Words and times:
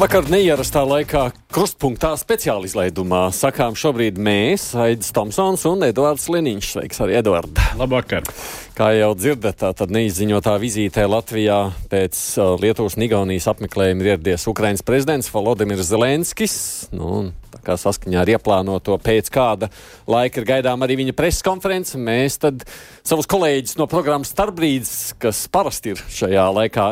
Labvakar, 0.00 0.30
neierastā 0.32 0.80
laikā 0.80 1.26
krustpunktā 1.52 2.14
speciāla 2.16 2.64
izlaidumā. 2.64 3.26
Sakām 3.36 3.74
šobrīd 3.76 4.16
mēs, 4.16 4.70
Aidis 4.72 5.12
Tomsons 5.12 5.66
un 5.68 5.84
Eduards 5.84 6.24
Liniņš. 6.32 6.70
Sveiks 6.72 7.02
arī, 7.04 7.18
Eduard. 7.20 7.60
Labvakar. 7.76 8.24
Kā 8.78 8.86
jau 8.96 9.10
dzirdat, 9.12 9.60
tad 9.76 9.92
neizziņotā 9.92 10.54
vizītē 10.62 11.04
Latvijā 11.04 11.58
pēc 11.92 12.16
uh, 12.40 12.54
Lietuvas 12.64 12.96
un 12.96 13.04
Igaunijas 13.10 13.50
apmeklējuma 13.52 14.08
ieradies 14.08 14.48
Ukrainas 14.48 14.80
prezidents 14.80 15.28
Volodimirs 15.34 15.92
Zelenskis. 15.92 16.56
Nu, 16.96 17.26
kā 17.64 17.76
saskaņā 17.80 18.20
ar 18.22 18.32
ieplānoto 18.34 18.96
pēc 19.02 19.30
kāda 19.32 19.70
laika 20.10 20.40
ir 20.40 20.48
gaidām 20.48 20.84
arī 20.84 20.98
viņa 21.00 21.14
preses 21.18 21.44
konference. 21.46 21.98
Mēs 22.00 22.40
tad 22.42 22.64
savus 23.06 23.28
kolēģus 23.30 23.78
no 23.80 23.88
programmas 23.90 24.32
Starbrīdis, 24.34 25.14
kas 25.22 25.44
parasti 25.52 25.94
ir 25.94 26.04
šajā 26.20 26.46
laikā 26.58 26.86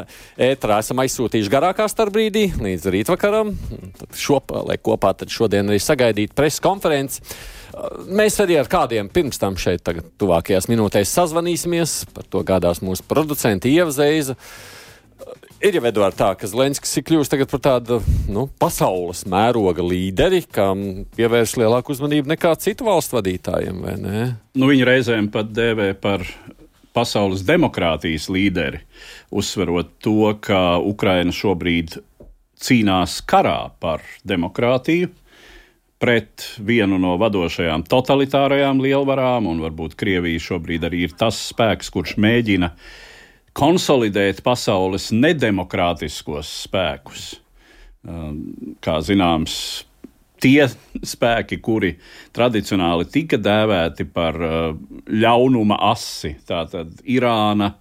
ētrā, 0.48 0.80
esam 0.83 1.02
aizsūtījuši 1.05 1.52
garākā 1.52 1.88
starbrīdī 1.91 2.48
līdz 2.60 2.88
rītvakaram. 2.95 3.55
Tad 4.01 4.19
šo, 4.19 4.41
lai 4.69 4.79
kopā 4.83 5.15
tad 5.19 5.33
šodien 5.33 5.70
arī 5.70 5.80
sagaidītu 5.83 6.37
preses 6.38 6.62
konferenci. 6.65 7.24
Mēs 8.09 8.38
arī 8.43 8.57
ar 8.59 8.69
kādiem 8.71 9.10
pirms 9.12 9.38
tam 9.38 9.59
šeit, 9.60 9.85
tagad, 9.87 10.09
tuvākajās 10.19 10.66
minūtēs 10.71 11.12
sazvanīsimies. 11.15 12.01
Par 12.16 12.27
to 12.27 12.43
gādās 12.46 12.82
mūsu 12.82 13.05
producenti 13.07 13.74
Ieva 13.77 13.93
Zeiza. 13.95 14.38
Ir 15.59 15.75
jau 15.75 15.80
Edvards 15.89 16.15
tā, 16.15 16.29
ka 16.39 16.47
Zelenskis 16.47 16.93
ir 17.01 17.03
kļuvis 17.03 17.33
par 17.51 17.61
tādu 17.65 17.97
nu, 18.30 18.45
pasaules 18.62 19.25
mēroga 19.27 19.83
līderi, 19.83 20.45
kam 20.55 20.85
pievērš 21.19 21.57
lielāku 21.59 21.91
uzmanību 21.97 22.30
nekā 22.30 22.53
citu 22.62 22.87
valstu 22.87 23.16
vadītājiem, 23.16 23.80
vai 23.83 23.95
ne? 23.99 24.21
Nu, 24.55 24.69
viņi 24.71 24.87
reizēm 24.87 25.27
pat 25.35 25.51
dēvē 25.51 25.89
par 25.99 26.23
pasaules 26.95 27.43
demokrātijas 27.49 28.29
līderi, 28.30 28.85
uzsverot 29.35 29.91
to, 29.99 30.30
ka 30.38 30.79
Ukraina 30.79 31.35
šobrīd 31.35 31.99
cīnās 32.63 33.19
karā 33.27 33.73
par 33.82 34.07
demokrātiju 34.30 35.10
pret 35.99 36.47
vienu 36.63 37.01
no 37.02 37.16
vadošajām 37.19 37.82
totalitārajām 37.91 38.79
lielvarām, 38.87 39.51
un 39.51 39.66
varbūt 39.66 39.99
Krievija 39.99 40.47
šobrīd 40.52 40.87
arī 40.87 41.09
ir 41.09 41.19
tas 41.19 41.43
spēks, 41.51 41.91
kurš 41.91 42.15
mēģina 42.23 42.71
uh, 42.71 42.97
konsolidēt 43.59 44.42
pasaules 44.46 45.10
nedemokrātiskos 45.14 46.51
spēkus. 46.64 47.28
Um, 48.09 48.76
kā 48.84 49.01
zināms, 49.04 49.59
tie 50.42 50.68
spēki, 51.02 51.59
kuri 51.62 51.96
tradicionāli 52.36 53.09
tika 53.10 53.40
dēvēti 53.42 54.06
par 54.14 54.38
uh, 54.38 54.73
ļaunuma 55.10 55.80
asi, 55.90 56.36
tātad 56.46 56.95
Irāna 57.10 57.73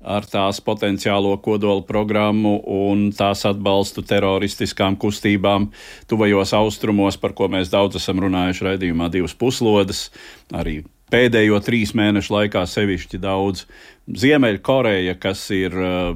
ar 0.00 0.24
tās 0.24 0.62
potenciālo 0.64 1.34
kodola 1.44 1.84
programmu 1.86 2.56
un 2.72 3.10
tās 3.12 3.44
atbalstu 3.48 4.02
teroristiskām 4.08 4.96
kustībām 5.00 5.68
tuvajos 6.08 6.54
austrumos, 6.56 7.20
par 7.20 7.36
ko 7.36 7.50
mēs 7.52 7.70
daudz 7.72 8.00
esam 8.00 8.22
runājuši 8.24 8.66
raidījumā 8.66 9.10
divas 9.12 9.36
puslodes, 9.36 10.08
arī 10.56 10.80
pēdējo 11.12 11.60
trīs 11.64 11.94
mēnešu 11.98 12.34
laikā 12.34 12.64
sevišķi 12.70 13.20
daudz. 13.22 13.64
Ziemeļkoreja, 14.10 15.14
kas 15.22 15.44
ir 15.54 15.76
uh, 15.76 16.14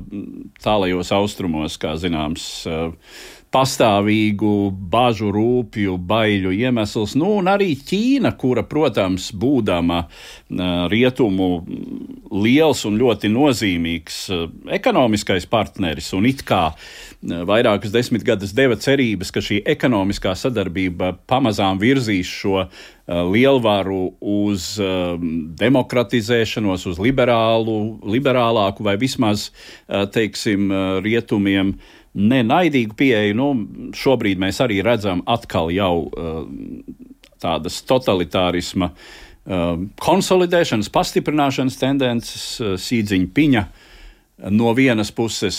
tālajos 0.64 1.12
austrumos, 1.14 1.78
kā 1.80 1.94
zināms, 2.00 2.46
uh, 2.66 2.94
pastāvīgu 3.54 4.72
bažu, 4.90 5.30
rūpju, 5.34 5.94
baiļu 6.10 6.52
iemesls. 6.58 7.14
Nu, 7.18 7.36
un 7.38 7.48
arī 7.52 7.72
Ķīna, 7.78 8.34
kura, 8.40 8.64
protams, 8.66 9.30
būdama 9.30 10.04
rietumu 10.90 11.48
liels 12.34 12.82
un 12.88 12.98
ļoti 12.98 13.30
nozīmīgs 13.30 14.18
ekonomiskais 14.74 15.46
partneris, 15.50 16.10
un 16.16 16.26
it 16.26 16.42
kā 16.46 16.66
vairākas 17.24 17.94
desmitgades 17.94 18.52
deva 18.56 18.76
cerības, 18.80 19.30
ka 19.32 19.40
šī 19.44 19.62
ekonomiskā 19.74 20.34
sadarbība 20.36 21.14
pamazām 21.30 21.78
virzīs 21.80 22.28
šo 22.28 22.66
lielvaru 23.06 24.14
uz 24.20 24.74
demokratizēšanos, 25.60 26.86
uz 26.90 27.00
liberālu, 27.00 27.98
liberālāku 28.04 28.84
vai 28.84 28.96
vismaz, 29.00 29.50
teiksim, 29.88 30.72
rietumiem 31.04 31.76
nenaidīgu 32.14 32.96
pieeju. 32.98 33.36
Nu, 33.38 33.48
šobrīd 33.96 34.40
mēs 34.42 34.60
arī 34.64 34.80
redzam 34.86 35.22
atkal 35.30 35.72
jau 35.74 36.06
uh, 36.06 36.44
tādas 37.42 37.80
totalitārisma 37.88 38.90
uh, 38.90 39.74
konsolidēšanas, 40.00 40.92
pastiprināšanas 40.94 41.80
tendences, 41.80 42.46
Sīdziņa 42.60 43.34
piņa. 43.34 43.66
No 44.50 44.72
vienas 44.74 45.12
puses, 45.14 45.56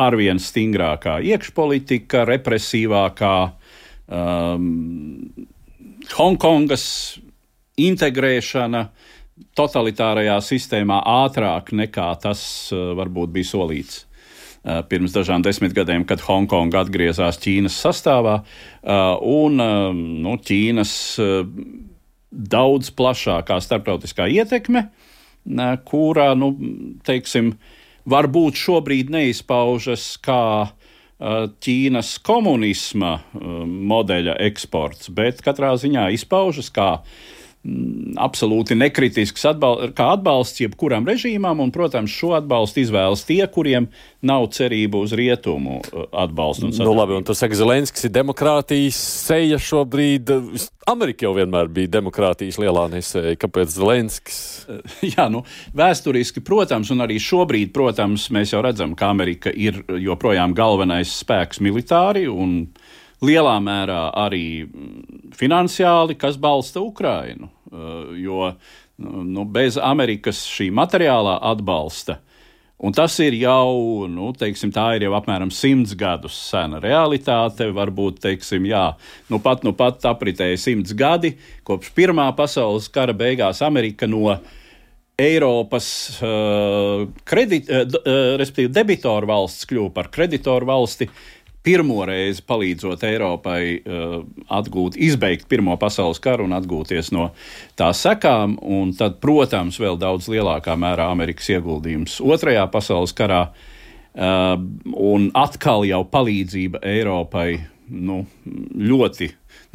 arvien 0.00 0.38
stingrākā 0.40 1.18
iekšpolitika, 1.28 2.22
represīvākā 2.24 3.34
um, 4.08 4.70
Hongkongas 6.14 6.86
integrēšana 7.84 8.80
totalitārajā 9.58 10.38
sistēmā 10.46 11.02
ātrāk 11.26 11.72
nekā 11.76 12.08
tas 12.22 12.42
uh, 12.72 12.92
varbūt 12.96 13.34
bija 13.34 13.50
solīts. 13.50 14.04
Uh, 14.64 14.80
pirms 14.88 15.12
dažām 15.12 15.42
desmit 15.44 15.74
gadiem, 15.76 16.06
kad 16.08 16.22
Hongkonga 16.24 16.80
atgriezās 16.86 17.36
Ķīnas 17.42 17.76
sastāvā, 17.84 18.38
uh, 18.40 19.02
un 19.20 19.60
nu, 20.24 20.36
Ķīnas 20.40 20.94
daudz 22.34 22.88
plašākā 22.96 23.58
starptautiskā 23.60 24.30
ietekme, 24.32 24.86
kurā, 25.84 26.30
nu, 26.38 26.48
teiksim, 27.04 27.52
varbūt 28.08 28.56
šobrīd 28.56 29.12
neizpaužas 29.12 30.08
kā 30.24 30.40
uh, 30.64 30.72
Ķīnas 31.60 32.16
komunisma 32.24 33.18
modeļa 33.36 34.40
eksports, 34.48 35.12
bet 35.12 35.44
katrā 35.44 35.76
ziņā 35.76 36.08
izpaužas 36.16 36.72
kā 36.72 36.90
mm, 36.96 37.43
absolūti 38.20 38.76
nekritisks 38.76 39.46
atbal 39.48 39.88
kā 39.96 40.10
atbalsts 40.18 40.60
jebkuram 40.60 41.06
režīmam, 41.08 41.62
un, 41.64 41.70
protams, 41.72 42.12
šo 42.12 42.34
atbalstu 42.36 42.82
izvēlas 42.82 43.24
tie, 43.24 43.40
kuriem 43.48 43.88
nav 44.24 44.50
cerību 44.52 45.00
uz 45.06 45.14
rietumu 45.16 45.78
atbalstu. 46.12 46.68
Nu, 46.76 46.92
labi, 46.96 47.16
un 47.16 47.24
tas 47.24 47.40
saka, 47.40 47.56
Zelenskis 47.56 48.04
ir 48.04 48.12
demokrātijas 48.12 48.98
seja 49.24 49.58
šobrīd. 49.60 50.32
Amerika 50.92 51.24
jau 51.24 51.32
vienmēr 51.38 51.70
bija 51.72 51.94
demokrātijas 51.96 52.60
lielā 52.60 52.84
nesēja. 52.92 53.38
Kāpēc 53.40 53.72
Zelenskis? 53.72 54.40
Jā, 55.14 55.30
nu, 55.32 55.44
vēsturiski, 55.76 56.44
protams, 56.44 56.92
un 56.92 57.00
arī 57.06 57.16
šobrīd, 57.22 57.72
protams, 57.76 58.28
mēs 58.34 58.52
jau 58.52 58.60
redzam, 58.64 58.92
ka 58.98 59.08
Amerika 59.14 59.52
ir 59.52 59.80
joprojām 60.04 60.52
galvenais 60.56 61.16
spēks 61.24 61.64
militāri 61.64 62.28
un 62.28 62.66
lielā 63.24 63.56
mērā 63.64 64.02
arī 64.24 64.46
mm, 64.64 65.32
finansiāli, 65.36 66.18
kas 66.20 66.38
balsta 66.40 66.82
Ukrainu. 66.84 67.50
Jo 68.14 68.52
nu, 69.02 69.42
bez 69.50 69.74
Amerikas 69.82 70.44
šī 70.46 70.68
materiālā 70.70 71.40
atbalsta 71.50 72.20
Un 72.84 72.92
tas 72.92 73.14
ir 73.22 73.36
jau, 73.38 74.04
nu, 74.10 74.32
teiksim, 74.36 74.72
tā 74.74 74.96
ir 74.96 75.06
jau 75.06 75.14
apmēram 75.14 75.48
simts 75.54 75.94
gadus 75.96 76.34
sena 76.50 76.80
realitāte. 76.82 77.70
Varbūt, 77.72 78.18
teiksim, 78.26 78.66
jā, 78.68 78.88
nu 79.30 79.38
pat, 79.40 79.62
nu 79.64 79.72
pat 79.78 80.02
apritēja 80.10 80.58
simts 80.60 80.92
gadi 80.98 81.36
kopš 81.64 81.94
Pirmā 81.96 82.26
pasaules 82.36 82.90
kara 82.92 83.14
beigās 83.16 83.62
Amerika 83.64 84.08
no 84.10 84.34
Eiropas 85.14 85.86
uh, 86.18 87.06
kredit, 87.24 87.70
uh, 87.70 87.86
uh, 87.86 88.68
debitoru 88.74 89.30
valsts 89.30 89.70
kļuva 89.70 89.94
par 89.94 90.10
kreditoru 90.12 90.66
valsti 90.68 91.06
pirmo 91.64 92.04
reizi 92.06 92.44
palīdzot 92.44 93.04
Eiropai 93.08 93.60
uh, 93.78 94.16
atgūt, 94.52 94.98
izbeigt 95.00 95.48
Pirmo 95.48 95.76
pasaules 95.80 96.20
karu 96.22 96.46
un 96.48 96.56
atgūties 96.56 97.10
no 97.16 97.30
tā 97.78 97.90
sekām, 97.96 98.58
un 98.60 98.92
tad, 98.98 99.16
protams, 99.22 99.80
vēl 99.80 99.96
daudz 100.00 100.28
lielākā 100.32 100.76
mērā 100.80 101.08
Amerikas 101.14 101.48
ieguldījums 101.54 102.18
Otrajā 102.24 102.66
pasaules 102.72 103.14
karā, 103.16 103.46
uh, 103.48 104.54
un 104.92 105.30
atkal 105.40 105.86
jau 105.88 106.02
palīdzība 106.12 106.84
Eiropai 106.94 107.48
nu, 107.88 108.22
ļoti 108.92 109.30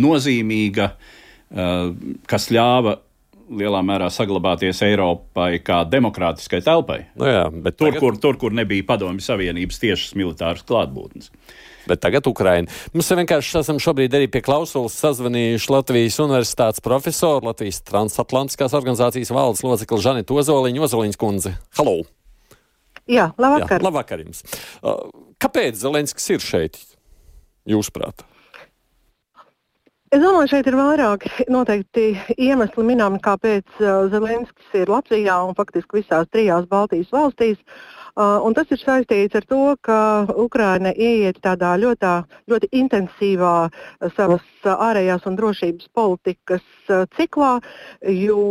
nozīmīga, 0.06 0.92
uh, 0.94 1.94
kas 2.30 2.52
ļāva 2.54 3.00
lielā 3.50 3.80
mērā 3.82 4.12
saglabāties 4.14 4.84
Eiropai 4.86 5.56
kā 5.66 5.80
demokrātiskai 5.90 6.60
telpai. 6.62 7.00
Nu 7.18 7.26
jā, 7.26 7.48
tur, 7.50 7.74
tagad... 7.74 7.98
kur, 8.04 8.20
tur, 8.22 8.38
kur 8.38 8.54
nebija 8.54 8.86
Padomju 8.92 9.26
Savienības 9.26 9.82
tiešas 9.82 10.14
militāras 10.20 10.62
klātbūtnes 10.70 11.34
bet 11.90 12.04
tagad 12.06 12.30
Ukraina. 12.30 12.70
Mums 12.94 13.10
vienkārši 13.20 13.60
esam 13.64 13.82
šobrīd 13.82 14.16
arī 14.18 14.30
pie 14.32 14.44
klausulas 14.46 14.98
sazvanījuši 15.02 15.74
Latvijas 15.74 16.20
Universitātes 16.24 16.86
profesoru, 16.86 17.50
Latvijas 17.50 17.82
transatlantiskās 17.90 18.78
organizācijas 18.78 19.34
valdes 19.36 19.66
locekli 19.66 20.02
Žanita 20.06 20.40
Ozoliņa, 20.40 20.86
Ozoliņas 20.88 21.20
kundze. 21.20 21.56
Halo! 21.80 22.00
Jā, 23.10 23.32
labvakar! 23.42 23.80
Jā, 23.80 23.86
labvakar 23.88 24.22
jums! 24.22 24.44
Uh, 24.80 25.08
kāpēc 25.42 25.80
Zelenskis 25.82 26.30
ir 26.36 26.44
šeit, 26.46 26.84
jūsuprāt? 27.70 28.26
Es 30.10 30.22
domāju, 30.24 30.50
šeit 30.50 30.66
ir 30.66 30.74
vairāki 30.74 31.46
noteikti 31.54 32.12
iemesli 32.42 32.86
minami, 32.86 33.20
kāpēc 33.22 33.66
uh, 33.78 34.08
Zelenskis 34.10 34.78
ir 34.78 34.90
Latvijā 34.90 35.36
un 35.46 35.58
faktiski 35.58 36.00
visās 36.00 36.30
trijās 36.34 36.66
Baltijas 36.70 37.12
valstīs. 37.14 37.60
Un 38.20 38.52
tas 38.52 38.68
ir 38.74 38.82
saistīts 38.82 39.38
ar 39.40 39.46
to, 39.48 39.62
ka 39.80 40.28
Ukraina 40.44 40.92
ieiet 40.92 41.38
tādā 41.40 41.72
ļoti, 41.80 42.10
ļoti 42.52 42.68
intensīvā 42.76 43.54
savas 44.18 44.44
ārējās 44.68 45.24
un 45.30 45.38
drošības 45.40 45.88
politikas 45.96 46.66
ciklā, 47.16 47.54
jo 48.04 48.42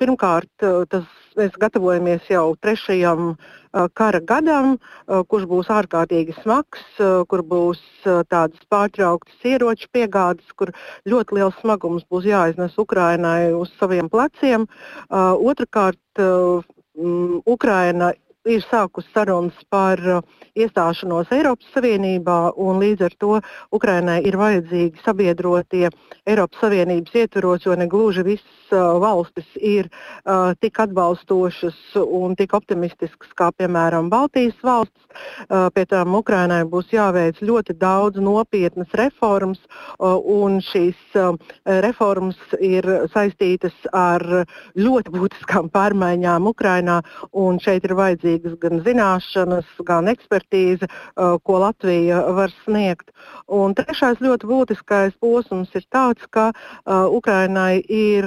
pirmkārt 0.00 0.64
tas 0.88 1.04
mēs 1.36 1.58
gatavojamies 1.60 2.30
jau 2.32 2.54
trešajam 2.64 3.34
kara 3.92 4.20
gadam, 4.24 4.78
kurš 5.06 5.44
būs 5.50 5.68
ārkārtīgi 5.68 6.38
smags, 6.40 6.86
kur 7.28 7.42
būs 7.44 7.82
tādas 8.06 8.62
pārtrauktas 8.72 9.44
ieroču 9.44 9.90
piegādes, 9.92 10.48
kur 10.56 10.72
ļoti 11.04 11.36
liels 11.36 11.58
smagums 11.60 12.08
būs 12.08 12.24
jāiznes 12.30 12.80
Ukrainai 12.80 13.52
uz 13.52 13.68
saviem 13.76 14.08
pleciem. 14.08 14.64
Otrakārt, 15.12 16.24
Ukraina 17.44 18.14
ir 18.48 18.64
sākusi 18.66 19.10
sarunas 19.14 19.58
par 19.70 20.00
uh, 20.00 20.22
iestāšanos 20.58 21.30
Eiropas 21.34 21.68
Savienībā, 21.74 22.38
un 22.58 22.80
līdz 22.82 23.06
ar 23.08 23.16
to 23.22 23.38
Ukrainai 23.74 24.18
ir 24.26 24.38
vajadzīgi 24.40 25.04
sabiedrotie 25.04 25.88
Eiropas 26.28 26.62
Savienības 26.62 27.16
ietvaros, 27.22 27.66
jo 27.66 27.76
ne 27.78 27.88
gluži 27.90 28.24
visas 28.26 28.72
uh, 28.72 28.98
valstis 29.02 29.48
ir 29.60 29.88
uh, 29.90 30.54
tik 30.60 30.80
atbalstošas 30.84 31.78
un 32.02 32.36
tik 32.38 32.54
optimistiskas 32.58 33.34
kā, 33.38 33.50
piemēram, 33.58 34.10
Baltijas 34.12 34.58
valstis. 34.64 35.04
Uh, 35.48 35.68
pie 35.74 35.84
tām 35.88 36.14
Ukrainai 36.18 36.62
būs 36.68 36.92
jāveic 36.92 37.40
ļoti 37.42 37.74
daudz 37.78 38.20
nopietnas 38.22 38.92
reformas, 38.98 39.60
uh, 39.98 40.16
un 40.18 40.60
šīs 40.64 41.18
uh, 41.18 41.34
reformas 41.84 42.38
ir 42.60 42.86
saistītas 43.14 43.76
ar 43.92 44.24
ļoti 44.78 45.14
būtiskām 45.14 45.70
pārmaiņām 45.74 46.50
Ukrainā, 46.50 47.00
un 47.32 47.58
šeit 47.62 47.86
ir 47.88 47.96
vajadzīgi 47.98 48.37
vajadzīgas 48.38 48.58
gan 48.60 48.82
zināšanas, 48.84 49.66
gan 49.84 50.08
ekspertīze, 50.08 50.88
ko 51.42 51.58
Latvija 51.58 52.22
var 52.34 52.50
sniegt. 52.64 53.10
Un 53.48 53.74
trešais 53.74 54.20
ļoti 54.20 54.46
būtiskais 54.46 55.14
posms 55.20 55.68
ir 55.74 55.84
tāds, 55.90 56.22
ka 56.30 56.52
Ukrainai 56.86 57.82
ir 57.88 58.24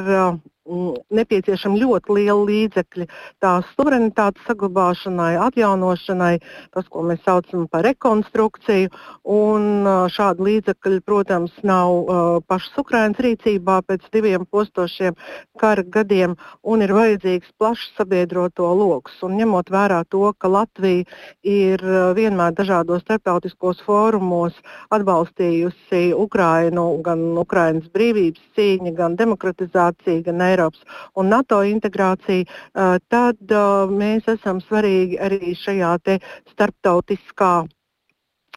nepieciešami 0.65 1.79
ļoti 1.81 2.15
lieli 2.17 2.45
līdzekļi 2.51 3.07
tās 3.41 3.65
suverenitātes 3.75 4.45
saglabāšanai, 4.45 5.33
atjaunošanai, 5.47 6.35
tas, 6.75 6.85
ko 6.91 7.05
mēs 7.07 7.23
saucam 7.25 7.65
par 7.71 7.85
rekonstrukciju. 7.87 8.91
Šādi 10.11 10.47
līdzekļi, 10.47 11.01
protams, 11.05 11.55
nav 11.65 11.91
uh, 11.91 12.37
pašas 12.47 12.77
Ukrainas 12.81 13.21
rīcībā 13.21 13.81
pēc 13.87 14.05
diviem 14.13 14.45
postošiem 14.45 15.17
kara 15.61 15.83
gadiem 15.83 16.35
un 16.63 16.81
ir 16.85 16.93
vajadzīgs 16.93 17.51
plašs 17.57 17.91
sabiedroto 17.97 18.69
lokus. 18.77 19.17
Ņemot 19.21 19.71
vērā 19.71 20.01
to, 20.11 20.23
ka 20.37 20.49
Latvija 20.51 21.05
ir 21.47 21.81
vienmēr 22.17 22.53
dažādos 22.57 23.03
starptautiskos 23.05 23.81
fórumos 23.85 24.57
atbalstījusi 24.93 26.11
Ukrainu, 26.17 26.85
gan 27.05 27.23
Ukrainas 27.39 27.87
brīvības 27.93 28.43
cīņu, 28.57 28.93
gan 28.97 29.17
demokratizāciju, 29.19 30.25
gan 30.27 30.41
Eiropas 30.51 30.81
un 31.17 31.31
NATO 31.31 31.61
integrāciju, 31.67 32.47
tad 33.11 33.55
mēs 33.91 34.29
esam 34.31 34.61
svarīgi 34.63 35.19
arī 35.21 35.53
šajā 35.57 35.97
starptautiskā 36.53 37.53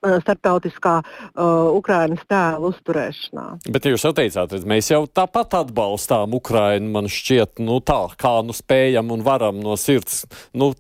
starptautiskā 0.05 0.95
uh, 1.01 1.71
Ukraiņas 1.79 2.27
tēla 2.29 2.71
uzturēšanā. 2.71 3.47
Bet 3.73 3.89
jūs 3.89 4.05
jau 4.07 4.13
teicāt, 4.17 4.57
mēs 4.69 4.91
jau 4.93 5.05
tāpat 5.09 5.59
atbalstām 5.63 6.37
Ukraiņu, 6.37 6.91
man 6.95 7.09
šķiet, 7.11 7.63
nu, 7.65 7.81
tā 7.85 8.01
kā 8.21 8.37
nu 8.45 8.57
spējam 8.57 9.15
un 9.15 9.25
varam 9.27 9.61
no 9.65 9.79
sirds. 9.81 10.25
Nu, 10.57 10.73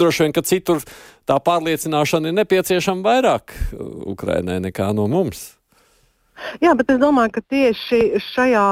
droši 0.00 0.26
vien, 0.26 0.36
ka 0.36 0.44
citur 0.46 0.82
tā 1.28 1.38
pārliecināšana 1.44 2.30
ir 2.30 2.40
nepieciešama 2.40 3.04
vairāk 3.04 3.56
Ukraiņai 4.16 4.60
nekā 4.68 4.90
no 4.96 5.08
mums. 5.10 5.57
Jā, 6.62 6.74
bet 6.78 6.90
es 6.94 7.00
domāju, 7.02 7.38
ka 7.38 7.44
tieši 7.54 8.20
šajā 8.32 8.68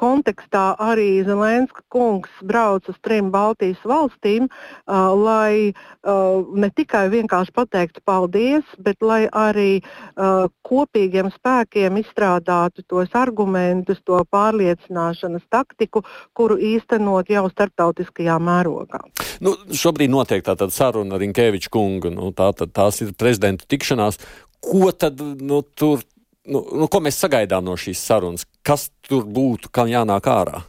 kontekstā 0.00 0.64
arī 0.80 1.20
Zelenska 1.26 1.82
kungs 1.92 2.32
brauc 2.46 2.86
uz 2.88 2.96
trim 3.04 3.28
Baltijas 3.34 3.80
valstīm, 3.84 4.48
uh, 4.48 5.12
lai 5.12 5.72
uh, 5.72 6.40
ne 6.56 6.70
tikai 6.72 7.06
vienkārši 7.12 7.52
pateiktu 7.56 8.02
paldies, 8.08 8.64
bet 8.80 9.04
lai 9.04 9.26
arī 9.28 9.82
uh, 9.82 10.48
kopīgiem 10.64 11.28
spēkiem 11.34 12.00
izstrādātu 12.00 12.86
tos 12.88 13.12
argumentus, 13.18 14.00
to 14.08 14.22
pārliecināšanas 14.32 15.44
taktiku, 15.52 16.04
kuru 16.36 16.56
īstenot 16.56 17.28
jau 17.32 17.44
starptautiskajā 17.52 18.38
mērogā. 18.40 19.02
Nu, 19.44 19.56
šobrīd 19.72 20.12
notiek 20.12 20.44
tāda 20.46 20.70
saruna 20.72 21.16
ar 21.16 21.24
Inkeviču 21.24 21.72
kungu. 21.72 22.12
Nu, 22.12 22.32
tā, 22.36 22.50
tā, 22.56 22.68
tās 22.68 23.00
ir 23.04 23.12
prezidenta 23.18 23.68
tikšanās. 23.68 24.20
Ko 24.64 24.90
tad 24.92 25.20
nu, 25.20 25.62
tur 25.76 26.02
nu, 26.50 26.64
nu, 26.74 26.88
ko 26.90 27.00
mēs 27.04 27.20
sagaidām 27.22 27.64
no 27.66 27.76
šīs 27.78 28.02
sarunas? 28.02 28.46
Kas 28.66 28.88
tur 29.06 29.24
būtu, 29.24 29.70
kam 29.72 29.90
jānāk 29.90 30.28
ārā? 30.30 30.64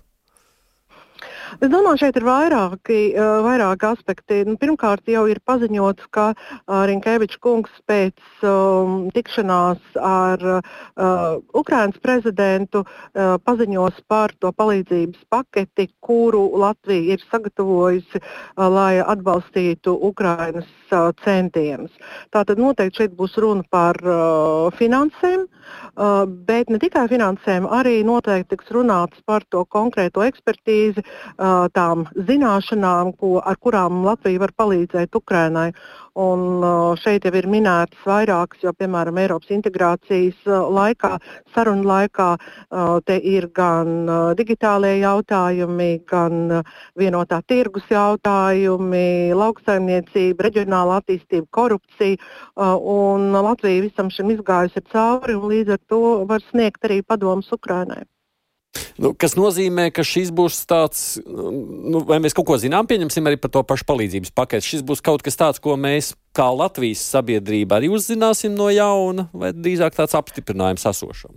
Es 1.59 1.67
domāju, 1.67 1.99
šeit 2.05 2.15
ir 2.15 2.23
vairāki, 2.23 2.99
uh, 3.11 3.41
vairāki 3.43 3.87
aspekti. 3.89 4.41
Nu, 4.47 4.55
pirmkārt, 4.61 5.03
jau 5.11 5.25
ir 5.27 5.41
paziņots, 5.43 6.07
ka 6.15 6.31
uh, 6.31 6.83
Rinkevičs 6.87 7.39
kungs 7.43 7.73
pēc 7.89 8.45
um, 8.47 9.09
tikšanās 9.11 9.97
ar 9.99 10.45
uh, 10.61 11.41
Ukrainas 11.57 11.99
prezidentu 12.03 12.85
uh, 12.85 13.35
paziņos 13.43 13.99
par 14.07 14.31
to 14.39 14.53
palīdzības 14.55 15.25
paketi, 15.33 15.89
kuru 15.99 16.45
Latvija 16.61 17.17
ir 17.17 17.25
sagatavojusi, 17.27 18.21
uh, 18.21 18.67
lai 18.71 19.01
atbalstītu 19.03 19.97
Ukrainas 20.11 20.69
uh, 20.93 21.11
centienus. 21.25 21.91
Tātad 22.31 22.61
noteikti 22.61 23.03
šeit 23.03 23.17
būs 23.19 23.35
runa 23.43 23.67
par 23.71 23.99
uh, 24.05 24.71
finansēm, 24.79 25.43
uh, 25.43 26.23
bet 26.47 26.71
ne 26.71 26.79
tikai 26.79 27.09
finansēm, 27.11 27.67
arī 27.67 27.99
noteikti 28.07 28.55
tiks 28.55 28.71
runāts 28.71 29.19
par 29.27 29.43
to 29.51 29.65
konkrēto 29.67 30.23
ekspertīzi, 30.23 31.03
tām 31.73 32.05
zināšanām, 32.15 33.15
ko, 33.17 33.39
ar 33.41 33.57
kurām 33.57 34.03
Latvija 34.05 34.43
var 34.43 34.53
palīdzēt 34.57 35.15
Ukrainai. 35.17 35.71
Un 36.21 36.59
šeit 36.99 37.23
jau 37.23 37.31
ir 37.39 37.47
minētas 37.47 38.01
vairākas, 38.03 38.59
jo, 38.65 38.73
piemēram, 38.75 39.15
Eiropas 39.21 39.53
integrācijas 39.55 40.43
laikā, 40.45 41.13
sarunu 41.55 41.87
laikā, 41.87 42.27
te 43.07 43.15
ir 43.15 43.47
gan 43.55 44.11
digitālie 44.35 44.97
jautājumi, 44.99 45.89
gan 46.11 46.63
vienotā 46.99 47.39
tirgus 47.47 47.87
jautājumi, 47.89 49.31
lauksaimniecība, 49.39 50.49
reģionāla 50.49 50.99
attīstība, 50.99 51.47
korupcija. 51.49 52.19
Un 52.59 53.31
Latvija 53.31 53.87
visam 53.87 54.11
šim 54.11 54.35
izgājusi 54.35 54.83
cauri 54.91 55.39
un 55.39 55.47
līdz 55.53 55.77
ar 55.77 55.85
to 55.87 56.01
var 56.27 56.43
sniegt 56.51 56.83
arī 56.83 57.01
padomus 57.07 57.55
Ukrainai. 57.55 58.03
Nu, 59.01 59.11
kas 59.17 59.33
nozīmē, 59.35 59.89
ka 59.91 60.03
šis 60.05 60.29
būs 60.35 60.61
tāds, 60.69 61.01
nu, 61.25 62.03
vai 62.07 62.21
mēs 62.23 62.35
kaut 62.37 62.47
ko 62.47 62.57
zinām, 62.61 62.87
pieņemsim 62.87 63.27
arī 63.27 63.39
par 63.41 63.51
to 63.51 63.63
pašu 63.67 63.87
palīdzības 63.89 64.31
paketi. 64.37 64.67
Šis 64.75 64.85
būs 64.87 65.03
kaut 65.03 65.25
kas 65.25 65.39
tāds, 65.39 65.59
ko 65.63 65.75
mēs 65.79 66.13
kā 66.37 66.47
Latvijas 66.55 67.03
sabiedrība 67.11 67.79
arī 67.79 67.91
uzzināsim 67.91 68.55
no 68.55 68.69
jauna, 68.71 69.27
vai 69.33 69.51
drīzāk 69.57 69.97
tāds 69.97 70.15
apstiprinājums 70.19 70.87
esošam? 70.93 71.35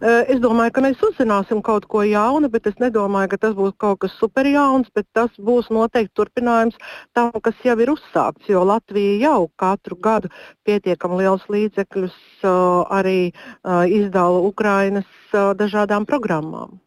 Eh, 0.00 0.32
es 0.34 0.40
domāju, 0.42 0.72
ka 0.76 0.84
mēs 0.84 1.02
uzzināsim 1.04 1.62
kaut 1.64 1.86
ko 1.90 2.02
jaunu, 2.06 2.48
bet 2.52 2.66
es 2.70 2.78
nedomāju, 2.82 3.32
ka 3.34 3.40
tas 3.46 3.56
būs 3.58 3.74
kaut 3.82 4.00
kas 4.04 4.14
superjauns, 4.20 4.88
bet 4.94 5.06
tas 5.12 5.30
būs 5.38 5.70
noteikti 5.74 6.14
turpinājums 6.18 6.78
tam, 7.16 7.32
kas 7.44 7.58
jau 7.66 7.76
ir 7.82 7.92
uzsākts. 7.92 8.48
Jo 8.48 8.64
Latvija 8.68 9.18
jau 9.28 9.50
katru 9.60 9.98
gadu 10.00 10.32
pietiekami 10.66 11.22
liels 11.22 11.44
līdzekļus 11.52 12.16
uh, 12.44 12.84
arī 12.90 13.32
uh, 13.32 13.84
izdala 13.86 14.40
Ukrainas 14.46 15.08
dažādām 15.32 16.06
programmām. 16.08 16.78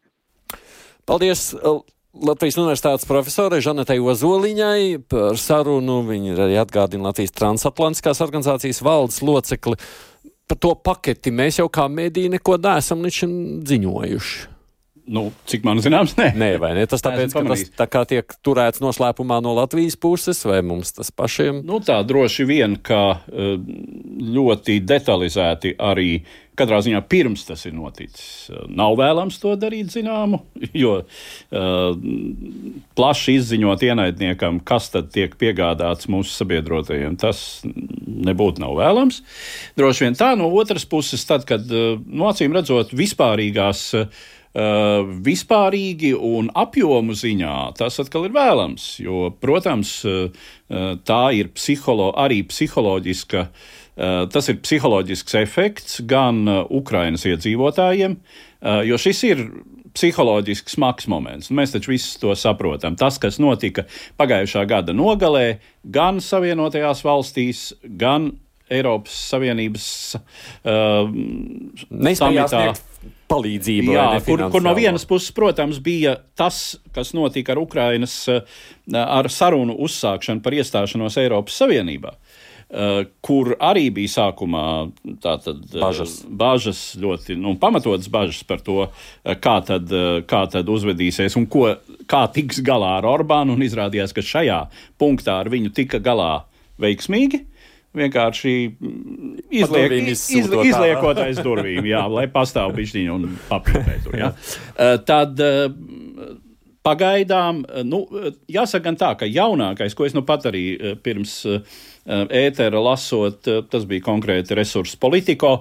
Paldies! 1.06 1.52
Latvijas 2.16 2.56
Universitātes 2.56 3.04
profesorai 3.10 3.58
Žanetai 3.60 3.98
Ozoliņai 4.00 5.02
par 5.12 5.36
sarunu. 5.36 5.98
Viņa 6.08 6.38
arī 6.46 6.56
atgādina 6.62 7.10
Latvijas 7.10 7.36
transatlantiskās 7.36 8.22
organizācijas 8.24 8.80
valdes 8.86 9.20
locekli 9.20 9.76
par 10.48 10.60
to 10.62 10.74
paketi 10.76 11.34
mēs 11.34 11.60
jau 11.62 11.70
kā 11.72 11.88
mēdī 11.92 12.28
neko 12.34 12.58
neesam 12.62 13.02
līdz 13.06 13.22
šim 13.22 13.32
ziņojuši. 13.70 14.55
Nu, 15.06 15.28
cik 15.46 15.62
man 15.68 15.78
zināms, 15.86 16.16
nē. 16.18 16.32
Nē, 16.34 16.48
vai 16.62 16.72
ne? 16.74 16.86
Tas 16.90 17.04
tāpēc, 17.06 17.34
ka 17.36 17.44
tas 17.46 17.64
tā 17.78 17.86
kā 17.94 18.02
tiek 18.10 18.32
turēts 18.46 18.82
noslēpumā 18.82 19.38
no 19.46 19.54
Latvijas 19.54 19.98
puses, 20.02 20.40
vai 20.50 20.64
mums 20.66 20.96
tas 20.98 21.14
pašiem? 21.14 21.62
Nu, 21.68 21.78
tā 21.86 22.00
droši 22.08 22.48
vien, 22.50 22.74
ka 22.82 23.20
eh, 23.30 23.54
ļoti 24.34 24.80
detalizēti 24.82 25.76
arī 25.78 26.10
katrā 26.56 26.80
ziņā 26.82 27.04
pirms 27.12 27.44
tas 27.46 27.68
ir 27.70 27.76
noticis. 27.78 28.50
Eh, 28.50 28.66
nav 28.74 28.98
vēlams 28.98 29.38
to 29.44 29.54
darīt 29.62 29.94
zināmu, 29.94 30.42
jo 30.84 30.98
uh, 31.04 32.06
plaši 32.98 33.38
izziņot 33.44 33.86
ienaidniekam, 33.86 34.58
kas 34.66 34.90
tad 34.96 35.14
tiek 35.14 35.38
piegādāts 35.38 36.10
mūsu 36.10 36.34
sabiedrotajiem, 36.34 37.20
tas 37.22 37.62
nebūtu 37.66 38.64
nav 38.66 38.74
vēlams. 38.82 39.22
Droši 39.78 40.08
vien 40.08 40.18
tā 40.18 40.34
no 40.40 40.50
otras 40.58 40.88
puses, 40.90 41.28
tad, 41.30 41.46
kad, 41.46 41.70
no 41.70 42.32
acīm 42.32 42.58
redzot, 42.58 42.96
vispārīgās 42.98 43.92
Uh, 43.96 44.24
vispārīgi 44.56 46.14
un 46.16 46.48
apjomu 46.56 47.16
ziņā 47.18 47.56
tas 47.76 48.00
atkal 48.00 48.30
ir 48.30 48.36
vēlams, 48.36 48.86
jo, 49.04 49.30
protams, 49.44 49.98
uh, 50.08 50.46
tā 51.04 51.24
ir 51.36 51.52
psiholo, 51.56 52.14
arī 52.18 52.44
psiholoģiska. 52.48 53.50
Tas 53.96 54.50
ir 54.52 54.58
psiholoģisks 54.60 55.38
efekts 55.40 56.02
gan 56.04 56.42
Ukraiņas 56.52 57.22
iedzīvotājiem, 57.30 58.18
jo 58.90 58.98
šis 59.00 59.22
ir 59.24 59.44
psiholoģiski 59.96 60.74
smags 60.76 61.08
moments. 61.12 61.48
Mēs 61.48 61.72
taču 61.76 61.94
visi 61.94 62.18
to 62.20 62.34
saprotam. 62.36 62.98
Tas, 63.00 63.16
kas 63.22 63.40
notika 63.40 63.86
pagājušā 64.20 64.66
gada 64.68 64.96
nogalē, 64.96 65.62
gan 65.88 66.20
Savienotajās 66.24 67.06
valstīs, 67.08 67.70
gan 67.86 68.34
Eiropas 68.68 69.16
Savienības 69.30 69.88
uh, 70.18 71.08
samitā. 72.20 72.66
Palīdzību, 73.32 73.94
Jā, 73.96 74.08
kur, 74.26 74.44
kur 74.54 74.62
no 74.62 74.76
vienas 74.78 75.06
puses, 75.10 75.32
protams, 75.34 75.80
bija 75.82 76.14
tas, 76.38 76.76
kas 76.94 77.14
notika 77.18 77.56
ar 77.56 77.62
Ukrainas 77.64 78.20
uh, 78.30 78.44
ar 79.02 79.30
sarunu 79.34 79.78
uzsākšanu 79.86 80.44
par 80.46 80.54
iestāšanos 80.54 81.18
Eiropas 81.24 81.58
Savienībā. 81.58 82.14
Uh, 82.66 83.06
kur 83.26 83.52
arī 83.62 83.88
bija 83.94 84.12
sākumā 84.14 84.66
tātad, 85.22 85.60
uh, 85.70 85.82
bažas. 85.82 86.16
bažas, 86.26 86.80
ļoti 87.02 87.38
nu, 87.38 87.56
pamatotas 87.62 88.10
bažas 88.14 88.42
par 88.46 88.62
to, 88.66 88.88
uh, 88.90 89.36
kā 89.42 89.60
tad, 89.66 89.90
kā 90.30 90.44
tad 90.54 90.70
uzvedīsies 90.74 91.38
un 91.38 91.46
ko, 91.50 91.68
kā 92.10 92.24
tiks 92.34 92.62
galā 92.66 92.98
ar 93.00 93.10
Orbānu. 93.10 93.58
Izrādījās, 93.66 94.14
ka 94.14 94.26
šajā 94.26 94.64
punktā 95.02 95.40
ar 95.42 95.50
viņu 95.54 95.74
tika 95.78 96.02
galā 96.04 96.32
veiksmīgi 96.82 97.46
vienkārši 97.96 98.54
izliek, 99.50 99.96
iz, 100.12 100.26
izliekot 100.36 101.20
aiz 101.24 101.42
durvīm, 101.44 101.86
jā, 101.90 102.04
lai 102.12 102.28
pastāv 102.32 102.76
bišķiņa 102.78 103.16
un 103.16 103.28
tur. 104.06 104.18
Jā. 104.20 104.32
Tad 105.10 105.42
pagaidām, 106.86 107.64
nu, 107.88 108.04
jāsaka 108.52 108.86
gan 108.86 109.00
tā, 109.02 109.12
ka 109.20 109.30
jaunākais, 109.30 109.98
ko 109.98 110.06
es 110.06 110.14
nu 110.18 110.22
pat 110.28 110.48
arī 110.52 110.66
pirms 111.04 111.42
ētera 112.06 112.82
lasot, 112.84 113.50
tas 113.72 113.90
bija 113.90 114.06
konkrēti 114.06 114.58
resursu 114.58 115.00
politiko, 115.02 115.58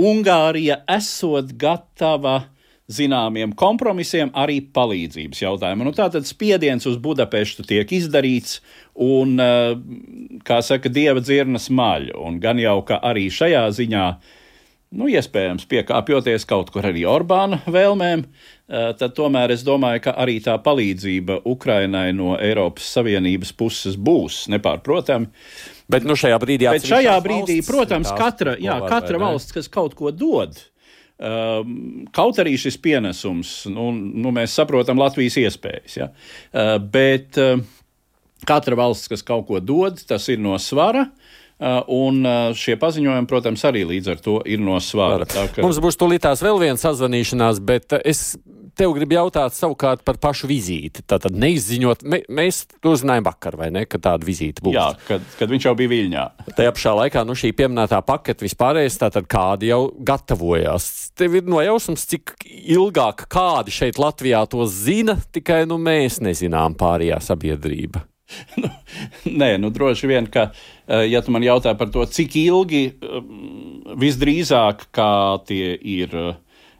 Ungārija 0.00 0.78
esot 0.88 1.50
gatava 1.60 2.38
zināmiem 2.90 3.54
kompromisiem, 3.58 4.32
arī 4.34 4.60
palīdzības 4.74 5.42
jautājumā. 5.44 5.86
Nu, 5.86 5.94
tātad 5.96 6.26
spiediens 6.28 6.86
uz 6.90 6.98
Budapeštu 7.02 7.64
tiek 7.68 7.94
izdarīts, 7.94 8.60
un, 8.94 9.38
eh, 9.40 9.74
kā 10.44 10.62
saka, 10.62 10.90
dieva 10.90 11.22
dzirnas 11.22 11.70
maļ. 11.70 12.12
Un 12.18 12.40
gan 12.40 12.58
jau, 12.58 12.84
ka 12.84 13.00
arī 13.00 13.28
šajā 13.30 13.64
ziņā, 13.78 14.06
nu, 14.92 15.06
iespējams, 15.06 15.68
piekāpjoties 15.70 16.46
kaut 16.46 16.70
kur 16.70 16.82
arī 16.82 17.06
Orbāna 17.08 17.62
vēlmēm, 17.64 18.24
eh, 18.68 18.92
tad 18.98 19.14
tomēr 19.14 19.50
es 19.50 19.62
domāju, 19.62 20.02
ka 20.02 20.12
arī 20.12 20.42
tā 20.42 20.58
palīdzība 20.58 21.42
Ukrainai 21.46 22.12
no 22.12 22.36
Eiropas 22.36 22.82
Savienības 22.82 23.56
puses 23.56 23.96
būs 23.96 24.48
nepārprotami. 24.48 25.28
Bet 25.88 26.04
nu, 26.04 26.14
šajā 26.14 26.38
brīdī, 26.40 26.70
Bet 26.70 26.82
šajā 26.82 27.22
brīdī 27.22 27.64
protams, 27.64 28.10
katra, 28.10 28.56
jā, 28.58 28.80
katra 28.88 29.18
valsts, 29.18 29.52
kas 29.52 29.68
kaut 29.68 29.94
ko 29.94 30.10
dod, 30.10 30.56
Ehm, 30.56 30.71
kaut 31.22 32.40
arī 32.42 32.56
šis 32.58 32.78
pienesums, 32.82 33.52
nu, 33.70 33.90
nu, 33.94 34.32
mēs 34.34 34.56
saprotam 34.58 34.98
Latvijas 34.98 35.38
iespējas, 35.38 35.96
ja? 36.00 36.08
Ehm, 36.50 36.88
bet 36.92 37.38
ehm, 37.38 37.62
katra 38.48 38.78
valsts, 38.78 39.10
kas 39.12 39.22
kaut 39.26 39.46
ko 39.50 39.60
dod, 39.62 40.02
tas 40.08 40.26
ir 40.32 40.42
no 40.42 40.56
svara. 40.58 41.06
Un 41.62 42.24
šie 42.58 42.74
paziņojumi, 42.80 43.28
protams, 43.30 43.62
arī 43.68 43.84
līdz 43.86 44.14
ar 44.14 44.22
to 44.24 44.38
ir 44.50 44.62
no 44.62 44.80
svara. 44.82 45.28
Ka... 45.30 45.62
Mums 45.62 45.78
būs 45.82 46.00
tūlītās 46.00 46.42
vēl 46.42 46.58
viena 46.62 46.80
sazvanīšanās, 46.80 47.62
bet 47.62 47.94
es 48.02 48.32
tev 48.78 48.94
gribu 48.96 49.16
jautāt 49.16 49.54
savukārt 49.56 50.02
par 50.06 50.18
pašu 50.22 50.48
vizīti. 50.50 51.04
Tātad 51.08 51.36
neizziņot, 51.38 52.04
mē, 52.08 52.22
mēs 52.32 52.62
to 52.82 52.94
uzzinājām 52.96 53.26
vakar, 53.26 53.56
vai 53.60 53.70
ne, 53.74 53.84
ka 53.88 54.00
tāda 54.02 54.26
vizīte 54.26 54.64
būs. 54.64 54.76
Jā, 54.76 54.88
kad, 55.08 55.26
kad 55.38 55.52
viņš 55.52 55.68
jau 55.68 55.74
bija 55.78 55.92
Viļņā. 55.92 56.26
Tajā 56.56 56.74
pašā 56.76 56.94
laikā, 56.98 57.24
nu, 57.28 57.36
šī 57.38 57.52
pieminētā 57.58 58.00
pakete 58.06 58.46
vispārējais, 58.46 59.00
tātad 59.02 59.28
kādi 59.30 59.72
jau 59.72 59.82
gatavojās. 60.12 60.88
Tev 61.18 61.36
ir 61.40 61.50
nojausmas, 61.50 62.06
cik 62.10 62.34
ilgāk 62.48 63.26
kādi 63.32 63.74
šeit 63.74 64.00
Latvijā 64.00 64.44
to 64.50 64.64
zina, 64.70 65.18
tikai, 65.34 65.62
nu, 65.68 65.80
mēs 65.82 66.22
nezinām 66.24 66.78
pārējā 66.80 67.20
sabiedrība. 67.22 68.06
Nu, 68.62 68.70
nē, 69.42 69.56
nu 69.62 69.72
droši 69.74 70.10
vien, 70.10 70.28
ka, 70.30 70.50
eh, 70.86 71.06
ja 71.10 71.22
tu 71.22 71.34
man 71.34 71.44
jautā 71.46 71.74
par 71.78 71.92
to, 71.94 72.04
cik 72.06 72.38
ilgi 72.44 72.84
eh, 72.92 73.20
visdrīzāk, 74.00 74.88
tie 75.48 75.74
ir 75.76 76.16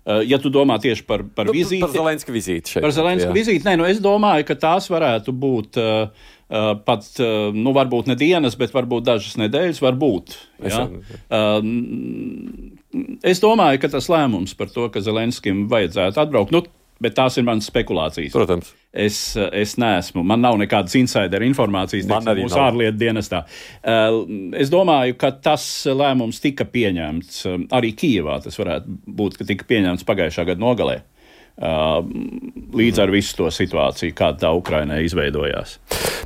Eh, 0.03 0.25
ja 0.27 0.39
tu 0.43 0.51
domā 0.51 0.81
tieši 0.83 1.05
par, 1.07 1.23
par 1.31 1.47
nu, 1.47 1.55
vizīti, 1.55 1.85
par 1.85 1.93
Zelenska 1.95 2.35
vizīti 2.35 2.75
šeit. 2.75 2.83
Par 2.83 2.95
Zelenska 2.95 3.29
jā. 3.29 3.35
vizīti, 3.37 3.63
nē, 3.69 3.77
nu 3.79 3.87
es 3.87 4.01
domāju, 4.03 4.47
ka 4.49 4.57
tās 4.59 4.89
varētu 4.91 5.31
būt 5.45 5.79
uh, 5.79 6.27
pat, 6.83 7.07
uh, 7.23 7.55
nu, 7.55 7.71
varbūt 7.77 8.11
ne 8.11 8.17
dienas, 8.19 8.57
bet 8.59 8.75
varbūt 8.75 9.07
dažas 9.07 9.39
nedēļas, 9.39 9.79
varbūt. 9.85 10.35
Ja? 10.67 10.89
Uh, 11.31 11.63
es 13.31 13.39
domāju, 13.45 13.79
ka 13.85 13.93
tas 13.95 14.11
lēmums 14.11 14.57
par 14.59 14.75
to, 14.75 14.89
ka 14.91 15.05
Zelenskim 15.07 15.69
vajadzētu 15.71 16.25
atbraukt, 16.25 16.57
nu, 16.57 16.65
bet 17.03 17.17
tās 17.19 17.37
ir 17.39 17.47
manas 17.47 17.69
spekulācijas. 17.71 18.33
Protams. 18.35 18.73
Es, 18.93 19.19
es 19.57 19.79
neesmu, 19.81 20.21
man 20.29 20.43
nav 20.45 20.59
nekādas 20.61 20.95
insider 20.99 21.43
informācijas 21.47 22.09
no 22.11 22.19
mūsu 22.37 22.61
ārlietu 22.61 22.99
dienestā. 23.01 23.45
Es 24.59 24.73
domāju, 24.73 25.17
ka 25.21 25.33
tas 25.43 25.65
lēmums 25.89 26.43
tika 26.45 26.67
pieņemts 26.69 27.47
arī 27.73 27.95
Kijavā. 27.97 28.43
Tas 28.45 28.59
varētu 28.61 28.99
būt, 29.09 29.41
ka 29.41 29.49
tika 29.49 29.69
pieņemts 29.71 30.07
pagājušā 30.09 30.45
gada 30.53 30.63
nogalē. 30.63 31.01
Līdz 32.73 33.01
ar 33.03 33.11
visu 33.13 33.37
to 33.41 33.49
situāciju, 33.53 34.15
kāda 34.17 34.47
tā 34.47 34.53
Ukrainai 34.57 35.03
izveidojās. 35.07 35.79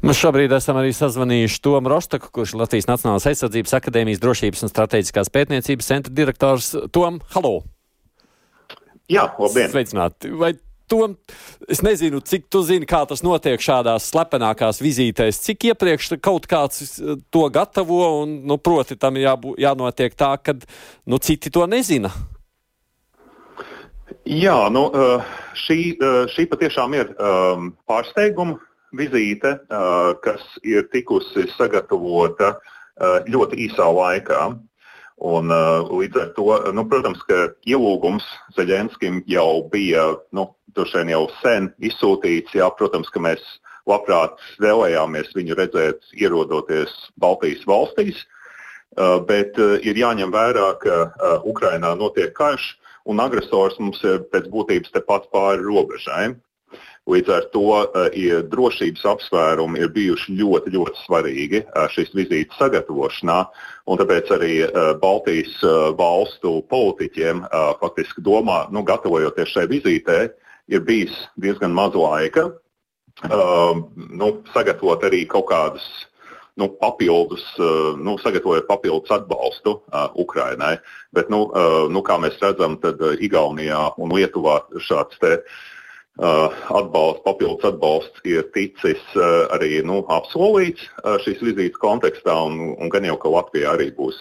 Mēs 0.07 0.21
šobrīd 0.23 0.53
esam 0.55 0.79
arī 0.79 0.93
sazvanījuši 0.95 1.63
Tomu 1.65 1.91
Rostaku, 1.91 2.31
kurš 2.35 2.55
ir 2.55 2.63
Latvijas 2.63 2.87
Nacionālās 2.91 3.27
aizsardzības 3.31 3.75
akadēmijas 3.79 4.23
drošības 4.23 4.67
un 4.67 4.75
strateģiskās 4.75 5.33
pētniecības 5.35 5.91
centra 5.91 6.15
direktors. 6.15 6.75
Tom, 6.95 7.19
halo! 7.35 7.57
Jā, 9.11 9.29
labdien! 9.39 9.71
Sveicināti! 9.71 10.31
Vai 10.35 10.55
to 10.89 11.15
es 11.69 11.83
nezinu, 11.83 12.21
cik 12.25 12.47
tu 12.53 12.63
zini, 12.67 12.87
kā 12.89 13.03
tas 13.09 13.23
notiek 13.27 13.61
šādās 13.63 14.09
slepenākās 14.13 14.81
vizītēs, 14.83 15.41
cik 15.45 15.69
iepriekš 15.73 16.17
kaut 16.25 16.49
kāds 16.51 16.99
eh, 17.01 17.17
to 17.31 17.47
gatavo, 17.53 18.03
un, 18.23 18.39
nu, 18.47 18.59
proti, 18.59 18.99
tam 18.99 19.19
jābū, 19.21 19.57
jānotiek 19.61 20.17
tā, 20.19 20.35
ka 20.43 20.57
nu, 21.07 21.19
citi 21.19 21.53
to 21.53 21.67
nezina. 21.71 22.13
Jā, 24.27 24.59
nu, 24.75 24.87
eh, 24.91 25.35
šī, 25.67 25.81
eh, 25.95 26.23
šī 26.35 26.47
patiešām 26.51 26.97
ir 26.99 27.13
um, 27.19 27.75
pārsteiguma 27.91 28.59
vizīte, 28.97 29.51
kas 30.25 30.45
ir 30.65 30.87
tikusi 30.89 31.43
sagatavota 31.53 32.55
ļoti 33.29 33.67
īsā 33.67 33.85
laikā. 33.93 34.47
Un, 35.17 35.49
uh, 35.49 35.89
līdz 35.89 36.19
ar 36.21 36.33
to, 36.37 36.45
nu, 36.77 36.85
protams, 36.89 37.23
ka 37.25 37.49
ielūgums 37.65 38.25
Zeļenskim 38.57 39.23
jau 39.29 39.65
bija 39.73 40.11
nu, 40.37 40.51
jau 41.13 41.27
sen 41.41 41.71
izsūtīts. 41.81 42.55
Jā, 42.55 42.69
protams, 42.77 43.09
ka 43.13 43.23
mēs 43.23 43.43
labprāt 43.87 44.41
vēlējāmies 44.63 45.35
viņu 45.37 45.59
redzēt, 45.59 46.03
ierodoties 46.19 46.93
Baltijas 47.23 47.63
valstīs, 47.69 48.23
uh, 48.99 49.21
bet 49.27 49.59
uh, 49.63 49.77
ir 49.83 49.99
jāņem 49.99 50.35
vērā, 50.35 50.73
ka 50.83 50.97
uh, 51.07 51.39
Ukrainā 51.47 51.95
notiek 51.99 52.35
karš 52.37 52.75
un 53.07 53.23
agresors 53.23 53.79
mums 53.79 54.03
ir 54.05 54.25
pēc 54.33 54.51
būtības 54.51 54.93
tepat 54.97 55.31
pāri 55.35 55.63
robežai. 55.63 56.35
Līdz 57.07 57.29
ar 57.31 57.45
to 57.55 57.63
ja 58.19 58.41
drošības 58.51 59.05
apsvērumi 59.07 59.79
ir 59.79 59.93
bijuši 59.95 60.33
ļoti, 60.41 60.73
ļoti 60.75 61.03
svarīgi 61.05 61.61
šīs 61.95 62.11
vizītes 62.19 62.59
sagatavošanā. 62.59 63.37
Tāpēc 64.01 64.33
arī 64.35 64.57
Baltijas 64.99 65.55
valstu 66.01 66.57
politiķiem 66.67 67.45
faktiski 67.79 68.27
domā, 68.27 68.65
nu, 68.75 68.83
gatavojoties 68.83 69.55
šai 69.55 69.69
vizītei, 69.71 70.33
ir 70.69 70.83
bijis 70.87 71.15
diezgan 71.43 71.75
maz 71.75 71.95
laika 71.95 72.49
uh, 73.25 73.79
nu, 73.95 74.33
sagatavot 74.55 75.05
arī 75.07 75.25
kaut 75.31 75.49
kādus 75.51 75.87
nu, 76.57 76.71
papildus, 76.81 77.45
uh, 77.61 77.95
nu, 78.01 78.17
sagatavojot 78.23 78.69
papildus 78.69 79.13
atbalstu 79.13 79.77
uh, 79.77 80.09
Ukrainai. 80.17 80.79
Bet, 81.13 81.29
nu, 81.33 81.47
uh, 81.53 81.85
nu, 81.93 82.01
kā 82.05 82.17
mēs 82.21 82.39
redzam, 82.41 82.79
tad 82.81 83.03
uh, 83.05 83.17
Igaunijā 83.21 83.83
un 84.01 84.15
Lietuvā 84.17 84.63
šāds 84.81 85.21
te, 85.21 85.35
uh, 85.37 86.57
atbalsts, 86.73 87.25
papildus 87.27 87.69
atbalsts 87.69 88.25
ir 88.25 88.49
ticis 88.57 89.05
uh, 89.19 89.45
arī 89.53 89.83
nu, 89.85 90.01
apsolīts 90.09 90.89
šīs 91.27 91.45
vizītes 91.45 91.83
kontekstā, 91.83 92.39
un, 92.49 92.73
un 92.81 92.93
gan 92.93 93.05
jau, 93.05 93.19
ka 93.21 93.37
Latvijā 93.37 93.77
arī 93.77 93.93
būs 93.97 94.17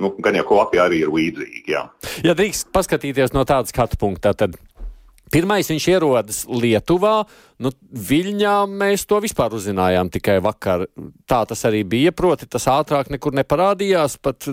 nu, 0.00 0.08
gan 0.18 0.34
jau, 0.34 0.42
Latvijā 0.58 0.88
arī 0.88 1.04
ir 1.04 1.10
līdzīgi. 1.14 1.62
Jā. 1.70 1.84
Ja 2.26 2.34
drīkst 2.34 2.72
paskatīties 2.74 3.30
no 3.36 3.44
tāda 3.46 3.70
skatu 3.70 4.00
punkta, 4.00 4.32
tad 4.34 4.56
Pirmais 5.32 5.70
viņš 5.70 5.86
ierodas 5.94 6.42
Lietuvā, 6.44 7.22
nu, 7.64 7.72
Viļņā 8.10 8.56
mēs 8.68 9.06
to 9.08 9.20
vispār 9.24 9.54
uzzinājām 9.56 10.10
tikai 10.12 10.36
vakar. 10.44 10.84
Tā 11.28 11.42
tas 11.48 11.64
arī 11.68 11.82
bija, 11.88 12.12
proti 12.12 12.48
tas 12.50 12.68
ātrāk 12.68 13.08
nekur 13.12 13.32
neparādījās, 13.38 14.18
pat 14.20 14.50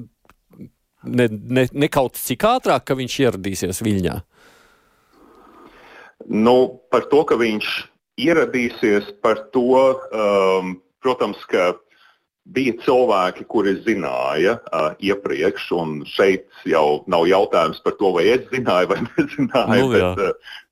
ne, 1.03 1.27
ne, 1.27 1.67
ne 1.71 1.91
kaut 1.91 2.19
cik 2.19 2.47
ātrāk, 2.47 2.87
ka 2.87 2.97
viņš 2.99 3.19
ieradīsies 3.25 3.83
Viļņā. 3.83 4.15
Nu, 6.29 6.55
par 6.91 7.07
to, 7.11 7.23
ka 7.27 7.35
viņš 7.39 7.67
ieradīsies, 8.19 9.13
par 9.23 9.45
to, 9.55 9.95
um, 10.11 10.77
protams, 11.03 11.43
ka 11.51 11.73
bija 12.53 12.73
cilvēki, 12.85 13.45
kuri 13.51 13.75
zināja 13.85 14.57
uh, 14.59 14.91
iepriekš, 15.05 15.69
un 15.77 15.95
šeit 16.09 16.47
jau 16.69 17.03
nav 17.11 17.27
jautājums 17.29 17.81
par 17.85 17.97
to, 17.99 18.13
vai 18.15 18.25
es 18.33 18.47
zināju 18.53 18.91
vai 18.93 18.99
nezināju. 19.07 19.81
Nu, 19.85 19.89
bet, 19.93 20.23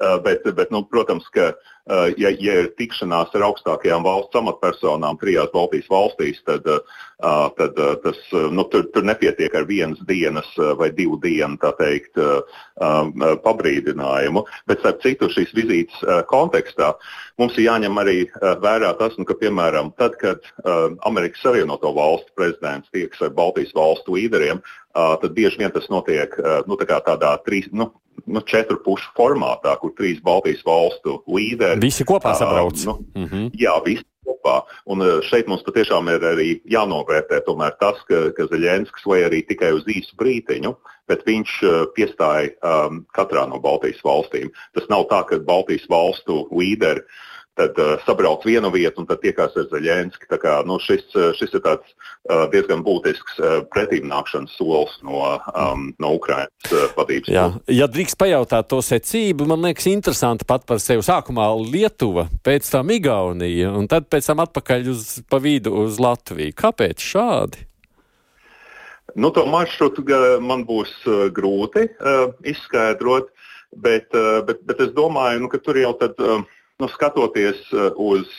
uh, 0.01 0.15
bet, 0.25 0.47
bet, 0.57 0.73
nu, 0.73 0.83
protams, 0.89 1.27
ka 1.35 1.51
uh, 1.53 1.75
ja, 2.17 2.29
ja 2.29 2.55
ir 2.61 2.69
tikšanās 2.77 3.33
ar 3.35 3.45
augstākajām 3.47 4.05
valsts 4.05 4.37
amatpersonām 4.39 5.19
trijās 5.21 5.51
Baltijas 5.53 5.87
valstīs, 5.91 6.39
tad, 6.47 6.67
uh, 6.67 7.47
tad 7.57 7.79
uh, 7.79 7.93
tas, 8.03 8.19
nu, 8.51 8.65
tur, 8.71 8.87
tur 8.93 9.05
nepietiek 9.07 9.55
ar 9.55 9.67
vienas 9.69 10.01
dienas 10.09 10.49
vai 10.79 10.89
divu 10.95 11.19
dienu 11.23 11.57
teikt, 11.77 12.19
pabrīdinājumu. 13.43 14.43
Bet, 14.69 14.81
starp 14.81 15.01
citu, 15.03 15.29
šīs 15.33 15.53
vizītes 15.57 16.01
kontekstā 16.29 16.93
mums 17.41 17.57
ir 17.57 17.67
jāņem 17.67 18.01
arī 18.01 18.17
vērā 18.63 18.93
tas, 18.99 19.15
nu, 19.17 19.25
ka, 19.27 19.37
piemēram, 19.39 19.93
tad, 19.97 20.17
kad 20.21 20.45
Amerikas 21.07 21.41
Savienoto 21.45 21.93
Valstu 21.95 22.33
prezidents 22.37 22.91
tieks 22.93 23.21
ar 23.25 23.33
Baltijas 23.37 23.73
valstu 23.77 24.17
līderiem, 24.17 24.61
tad 24.93 25.33
bieži 25.37 25.61
vien 25.61 25.73
tas 25.73 25.89
notiek 25.93 26.35
nu, 26.67 26.77
tā 26.79 26.99
tādā 27.05 27.33
trīs, 27.45 27.69
nu, 27.73 27.91
nu, 28.25 28.41
četru 28.41 28.79
pušu 28.83 29.13
formātā, 29.17 29.75
kur 29.81 29.93
trīs 29.97 30.21
Baltijas 30.23 30.63
valstu 30.65 31.21
līderi. 31.29 31.81
Visi 31.83 32.05
kopā 32.07 32.33
sabrauc. 32.37 32.79
Uh, 32.81 32.85
nu, 32.85 33.23
mm 33.23 33.27
-hmm. 33.27 33.49
Jā, 33.59 33.77
visi 33.85 34.05
kopā. 34.25 34.61
Un 34.85 35.03
šeit 35.23 35.47
mums 35.47 35.63
patiešām 35.63 36.09
ir 36.15 36.21
arī 36.21 36.49
jānovērtē 36.65 37.41
tas, 37.79 37.97
ka, 38.07 38.31
ka 38.35 38.43
Zeļenskis 38.51 39.05
vai 39.05 39.23
arī 39.23 39.45
tikai 39.47 39.71
uz 39.73 39.83
īsu 39.87 40.15
brītiņu, 40.17 40.75
bet 41.07 41.23
viņš 41.25 41.51
piestāja 41.95 42.51
um, 42.63 43.05
katrā 43.13 43.47
no 43.47 43.59
Baltijas 43.59 44.03
valstīm. 44.03 44.51
Tas 44.73 44.89
nav 44.89 45.07
tā, 45.07 45.23
ka 45.27 45.39
Baltijas 45.39 45.87
valstu 45.89 46.47
līderi 46.51 47.01
tad 47.57 47.77
uh, 47.81 47.95
sabrauc 48.05 48.45
vienu 48.45 48.69
vietu 48.73 49.01
un 49.01 49.07
tad 49.09 49.21
tiekās 49.23 49.55
ar 49.57 49.67
Zaļenski. 49.71 50.29
Tā 50.31 50.39
kā, 50.41 50.53
nu, 50.67 50.77
šis, 50.83 51.05
uh, 51.17 51.29
šis 51.37 51.55
ir 51.57 51.63
tāds, 51.65 51.93
uh, 52.29 52.45
diezgan 52.53 52.83
būtisks 52.85 53.39
uh, 53.41 53.59
pretīmnākšanas 53.73 54.55
solis 54.57 54.95
no, 55.05 55.21
um, 55.51 55.89
no 56.01 56.13
Ukrainas 56.17 56.71
uh, 56.71 56.87
vadības. 56.97 57.31
Jā. 57.33 57.47
Ja 57.73 57.89
drīkst 57.91 58.19
pajautāt 58.19 58.69
to 58.71 58.81
secību, 58.85 59.47
man 59.49 59.65
liekas 59.65 59.89
interesanti 59.91 60.47
pat 60.47 60.67
par 60.69 60.81
sevi. 60.83 61.05
Sākumā 61.05 61.49
Lietuva, 61.61 62.27
pēc 62.45 62.69
tam 62.73 62.93
Igaunija 62.93 63.73
un 63.77 63.89
tad 63.91 64.09
pēc 64.11 64.29
tam 64.29 64.43
atpakaļ 64.45 64.91
uz 64.93 65.07
pa 65.29 65.41
vidu 65.43 65.73
uz 65.85 66.01
Latviju. 66.03 66.55
Kāpēc 66.57 67.03
šādi? 67.03 67.65
Nu, 69.17 69.31
to 69.33 69.47
maršrutu 69.49 70.03
man 70.43 70.65
būs 70.67 70.91
grūti 71.33 71.87
uh, 71.87 72.35
izskaidrot, 72.45 73.31
bet, 73.73 74.11
uh, 74.13 74.43
bet, 74.45 74.61
bet 74.67 74.83
es 74.83 74.91
domāju, 74.93 75.41
nu, 75.41 75.49
ka 75.49 75.61
tur 75.63 75.79
jau 75.79 75.95
tad. 75.97 76.19
Uh, 76.21 76.45
Nu, 76.77 76.87
skatoties 76.87 77.73
uh, 77.73 77.91
uz 77.97 78.29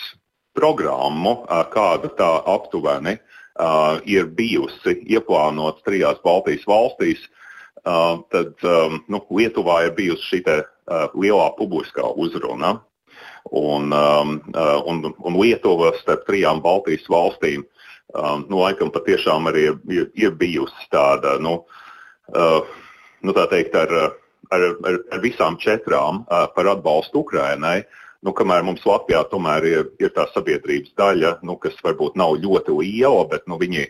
programmu, 0.54 1.40
uh, 1.42 1.64
kāda 1.72 2.10
tā 2.14 2.28
aptuveni 2.46 3.16
uh, 3.18 3.98
ir 4.06 4.28
bijusi 4.30 4.94
ieplānota 5.10 5.82
trijās 5.88 6.20
Baltijas 6.22 6.66
valstīs, 6.70 7.26
tad 8.28 8.58
nu, 9.08 9.20
Lietuvā 9.32 9.76
ir 9.86 9.92
bijusi 9.96 10.26
šī 10.26 10.38
lielā 11.16 11.46
publiskā 11.56 12.10
uzruna. 12.20 12.74
Un, 13.54 13.94
un, 13.94 14.98
un 15.08 15.38
Lietuva 15.38 15.94
starp 15.96 16.26
trijām 16.26 16.60
Baltijas 16.60 17.06
valstīm 17.08 17.62
nu, 18.50 18.58
laikam 18.58 18.90
patiešām 18.92 19.48
arī 19.48 19.62
ir, 19.70 19.78
ir, 19.94 20.10
ir 20.20 20.34
bijusi 20.36 20.90
tāda, 20.92 21.38
nu, 21.40 21.54
nu, 22.34 23.36
tā 23.38 23.46
teikt, 23.54 23.78
ar, 23.78 23.94
ar, 24.52 24.66
ar 24.82 25.24
visām 25.24 25.56
četrām 25.62 26.26
par 26.28 26.72
atbalstu 26.74 27.22
Ukrainai. 27.24 27.78
Uh, 27.86 28.07
nu, 28.26 28.34
kamēr 28.34 28.64
mums 28.66 28.84
Latvijā 28.88 29.22
tomēr 29.30 29.66
ir, 29.68 29.88
ir 30.02 30.12
tā 30.16 30.26
sabiedrības 30.32 30.94
daļa, 30.98 31.38
nu, 31.46 31.58
kas 31.62 31.76
varbūt 31.84 32.18
nav 32.18 32.38
ļoti 32.42 32.76
liela, 32.78 33.26
bet 33.30 33.46
nu, 33.50 33.58
viņi, 33.60 33.86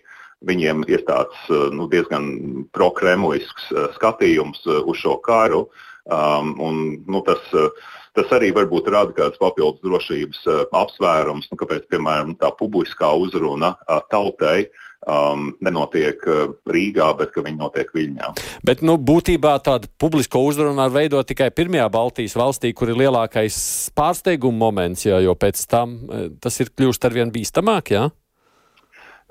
viņiem 0.48 0.84
ir 0.90 1.04
tāds 1.08 1.46
nu, 1.74 1.88
diezgan 1.90 2.64
prokremlisks 2.76 3.70
uh, 3.74 3.88
skatījums 3.96 4.64
uh, 4.68 4.82
uz 4.88 5.00
šo 5.02 5.18
karu. 5.24 5.66
Um, 6.08 6.54
un, 6.64 6.76
nu, 7.04 7.20
tas, 7.24 7.40
uh, 7.52 7.68
tas 8.16 8.30
arī 8.32 8.48
varbūt 8.56 8.88
rada 8.92 9.12
kāds 9.16 9.40
papildus 9.40 9.84
drošības 9.84 10.44
apsvērums, 10.72 11.50
nu, 11.50 11.58
kāpēc, 11.60 11.84
piemēram, 11.92 12.36
tā 12.40 12.48
publiskā 12.56 13.10
uzruna 13.20 13.74
tautai 14.08 14.62
uh, 14.64 14.84
um, 15.06 15.50
nenotiek 15.64 16.22
uh, 16.26 16.54
Rīgā, 16.68 17.10
bet 17.18 17.32
ka 17.34 17.44
viņi 17.44 17.60
notiek 17.60 17.90
Viļņā. 17.94 18.30
Bet 18.66 18.82
nu, 18.86 18.98
būtībā 18.98 19.54
tādu 19.64 19.90
publisko 20.00 20.42
uzrunu 20.46 20.76
var 20.78 20.94
veidot 20.94 21.28
tikai 21.28 21.50
pirmajā 21.54 21.88
Baltijas 21.92 22.36
valstī, 22.38 22.72
kur 22.76 22.92
ir 22.92 23.00
lielākais 23.04 23.58
pārsteiguma 23.98 24.58
moments, 24.66 25.06
jā, 25.06 25.20
jo 25.24 25.36
pēc 25.38 25.62
tam 25.70 26.00
uh, 26.08 26.26
tas 26.42 26.58
ir 26.62 26.72
kļūst 26.74 27.06
arvien 27.08 27.34
bīstamāk. 27.34 27.94
Jā? 27.94 28.08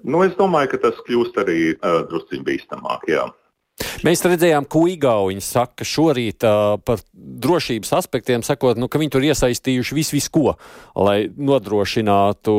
Nu, 0.06 0.22
es 0.24 0.38
domāju, 0.38 0.76
ka 0.76 0.84
tas 0.88 1.04
kļūst 1.08 1.42
arī 1.42 1.60
uh, 1.74 2.04
drusciņ 2.10 2.46
bīstamāk. 2.48 3.10
Jā. 3.12 3.28
Mēs 4.06 4.24
redzējām, 4.26 4.66
ko 4.70 4.86
Igauni 4.90 5.42
saka 5.44 5.86
šorīt 5.86 6.46
uh, 6.48 6.78
par 6.82 7.02
drošības 7.13 7.92
aspektiem, 8.00 8.42
sakot, 8.46 8.80
nu, 8.82 8.90
ka 8.90 8.98
viņi 9.02 9.13
tur 9.13 9.26
iesaistījuši 9.28 9.98
visu, 9.98 10.16
visu 10.18 10.32
ko, 10.34 10.54
lai 10.98 11.28
nodrošinātu 11.30 12.56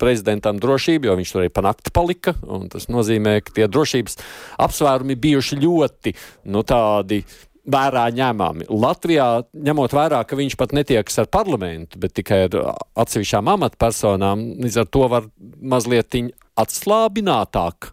prezidentam 0.00 0.58
drošību, 0.58 1.06
jo 1.06 1.18
viņš 1.20 1.34
tur 1.34 1.44
arī 1.44 1.52
panakti 1.54 1.94
palika. 1.94 2.34
Tas 2.72 2.88
nozīmē, 2.90 3.38
ka 3.46 3.54
tie 3.54 3.68
drošības 3.70 4.18
apsvērumi 4.66 5.18
bijuši 5.18 5.60
ļoti 5.62 6.14
nu, 6.50 6.64
tādi 6.66 7.20
vērā 7.68 8.06
ņemami. 8.16 8.66
Latvijā, 8.72 9.28
ņemot 9.68 9.94
vērā, 9.94 10.22
ka 10.26 10.38
viņš 10.38 10.56
pat 10.58 10.74
netiekas 10.74 11.20
ar 11.22 11.28
parlamentu, 11.30 12.00
bet 12.02 12.16
tikai 12.18 12.46
ar 12.48 12.58
atsevišķām 13.04 13.52
amatpersonām, 13.54 14.44
līdz 14.64 14.80
ar 14.82 14.90
to 14.90 15.06
var 15.12 15.30
mazliet 15.60 16.18
atslābinātāk 16.58 17.92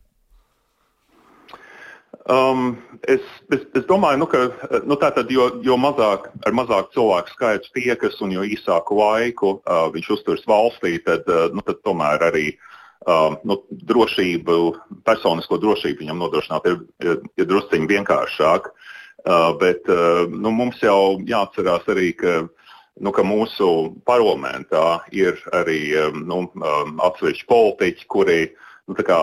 Um, 2.25 2.79
es, 3.05 3.21
es, 3.53 3.61
es 3.77 3.83
domāju, 3.85 4.17
nu, 4.23 4.25
ka 4.25 4.79
nu, 4.89 4.95
tātad, 4.97 5.29
jo, 5.29 5.45
jo 5.61 5.75
mazāk, 5.77 6.31
ar 6.41 6.55
mazāk 6.57 6.87
cilvēku 6.95 7.29
skaitu 7.35 7.69
tiekas 7.75 8.17
un 8.25 8.31
jo 8.33 8.41
īsāku 8.41 8.97
laiku 8.97 9.51
uh, 9.59 9.83
viņš 9.93 10.07
uzturs 10.15 10.47
valstī, 10.49 10.95
tad, 11.05 11.27
uh, 11.29 11.51
nu, 11.53 11.61
tad 11.67 11.83
tomēr 11.85 12.25
arī 12.25 12.47
uh, 13.05 13.37
nu, 13.45 13.59
drošību, 13.91 14.57
personisko 15.05 15.59
drošību 15.61 16.01
viņam 16.01 16.23
nodrošināt 16.23 16.65
ir, 16.71 16.79
ir, 17.05 17.21
ir 17.37 17.49
drusciņi 17.51 17.91
vienkāršāk. 17.93 18.71
Uh, 19.25 19.51
bet 19.61 19.85
uh, 19.93 20.25
nu, 20.25 20.49
mums 20.49 20.81
jau 20.81 21.19
jāatcerās 21.29 21.85
arī, 21.93 22.09
ka, 22.17 22.39
nu, 23.05 23.13
ka 23.13 23.25
mūsu 23.25 23.69
parlamentā 24.09 25.03
ir 25.13 25.37
arī 25.53 25.93
um, 26.07 26.25
nu, 26.25 26.41
um, 26.57 26.97
atsevišķi 27.05 27.47
politiķi, 27.53 28.09
kuri 28.09 28.39
nu, 28.89 28.97
kā, 28.97 29.21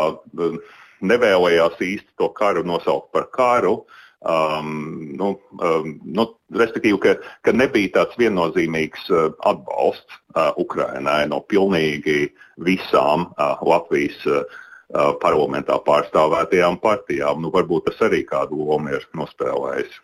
nevēlējās 1.03 1.81
īsti 1.83 2.17
to 2.21 2.31
karu 2.37 2.65
nosaukt 2.67 3.13
par 3.15 3.29
karu. 3.35 3.83
Um, 4.23 5.17
nu, 5.19 5.33
um, 5.59 5.97
nu, 6.07 6.27
respektīvi, 6.55 6.99
ka, 7.03 7.15
ka 7.43 7.55
nebija 7.57 7.91
tāds 7.97 8.19
viennozīmīgs 8.21 9.09
uh, 9.11 9.33
atbalsts 9.51 10.21
uh, 10.37 10.53
Ukrainai 10.63 11.25
no 11.27 11.41
pilnīgi 11.51 12.29
visām 12.63 13.33
uh, 13.33 13.59
Latvijas 13.67 14.21
uh, 14.31 14.45
uh 14.93 15.17
parlamentā 15.19 15.81
pārstāvētajām 15.83 16.79
partijām. 16.85 17.43
Nu, 17.43 17.51
varbūt 17.51 17.91
tas 17.91 18.05
arī 18.07 18.23
kādu 18.29 18.63
lomu 18.63 18.95
ir 18.95 19.09
nospēlējis. 19.19 19.99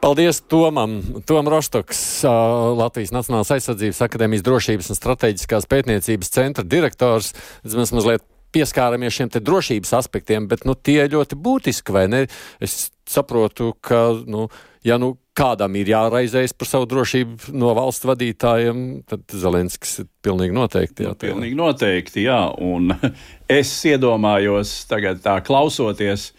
Paldies 0.00 0.40
Tomam. 0.48 1.02
Tom 1.28 1.48
Rostoks, 1.52 2.00
uh, 2.24 2.72
Latvijas 2.78 3.12
Nacionālās 3.12 3.52
aizsardzības 3.56 4.00
akadēmijas 4.06 4.44
drošības 4.46 4.90
un 4.92 4.98
strateģiskās 4.98 5.68
pētniecības 5.68 6.32
centra 6.32 6.64
direktors. 6.64 7.32
Mēs 7.68 7.92
mazliet 7.96 8.24
pieskāramies 8.56 9.20
šiem 9.20 9.30
drošības 9.36 9.94
aspektiem, 10.00 10.48
bet 10.50 10.64
nu, 10.68 10.74
tie 10.74 11.02
ir 11.04 11.14
ļoti 11.14 11.38
būtiski, 11.38 11.94
vai 11.94 12.06
ne? 12.10 12.24
Es 12.62 12.88
saprotu, 13.08 13.74
ka, 13.84 14.08
nu, 14.26 14.48
ja 14.86 14.98
nu 15.00 15.14
kādam 15.36 15.76
ir 15.76 15.90
jāraizējas 15.92 16.54
par 16.56 16.70
savu 16.70 16.88
drošību 16.88 17.52
no 17.60 17.74
valsts 17.76 18.06
vadītājiem, 18.08 18.82
tad 19.08 19.24
Zelenskis 19.36 20.00
ir 20.02 20.08
pilnīgi 20.24 20.56
noteikti. 20.56 21.04
Jā, 21.04 21.12
nu, 21.12 21.20
pilnīgi 21.20 21.58
noteikti, 21.58 22.24
jā. 22.26 22.40
Un 22.64 22.94
es 23.60 23.72
iedomājos 23.88 24.78
tagad 24.90 25.20
tā 25.24 25.38
klausoties, 25.46 26.30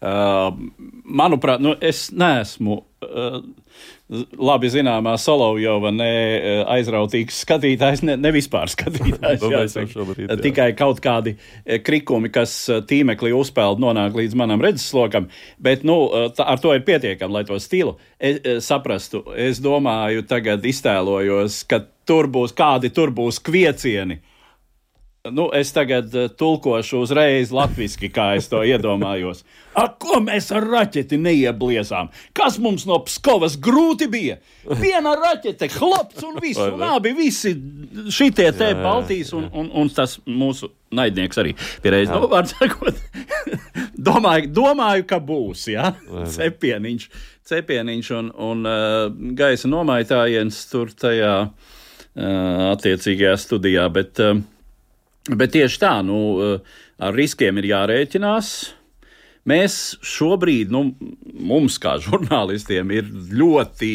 uh, 0.00 0.48
manuprāt, 1.04 1.62
nu, 1.64 1.76
es 1.84 2.08
neesmu. 2.16 2.80
Uh, 3.04 3.42
labi 4.08 4.68
zināmā 4.70 5.16
Solovjova 5.18 5.90
ne 5.94 6.10
eh, 6.10 6.60
aizrautīgs 6.76 7.40
skatītājs, 7.42 8.04
ne, 8.06 8.14
ne 8.20 8.32
vispār 8.34 8.70
skatītājs. 8.70 9.42
Nu, 9.46 9.50
jāsaka, 9.52 9.90
šobrīd, 9.90 10.30
jā. 10.30 10.36
Tikai 10.42 10.68
kaut 10.78 11.00
kādi 11.04 11.34
eh, 11.36 11.80
krikumi, 11.82 12.30
kas 12.34 12.54
eh, 12.70 12.82
tīmeklī 12.86 13.32
uzpeld, 13.36 13.82
nonāk 13.82 14.16
līdz 14.16 14.38
manam 14.38 14.62
redzeslokam, 14.62 15.28
bet 15.62 15.84
nu, 15.86 15.98
tā, 16.36 16.46
ar 16.54 16.62
to 16.62 16.74
ir 16.76 16.86
pietiekami, 16.86 17.34
lai 17.34 17.44
to 17.48 17.58
stilu 17.62 17.96
es, 18.18 18.40
saprastu. 18.66 19.24
Es 19.34 19.60
domāju, 19.62 20.24
tagad 20.28 20.64
iztēlojos, 20.66 21.64
ka 21.70 21.82
tur 22.06 22.30
būs 22.30 22.54
kādi 22.56 22.92
tur 22.94 23.12
būs 23.14 23.42
kviecieni 23.42 24.20
nu, 25.30 25.48
es 25.54 25.72
tagad 25.74 26.14
uh, 26.14 26.28
tulkošu 26.30 27.02
uzreiz 27.04 27.52
latviešu, 27.54 28.10
kā 28.14 28.32
es 28.38 28.50
to 28.52 28.62
iedomājos. 28.66 29.44
Ak, 29.76 29.98
ko 30.00 30.22
mēs 30.24 30.48
ar 30.56 30.64
raķeti 30.64 31.18
neiebliezām? 31.20 32.08
Kas 32.36 32.56
mums 32.62 32.86
no 32.88 32.96
Pskovas 33.04 33.58
grūti 33.60 34.08
bija? 34.08 34.38
Viena 34.80 35.12
raķete, 35.18 35.68
klops 35.74 36.24
un 36.24 36.38
viss. 36.40 36.62
Un 36.62 36.84
abi 36.86 37.12
visi 37.16 37.52
šitie 38.08 38.48
te 38.56 38.70
Baltijas 38.78 39.34
un, 39.36 39.50
un, 39.52 39.68
un 39.76 39.92
tas 39.92 40.16
mūsu 40.24 40.70
naidnieks 40.96 41.42
arī. 41.42 41.52
Pierreiz, 41.84 42.08
nu, 42.08 42.30
sakot, 42.48 42.98
domāju, 44.08 44.50
domāju, 44.56 45.06
ka 45.10 45.20
būs, 45.20 45.68
jā, 45.74 45.92
cepieniņš, 46.36 47.08
cepieniņš 47.52 48.12
un, 48.16 48.32
un 48.48 48.66
uh, 48.70 48.98
gaisa 49.38 49.70
nomaitājiens 49.70 50.64
tur 50.72 50.92
tajā 50.96 51.34
uh, 51.44 52.68
attiecīgajā 52.72 53.36
studijā, 53.44 53.88
bet 53.92 54.22
uh, 54.24 54.40
Bet 55.34 55.56
tieši 55.56 55.82
tā, 55.82 55.94
nu, 56.06 56.18
eh, 56.42 56.82
ar 57.02 57.14
riskiem 57.16 57.58
ir 57.58 57.72
jārēķinās. 57.72 58.50
Mēs 59.46 59.96
šobrīd, 60.02 60.72
nu, 60.74 60.82
mums 61.38 61.78
kā 61.82 61.94
žurnālistiem, 62.02 62.90
ir 62.94 63.10
ļoti 63.38 63.92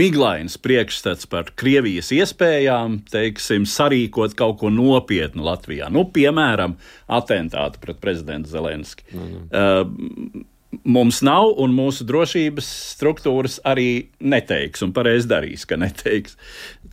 miglains 0.00 0.56
priekšstats 0.64 1.28
par 1.28 1.52
Krievijas 1.60 2.08
iespējām, 2.16 3.02
teiksim, 3.12 3.68
sarīkot 3.68 4.36
kaut 4.38 4.60
ko 4.62 4.72
nopietnu 4.72 5.44
Latvijā. 5.44 5.90
Nu, 5.92 6.06
piemēram, 6.08 6.78
atentātu 7.20 7.84
pret 7.84 8.00
prezidentu 8.00 8.48
Zelenski. 8.48 9.04
Mm 9.12 9.26
-hmm. 9.28 9.50
uh, 9.52 10.46
mums 10.84 11.22
nav, 11.24 11.52
un 11.60 11.72
mūsu 11.76 12.04
drošības 12.08 12.68
struktūras 12.94 13.58
arī 13.68 14.08
neteiks, 14.20 14.82
un 14.84 14.92
pareizi 14.96 15.28
darīs, 15.30 15.64
ka 15.68 15.78
neteiks, 15.80 16.36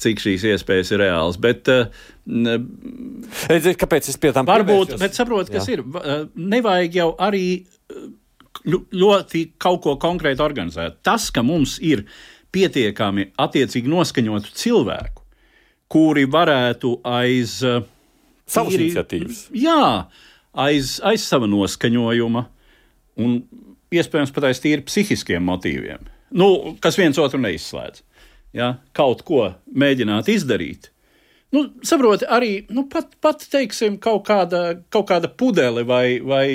cik 0.01 0.21
šīs 0.23 0.45
iespējas 0.51 0.91
ir 0.95 1.03
reālas. 1.05 1.39
Bet, 1.41 1.71
uh, 1.71 1.89
Redziet, 3.49 3.79
kāpēc 3.81 4.09
es 4.11 4.19
pie 4.21 4.31
tam 4.35 4.47
varbūt, 4.49 4.95
bet 5.01 5.17
saprotu, 5.17 5.53
kas 5.55 5.69
Jā. 5.69 5.77
ir. 5.77 5.83
Uh, 5.85 6.27
nevajag 6.35 6.99
jau 6.99 7.09
arī 7.21 7.47
uh, 7.63 8.07
ļoti 8.65 9.43
kaut 9.61 9.83
ko 9.83 9.97
konkrēti 10.01 10.43
organizēt. 10.43 11.01
Tas, 11.05 11.29
ka 11.33 11.43
mums 11.45 11.77
ir 11.83 12.05
pietiekami 12.55 13.29
attiecīgi 13.41 13.91
noskaņotu 13.91 14.55
cilvēku, 14.55 15.25
kuri 15.91 16.25
varētu 16.31 16.95
aiz 17.05 17.59
savas 17.61 18.77
iniciatīvas. 18.77 19.45
Jā, 19.55 20.07
aiz, 20.65 20.97
aiz 21.05 21.25
sava 21.27 21.49
noskaņojuma 21.51 22.45
un 23.21 23.37
iespējams 23.95 24.33
pat 24.35 24.49
aiz 24.49 24.61
tīri 24.63 24.85
psihiskiem 24.87 25.45
motīviem, 25.45 26.07
nu, 26.35 26.49
kas 26.83 26.99
viens 26.99 27.19
otru 27.21 27.41
neizslēdz. 27.43 28.04
Ja, 28.55 28.77
kaut 28.95 29.25
ko 29.27 29.49
mēģināt 29.75 30.29
izdarīt. 30.31 30.91
Nu, 31.55 31.61
saproti, 31.87 32.25
arī 32.27 32.65
nu, 32.73 32.83
pat, 32.91 33.13
pat 33.23 33.43
teiksim, 33.51 33.95
kaut, 34.01 34.25
kāda, 34.27 34.61
kaut 34.91 35.05
kāda 35.07 35.29
pudele 35.29 35.85
vai, 35.87 36.17
vai 36.23 36.45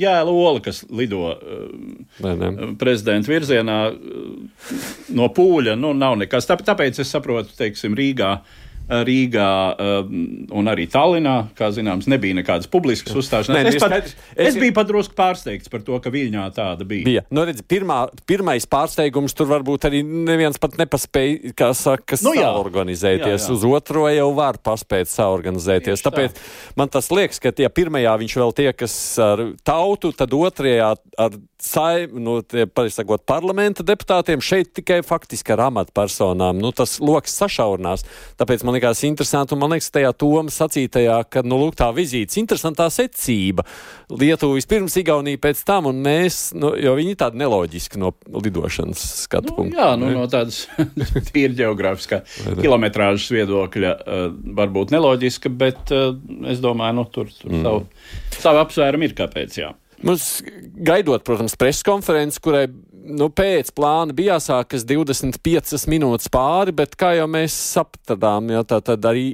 jēla 0.00 0.32
ola, 0.32 0.62
kas 0.64 0.80
lido 0.88 1.32
uh, 1.34 2.60
prezidenta 2.80 3.32
virzienā 3.32 3.80
uh, 3.90 4.86
no 5.18 5.28
pūļa, 5.36 5.74
nu, 5.80 5.92
nav 5.96 6.16
nekas. 6.22 6.48
Tāpēc 6.48 7.02
es 7.02 7.12
saprotu, 7.12 7.52
teiksim, 7.58 7.96
Rīgā 7.98 8.30
uh, 8.38 8.65
Rīgā 8.86 9.50
um, 9.74 10.20
un 10.54 10.70
arī 10.70 10.86
Tallinā, 10.90 11.36
kā 11.58 11.72
zināms, 11.74 12.06
nebija 12.10 12.36
nekādas 12.38 12.70
publiskas 12.70 13.16
uzstāšanās. 13.18 13.58
Nē, 13.58 13.72
es, 13.72 13.80
pat, 13.82 13.96
es, 13.98 14.14
es 14.48 14.58
biju 14.60 14.76
pat 14.76 14.86
drusku 14.90 15.16
pārsteigts 15.18 15.72
par 15.72 15.82
to, 15.86 15.98
ka 16.02 16.12
Viļņā 16.14 16.44
tāda 16.54 16.86
bija. 16.86 17.06
bija. 17.08 17.24
Nu, 17.34 17.42
redz, 17.48 17.64
pirmā, 17.66 18.04
pirmais 18.30 18.68
pārsteigums 18.70 19.34
tur 19.36 19.50
varbūt 19.50 19.88
arī 19.90 20.04
neviens 20.06 20.60
pat 20.62 20.78
nepaspēja, 20.78 21.54
kā 21.58 21.72
saka, 21.74 22.20
nu, 22.22 22.36
saorganizēties. 22.38 23.26
Jā, 23.26 23.50
jā. 23.50 23.56
Uz 23.56 23.66
otro 23.66 24.06
jau 24.12 24.30
var 24.38 24.60
paspēt 24.62 25.10
saorganizēties. 25.10 25.96
Tieši 25.96 26.06
Tāpēc 26.06 26.36
tā. 26.36 26.46
man 26.78 26.90
tas 26.92 27.10
liekas, 27.14 27.40
ka 27.42 27.52
ja 27.58 27.70
pirmajā 27.72 28.14
viņš 28.22 28.38
vēl 28.40 28.54
tiekas 28.62 28.94
ar 29.22 29.44
tautu, 29.66 30.12
tad 30.16 30.34
otrajā 30.36 30.94
ar 31.18 31.38
saim, 31.62 32.16
nu, 32.22 32.38
tie, 32.44 32.66
sakot, 32.92 33.24
parlamenta 33.28 33.84
deputātiem 33.86 34.42
šeit 34.44 34.72
tikai 34.76 35.00
faktiski 35.06 35.54
ar 35.54 35.66
amatpersonām. 35.70 36.60
Nu, 36.60 36.72
tas 36.76 36.98
lokus 37.02 37.36
sašaurinās. 37.40 38.04
Tāpēc 38.40 38.64
man 38.66 38.75
likās 38.76 39.02
interesanti, 39.08 39.54
un 39.56 39.62
man 39.62 39.74
liekas, 39.74 39.88
tajā 39.94 40.12
Toma 40.16 40.52
sacītajā, 40.52 41.18
ka, 41.32 41.42
nu, 41.46 41.58
lūk, 41.60 41.76
tā 41.78 41.88
vizītes 41.96 42.38
interesantā 42.40 42.88
secība. 42.92 43.64
Lietuva 44.12 44.58
vispirms, 44.58 44.96
Igaunija 45.00 45.40
pēc 45.42 45.62
tam, 45.66 45.88
un 45.90 46.02
mēs, 46.04 46.50
nu, 46.56 46.72
jo 46.80 46.94
viņi 46.98 47.16
tādi 47.20 47.40
neloģiski 47.42 48.00
no 48.02 48.12
lidošanas 48.32 49.02
skatu 49.24 49.52
nu, 49.52 49.56
punktu. 49.60 49.80
Jā, 49.80 49.88
nu, 49.98 50.10
ne? 50.10 50.18
no 50.20 50.28
tādas 50.30 50.64
tīri 51.30 51.56
geogrāfiskā 51.58 52.22
kilometrāžas 52.60 53.32
viedokļa 53.34 53.96
uh, 53.96 54.28
varbūt 54.60 54.94
neloģiska, 54.94 55.52
bet 55.64 55.96
uh, 55.96 56.12
es 56.52 56.62
domāju, 56.64 57.00
nu, 57.00 57.08
tur, 57.12 57.32
tur 57.40 57.56
mm. 57.56 57.66
savu, 57.66 58.38
savu 58.38 58.62
apsvērumu 58.62 59.08
ir 59.08 59.18
kāpēc, 59.18 59.60
jā. 59.64 59.72
Mums 60.04 60.42
gaidot, 60.86 61.24
protams, 61.24 61.56
preses 61.58 61.84
konferenci, 61.86 62.40
kurai 62.44 62.66
nu, 63.06 63.28
pēc 63.32 63.70
plāna 63.76 64.14
bija 64.16 64.36
jāsākas 64.36 64.84
25 64.86 65.86
minūtes 65.90 66.30
pāri, 66.32 66.74
bet 66.76 66.96
kā 66.98 67.12
jau 67.16 67.26
mēs 67.30 67.54
sapratām, 67.74 68.50
ja, 68.52 68.62
tā 68.66 68.80
tad 68.84 69.04
arī 69.08 69.30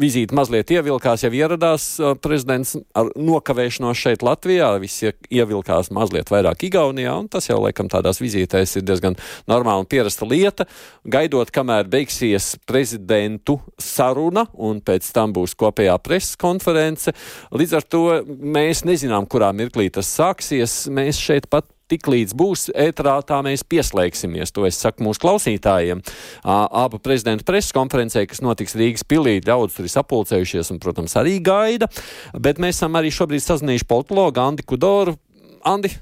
vizīte 0.00 0.36
mazliet 0.36 0.70
ievilkās, 0.74 1.24
jau 1.24 1.32
ieradās 1.34 1.88
prezidents 2.24 2.76
ar 2.96 3.10
nokavēšanos 3.16 4.00
šeit 4.00 4.24
Latvijā, 4.26 4.70
viss 4.82 5.04
ievilkās 5.04 5.90
mazliet 5.94 6.32
vairāk 6.32 6.66
Igaunijā, 6.68 7.16
un 7.24 7.28
tas 7.32 7.48
jau 7.50 7.60
laikam 7.62 7.90
tādās 7.92 8.20
vizītēs 8.22 8.78
ir 8.78 8.86
diezgan 8.86 9.18
normāla 9.50 9.84
un 9.84 9.90
pierasta 9.90 10.28
lieta. 10.28 10.68
Gaidot, 11.04 11.52
kamēr 11.54 11.88
beigsies 11.90 12.54
prezidentu 12.68 13.58
saruna, 13.80 14.46
un 14.54 14.80
pēc 14.84 15.10
tam 15.16 15.34
būs 15.36 15.56
kopējā 15.60 15.96
preses 16.04 16.38
konference, 16.40 17.14
līdz 17.54 17.78
ar 17.78 17.88
to 17.88 18.04
mēs 18.26 18.84
nezinām, 18.88 19.28
kurā 19.30 19.52
mirklī 19.56 19.90
tas 19.92 20.10
sāksies. 20.14 20.84
Mēs 20.94 21.20
šeit 21.20 21.48
pat 21.52 21.73
tik 21.90 22.08
līdz 22.10 22.34
būs 22.38 22.68
ētrā, 22.70 23.16
tā 23.26 23.40
mēs 23.44 23.64
pieslēgsimies. 23.68 24.52
To 24.56 24.64
es 24.68 24.78
saku 24.80 25.04
mūsu 25.06 25.22
klausītājiem. 25.24 26.00
Abu 26.44 27.00
prezidentu 27.02 27.46
preses 27.48 27.74
konferencē, 27.76 28.24
kas 28.30 28.42
notiks 28.44 28.76
Rīgas 28.78 29.04
pilī, 29.08 29.36
daudz 29.44 29.76
tur 29.76 29.88
ir 29.88 29.92
sapulcējušies 29.92 30.72
un, 30.74 30.80
protams, 30.82 31.16
arī 31.20 31.36
gaida. 31.44 31.90
Bet 32.34 32.62
mēs 32.62 32.80
esam 32.80 32.96
arī 33.00 33.12
šobrīd 33.14 33.44
sazinājuši 33.44 33.88
politologu 33.90 34.42
Andi 34.42 34.66
Kudoru. 34.66 35.18
Andi, 35.64 35.92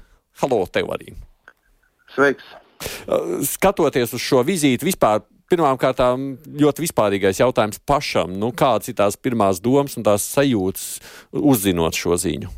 halo, 0.43 0.63
tev 0.71 0.91
arī! 0.95 1.13
Sveiks! 2.15 2.47
Skatoties 3.47 4.11
uz 4.15 4.23
šo 4.23 4.41
vizīti, 4.43 4.83
vispār 4.87 5.21
pirmkārt, 5.51 6.01
ļoti 6.59 6.83
vispārīgais 6.83 7.39
jautājums 7.39 7.79
pašam. 7.87 8.33
Nu, 8.39 8.51
kādas 8.55 8.89
ir 8.91 8.97
tās 8.99 9.15
pirmās 9.19 9.61
domas 9.63 9.95
un 9.99 10.07
tās 10.07 10.25
sajūtas 10.33 10.87
uzzinot 11.31 11.95
šo 11.99 12.17
ziņu? 12.19 12.51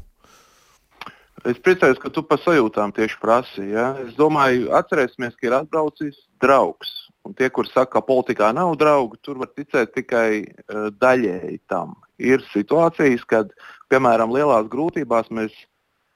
Es 1.46 1.60
priecājos, 1.62 2.00
ka 2.02 2.10
tu 2.10 2.24
par 2.26 2.40
sajūtām 2.42 2.94
tieši 2.96 3.20
prasīji. 3.22 3.74
Ja? 3.76 3.92
Es 4.02 4.16
domāju, 4.18 4.72
atcerēsimies, 4.74 5.36
ka 5.38 5.50
ir 5.50 5.58
atbraucis 5.60 6.18
draugs. 6.42 6.92
Un 7.26 7.34
tie, 7.38 7.52
kur 7.54 7.66
saka, 7.70 7.98
ka 7.98 8.06
politikā 8.06 8.52
nav 8.54 8.76
draugu, 8.82 9.18
tur 9.26 9.40
var 9.42 9.50
ticēt 9.54 9.94
tikai 9.94 10.30
uh, 10.42 10.90
daļēji 11.02 11.60
tam. 11.70 11.96
Ir 12.22 12.44
situācijas, 12.52 13.26
kad, 13.30 13.54
piemēram, 13.94 14.34
lielās 14.34 14.70
grūtībās 14.70 15.32
mēs 15.34 15.54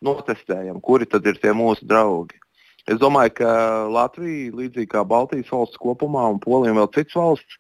notestējam, 0.06 0.82
kuri 0.82 1.10
tad 1.10 1.26
ir 1.30 1.38
tie 1.42 1.54
mūsu 1.54 1.86
draugi. 1.90 2.38
Es 2.90 2.98
domāju, 3.02 3.36
ka 3.42 3.52
Latvija, 3.92 4.54
līdzīgi 4.56 4.90
kā 4.94 5.04
Baltijas 5.06 5.52
valsts 5.54 5.82
kopumā 5.82 6.26
un 6.34 6.40
Polija 6.42 6.74
un 6.74 6.82
vēl 6.82 6.90
citas 6.96 7.18
valsts, 7.20 7.60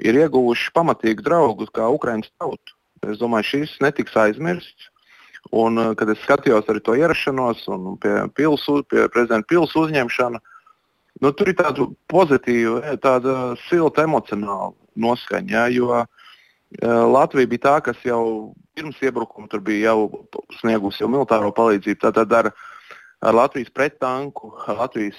ir 0.00 0.16
ieguvuši 0.22 0.72
pamatīgu 0.76 1.24
draugu 1.26 1.68
kā 1.74 1.88
Ukraiņas 1.92 2.32
tautu. 2.40 2.76
Es 3.04 3.20
domāju, 3.20 3.50
šis 3.50 3.76
netiks 3.84 4.16
aizmirsts. 4.16 4.88
Un, 5.54 5.78
eh, 5.78 5.92
kad 5.94 6.10
es 6.10 6.18
skatījos 6.24 6.66
arī 6.70 6.82
to 6.82 6.96
ierašanos 6.98 7.62
un 7.70 7.94
pie, 8.02 8.14
pilsu, 8.34 8.80
pie 8.90 9.06
prezidenta 9.12 9.46
pilsētas 9.52 9.78
uzņemšanu, 9.84 10.40
nu, 11.22 11.30
tur 11.30 11.50
ir 11.50 11.58
tāda 11.60 11.86
pozitīva, 12.10 12.80
eh, 12.82 12.98
tāda 12.98 13.54
silta 13.68 14.02
emocionāla 14.08 14.72
noskaņa. 14.98 15.50
Ja, 15.50 15.64
jo 15.70 15.90
uh, 15.94 16.06
Latvija 16.82 17.50
bija 17.50 17.62
tā, 17.66 17.74
kas 17.86 18.02
jau 18.06 18.54
pirms 18.74 18.98
iebrukuma 19.02 19.50
tur 19.50 19.62
bija 19.62 19.92
jau 19.92 20.26
sniegusi 20.60 21.02
jau 21.02 21.10
militāro 21.10 21.50
palīdzību. 21.54 21.98
Tātad 22.02 22.34
ar, 22.38 22.50
ar 23.22 23.34
Latvijas 23.34 23.70
prettanku, 23.74 24.52
ar 24.66 24.78
Latvijas 24.84 25.18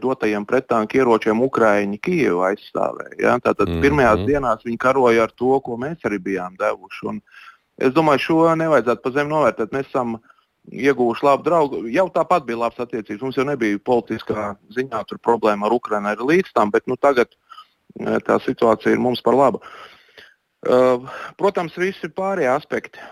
dotajiem 0.00 0.44
prettanku 0.48 1.00
ieročiem 1.00 1.44
Ukraiņi 1.44 2.00
Kijevu 2.00 2.44
aizstāvēja. 2.48 3.16
Ja? 3.20 3.36
Tātad 3.36 3.68
mm 3.68 3.74
-hmm. 3.74 3.84
pirmajās 3.84 4.24
dienās 4.28 4.64
viņi 4.64 4.80
karoja 4.80 5.28
ar 5.28 5.36
to, 5.36 5.60
ko 5.60 5.76
mēs 5.76 6.00
arī 6.04 6.20
bijām 6.30 6.56
devuši. 6.56 7.06
Un, 7.12 7.20
uh, 7.20 7.47
Es 7.78 7.94
domāju, 7.94 8.24
šo 8.24 8.38
nevajadzētu 8.58 9.04
pa 9.04 9.12
zemu 9.14 9.34
novērtēt. 9.34 9.74
Mēs 9.74 9.86
esam 9.90 10.16
ieguvuši 10.68 11.26
labu 11.26 11.46
draugu. 11.46 11.82
Jau 11.92 12.08
tāpat 12.12 12.46
bija 12.48 12.64
labs 12.64 12.80
attiecības. 12.82 13.22
Mums 13.22 13.38
jau 13.38 13.46
nebija 13.48 13.78
politiskā 13.86 14.48
ziņā 14.74 15.04
problēma 15.22 15.68
ar 15.68 15.76
Ukrajinu 15.76 16.10
arī 16.10 16.32
līdz 16.32 16.50
tam, 16.56 16.72
bet 16.74 16.88
nu, 16.90 16.98
tagad 17.00 17.30
e, 17.30 18.18
tā 18.26 18.40
situācija 18.44 18.92
ir 18.92 19.02
mums 19.02 19.22
par 19.24 19.38
labu. 19.38 19.62
Uh, 20.66 21.06
protams, 21.38 21.76
visi 21.78 22.10
pārējie 22.10 22.50
aspekti. 22.50 23.02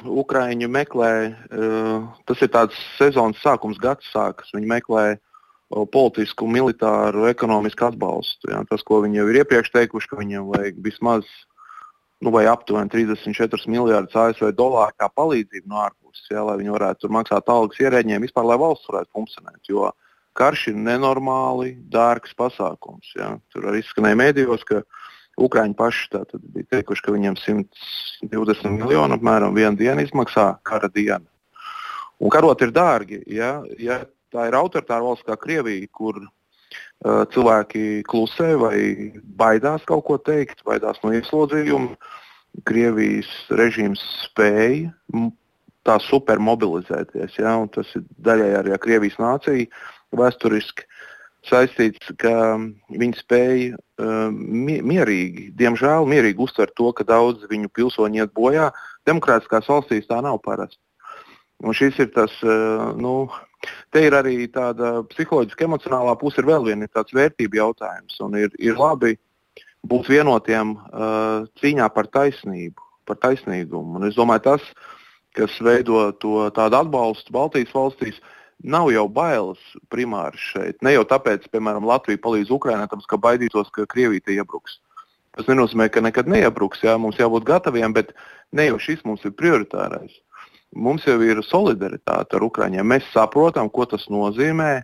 Ukrāņi 0.00 0.66
meklē, 0.72 1.12
uh, 1.28 2.06
tas 2.24 2.40
ir 2.42 2.48
tāds 2.54 2.78
sezonas 2.96 3.42
sākums, 3.44 3.76
gads 3.82 4.08
sākas. 4.14 4.48
Viņi 4.56 4.70
meklē 4.72 5.02
uh, 5.12 5.84
politisku, 5.92 6.48
militāru, 6.48 7.28
ekonomisku 7.28 7.90
atbalstu. 7.90 8.48
Ja? 8.48 8.62
Tas, 8.70 8.80
ko 8.80 9.02
viņi 9.04 9.20
jau 9.20 9.26
ir 9.28 9.42
iepriekš 9.42 9.74
teikuši, 9.76 10.08
ka 10.08 10.22
viņiem 10.22 10.48
vajag 10.54 10.80
vismaz 10.88 11.28
nu, 12.22 12.30
vai 12.34 12.44
aptuveni 12.46 12.92
34 12.92 13.68
miljardus 13.72 14.16
ASV 14.16 14.52
dolāru 14.56 14.94
kā 15.00 15.08
palīdzību 15.10 15.70
no 15.70 15.82
ārpuses, 15.82 16.30
ja, 16.30 16.44
lai 16.46 16.58
viņi 16.60 16.74
varētu 16.76 17.10
maksāt 17.12 17.50
algas 17.52 17.80
ierēģiem, 17.82 18.22
vispār 18.24 18.46
lai 18.48 18.58
valsts 18.60 18.90
varētu 18.90 19.10
funkcionēt. 19.16 19.60
Jo 19.68 19.90
karš 20.38 20.68
ir 20.72 20.78
nenormāli 20.78 21.74
dārgs 21.90 22.34
pasākums. 22.38 23.12
Ja. 23.18 23.34
Tur 23.54 23.68
arī 23.70 23.82
izskanēja 23.84 24.20
mēdījos, 24.20 24.66
ka 24.68 24.82
Ukrāņi 25.34 25.74
paši 25.74 26.20
bija 26.54 26.76
teikuši, 26.76 27.02
ka 27.02 27.12
viņiem 27.14 27.34
120 27.42 28.76
miljonu 28.78 29.16
apmēram 29.16 29.56
vienu 29.56 29.74
dienu 29.80 30.04
izmaksā 30.04 30.52
kara 30.62 30.86
diena. 30.94 31.26
Un 32.22 32.30
karot 32.30 32.62
ir 32.62 32.70
dārgi. 32.70 33.18
Ja, 33.34 33.56
ja 33.82 34.04
tā 34.30 34.46
ir 34.46 34.54
autoritāra 34.54 35.02
valsts 35.02 35.26
kā 35.26 35.34
Krievija, 35.40 35.88
kur 35.90 36.20
cilvēki 37.04 38.02
klusē 38.08 38.54
vai 38.60 38.76
baidās 39.38 39.84
kaut 39.88 40.04
ko 40.08 40.18
teikt, 40.18 40.64
baidās 40.66 41.00
no 41.04 41.12
ieslodzījuma, 41.16 41.96
Krievijas 42.64 43.30
režīms 43.50 44.02
spēja 44.28 44.92
tā 45.84 45.96
supermobilizēties. 46.06 47.38
Ja, 47.40 47.56
tas 47.74 47.90
ir 47.98 48.04
daļai 48.24 48.52
arī 48.60 48.78
Krievijas 48.80 49.18
nācija 49.18 49.66
vēsturiski 50.14 50.86
saistīts, 51.44 52.12
ka 52.20 52.56
viņi 52.94 53.18
spēja 53.18 53.74
uh, 53.76 54.30
mierīgi, 54.32 55.50
diemžēl 55.58 56.08
mierīgi 56.08 56.40
uztvert 56.46 56.72
to, 56.78 56.90
ka 56.96 57.04
daudz 57.08 57.44
viņu 57.50 57.72
pilsoņu 57.76 58.22
iet 58.22 58.32
bojā. 58.36 58.70
Demokrātiskās 59.04 59.68
valstīs 59.68 60.08
tā 60.08 60.22
nav 60.24 60.40
parasta. 60.44 60.80
Un 61.64 61.76
šis 61.76 62.00
ir 62.00 62.14
tas, 62.16 62.32
uh, 62.46 62.94
nu, 62.96 63.26
te 63.94 64.04
ir 64.06 64.16
arī 64.16 64.48
tāda 64.52 65.02
psiholoģiska, 65.10 65.66
emocionālā 65.68 66.14
puse, 66.20 66.40
ir 66.40 66.48
vēl 66.48 66.68
viena 66.68 66.88
tāds 66.90 67.14
vērtību 67.16 67.60
jautājums. 67.60 68.18
Ir, 68.40 68.54
ir 68.58 68.78
labi 68.80 69.14
būt 69.84 70.10
vienotiem 70.12 70.76
uh, 70.76 71.44
cīņā 71.60 71.88
par 71.94 72.08
taisnību, 72.12 72.80
par 73.08 73.20
taisnīgumu. 73.22 73.98
Un 73.98 74.08
es 74.08 74.16
domāju, 74.18 74.46
tas, 74.48 74.70
kas 75.36 75.58
veido 75.64 76.06
to 76.22 76.48
tādu 76.56 76.80
atbalstu 76.80 77.34
Baltijas 77.34 77.74
valstīs, 77.74 78.20
nav 78.64 78.88
jau 78.94 79.04
bailes 79.10 79.60
primāri 79.92 80.40
šeit. 80.40 80.80
Ne 80.82 80.94
jau 80.94 81.04
tāpēc, 81.08 81.46
piemēram, 81.52 81.86
Latvija 81.88 82.22
palīdz 82.22 82.52
Ukraiņai, 82.54 82.88
tāpēc, 82.90 83.08
ka 83.10 83.20
baidītos, 83.20 83.70
ka 83.74 83.88
Krievija 83.90 84.38
iebruks. 84.38 84.78
Tas 85.34 85.48
nenozīmē, 85.50 85.88
ka 85.90 86.02
nekad 86.04 86.30
neiebruks. 86.30 86.84
Jā, 86.86 86.94
mums 87.00 87.18
jābūt 87.18 87.46
gataviem, 87.48 87.92
bet 87.96 88.14
ne 88.54 88.68
jau 88.68 88.78
šis 88.78 89.02
mums 89.04 89.24
ir 89.26 89.34
prioritārais. 89.34 90.14
Mums 90.74 91.06
jau 91.06 91.20
ir 91.22 91.40
solidaritāte 91.46 92.36
ar 92.38 92.46
Ukraiņiem. 92.46 92.86
Mēs 92.94 93.06
saprotam, 93.14 93.70
ko 93.70 93.86
tas 93.86 94.08
nozīmē 94.10 94.82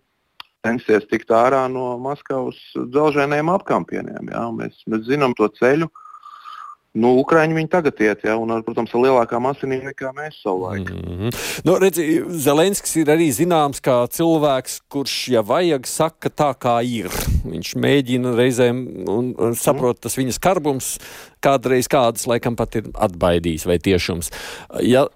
censties 0.67 1.07
tikt 1.11 1.33
ārā 1.35 1.65
no 1.73 1.97
Maskavas 2.03 2.59
dzelzceļiem 2.77 3.51
apkampieniem. 3.53 4.31
Jā. 4.31 4.45
Mēs, 4.55 4.79
mēs 4.91 5.07
zinām 5.09 5.35
to 5.39 5.49
ceļu, 5.59 5.91
Nu, 6.99 7.13
Ukrāņi 7.21 7.55
viņi 7.55 7.69
tagad 7.71 8.01
iet, 8.03 8.25
ja, 8.27 8.33
un, 8.35 8.51
protams, 8.67 8.91
ar 8.91 9.05
lielākām 9.05 9.45
asinīm 9.47 9.85
nekā 9.87 10.11
mēs 10.17 10.41
savulaik. 10.43 10.89
Mm 10.91 11.19
-hmm. 11.21 11.37
nu, 11.69 11.77
redzi, 11.79 12.07
Zelenskis 12.47 12.97
ir 12.99 13.13
arī 13.15 13.29
zināms 13.31 13.79
kā 13.79 13.95
cilvēks, 14.11 14.81
kurš, 14.91 15.29
ja 15.37 15.43
vajag, 15.47 15.87
saka 15.87 16.29
tā, 16.29 16.51
kā 16.59 16.81
ir. 16.83 17.07
Viņš 17.47 17.77
mēģina 17.79 18.35
reizēm 18.35 19.07
un, 19.07 19.35
un 19.39 19.55
saprot, 19.55 20.01
tas 20.01 20.19
viņa 20.19 20.35
skarbums 20.35 20.99
kādreiz 21.41 21.87
kādas 21.87 22.27
laikam 22.27 22.57
pat 22.59 22.75
ir 22.75 22.91
atbaidījis 22.95 23.67
vai 23.67 23.79
tiešums. 23.79 24.33
Ja 24.83 25.07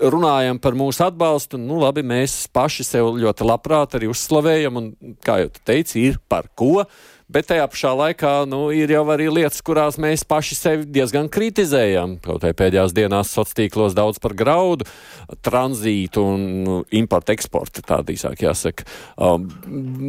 runājam 0.00 0.58
par 0.58 0.72
mūsu 0.72 1.04
atbalstu, 1.04 1.60
nu 1.60 1.78
labi, 1.82 2.02
mēs 2.02 2.48
paši 2.52 2.88
sev 2.88 3.12
ļoti 3.20 3.44
labprāt 3.44 3.94
arī 3.94 4.08
uzslavējam, 4.08 4.80
un, 4.80 4.90
kā 5.24 5.42
jau 5.44 5.52
tu 5.52 5.60
teici, 5.64 6.08
ir 6.08 6.18
par 6.28 6.48
ko. 6.54 6.86
Bet 7.28 7.50
tajā 7.50 7.66
pašā 7.68 7.90
laikā 7.92 8.30
nu, 8.48 8.70
ir 8.72 8.88
jau 8.88 9.02
arī 9.12 9.26
lietas, 9.28 9.60
kurās 9.60 9.98
mēs 10.00 10.22
paši 10.24 10.56
sevi 10.56 10.86
diezgan 10.88 11.26
kritizējam. 11.28 12.14
Kaut 12.24 12.46
arī 12.46 12.56
pēdējās 12.56 12.94
dienās 12.96 13.34
sociālos 13.34 13.58
tīklos 13.58 13.96
daudz 13.96 14.20
par 14.22 14.32
graudu, 14.38 14.86
tranzītu 15.44 16.24
un 16.24 16.46
nu, 16.64 16.78
importu 16.96 17.34
eksportu, 17.36 17.84
tā 17.84 18.00
īsāk 18.14 18.46
jāsaka. 18.46 18.88
Um, 19.20 19.44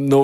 nu, 0.08 0.22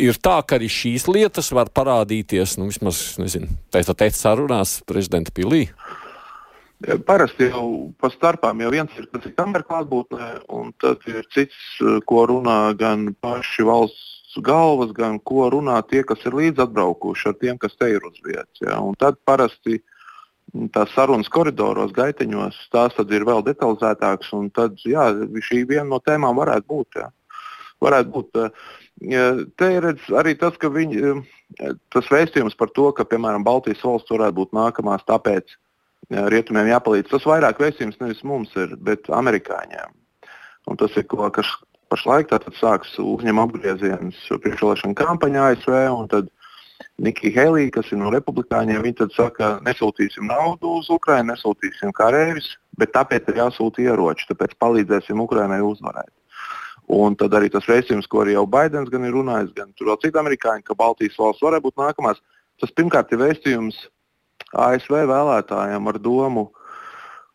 ir 0.00 0.16
tā, 0.16 0.38
ka 0.40 0.56
arī 0.56 0.72
šīs 0.72 1.10
lietas 1.12 1.52
var 1.52 1.68
parādīties, 1.76 2.56
nu, 2.56 2.70
vismaz, 2.72 3.02
nezinu, 3.20 3.52
pēc 3.68 3.92
tam 3.92 4.00
teikt 4.00 4.16
sarunās 4.16 4.78
prezidenta 4.88 5.36
pilī. 5.36 5.66
Parasti 7.04 7.50
jau 7.50 7.90
pa 8.00 8.08
starpām 8.08 8.62
jau 8.64 8.70
viens 8.72 8.94
ir, 8.96 9.10
kas 9.12 9.28
ir 9.28 9.36
kamerā 9.36 9.66
klātbūtnē, 9.68 10.30
un 10.56 10.72
tad 10.80 11.04
ir 11.12 11.26
cits, 11.36 11.58
ko 12.08 12.24
runā 12.30 12.62
gan 12.80 13.10
paši 13.20 13.68
valsts 13.68 14.09
galvas, 14.44 14.92
gan 14.96 15.18
ko 15.18 15.48
runā 15.52 15.78
tie, 15.90 16.02
kas 16.06 16.22
ir 16.28 16.36
līdz 16.38 16.64
atbraukuši 16.66 17.30
ar 17.30 17.38
tiem, 17.40 17.58
kas 17.58 17.76
te 17.78 17.88
ir 17.90 18.04
uz 18.06 18.18
vietas. 18.24 18.60
Ja? 18.62 18.80
Un 18.82 18.98
tad 18.98 19.18
parasti 19.26 19.80
tās 20.74 20.92
sarunas 20.94 21.30
koridoros, 21.30 21.94
gaiteņos, 21.94 22.58
tās 22.74 22.98
ir 23.06 23.26
vēl 23.26 23.42
detalizētākas. 23.46 24.30
Tad 24.54 24.78
jā, 24.86 25.10
šī 25.46 25.64
viena 25.68 25.88
no 25.90 26.00
tēmām 26.02 26.38
varētu 26.38 26.66
būt. 26.70 27.00
Ja? 27.02 27.10
Varētu 27.80 28.14
būt. 28.16 28.42
Te 29.56 29.70
ir 29.72 29.88
arī 30.20 30.34
tas, 30.36 30.58
ka 30.60 30.68
viņi, 30.72 31.14
tas 31.94 32.10
vēstījums 32.12 32.58
par 32.58 32.70
to, 32.76 32.90
ka 32.92 33.06
piemēram 33.08 33.46
Baltijas 33.46 33.82
valsts 33.86 34.12
varētu 34.12 34.42
būt 34.42 34.52
nākamās, 34.56 35.06
tāpēc 35.08 35.56
rietumiem 36.10 36.68
jāpalīdz. 36.74 37.08
Tas 37.12 37.26
vairāk 37.28 37.62
vēstījums 37.62 38.00
nevis 38.02 38.22
mums 38.26 38.52
ir, 38.60 38.74
bet 38.76 39.08
amerikāņiem. 39.14 39.96
Un 40.68 40.78
tas 40.80 40.94
ir 41.00 41.06
ko, 41.08 41.24
kas, 41.34 41.48
pašlaik 41.90 42.30
tātad 42.30 42.54
sāks 42.58 42.94
uzņemt 43.02 43.42
apgriezienus 43.44 44.20
priekšvēlēšana 44.30 44.96
kampaņā 44.98 45.48
ASV. 45.54 46.28
Nikija 47.00 47.32
Helija, 47.34 47.72
kas 47.74 47.90
ir 47.92 48.00
no 48.00 48.10
republikāņiem, 48.12 48.80
viņa 48.84 49.08
saka, 49.14 49.50
nesūtīsim 49.64 50.26
naudu 50.28 50.78
uz 50.78 50.88
Ukrajinu, 50.92 51.32
nesūtīsim 51.32 51.92
karavīrus, 51.96 52.54
bet 52.80 52.92
tāpēc 52.96 53.28
ir 53.28 53.40
jāsūta 53.40 53.84
ieroči, 53.84 54.28
tāpēc 54.30 54.56
palīdzēsim 54.60 55.20
Ukrajinai 55.24 55.60
uzvarēt. 55.64 56.12
Un 56.90 57.14
tad 57.14 57.36
arī 57.36 57.50
tas 57.52 57.68
vēstījums, 57.70 58.08
ko 58.10 58.24
arī 58.24 58.34
jau 58.34 58.46
Baidens 58.50 58.90
gan 58.90 59.04
ir 59.06 59.14
runājis, 59.14 59.52
gan 59.56 59.70
tur 59.78 59.92
vēl 59.92 60.00
citi 60.02 60.18
amerikāņi, 60.20 60.64
ka 60.66 60.76
Baltijas 60.76 61.18
valsts 61.20 61.44
varētu 61.44 61.68
būt 61.68 61.80
nākamās. 61.80 62.22
Tas 62.60 62.72
pirmkārt 62.76 63.12
ir 63.14 63.20
vēstījums 63.22 63.84
ASV 64.58 65.04
vēlētājiem 65.08 65.86
ar 65.92 66.00
domu, 66.02 66.48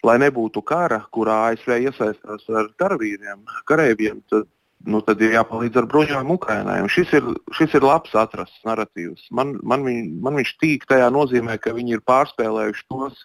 lai 0.06 0.18
nebūtu 0.22 0.62
kara, 0.66 1.04
kurā 1.16 1.38
ASV 1.52 1.78
iesaistās 1.88 2.46
ar 2.50 2.70
karavīriem, 2.80 3.42
kareiviem, 3.70 4.22
tad, 4.32 4.48
nu, 4.86 5.02
tad 5.06 5.22
ir 5.26 5.36
jāpalīdz 5.38 5.82
ar 5.82 5.88
bruņojumu 5.92 6.38
Ukrainai. 6.38 6.80
Un 6.86 6.92
šis 6.92 7.14
ir, 7.18 7.30
šis 7.58 7.78
ir 7.78 7.86
labs 7.86 8.14
atrasts 8.18 8.66
narratīvs. 8.68 9.30
Man, 9.36 9.56
man, 9.64 9.86
viņ, 9.88 10.12
man 10.26 10.38
viņš 10.42 10.52
tīk 10.62 10.86
tajā 10.90 11.08
nozīmē, 11.14 11.58
ka 11.62 11.74
viņi 11.76 11.98
ir 11.98 12.04
pārspēlējuši 12.10 12.86
tos 12.92 13.24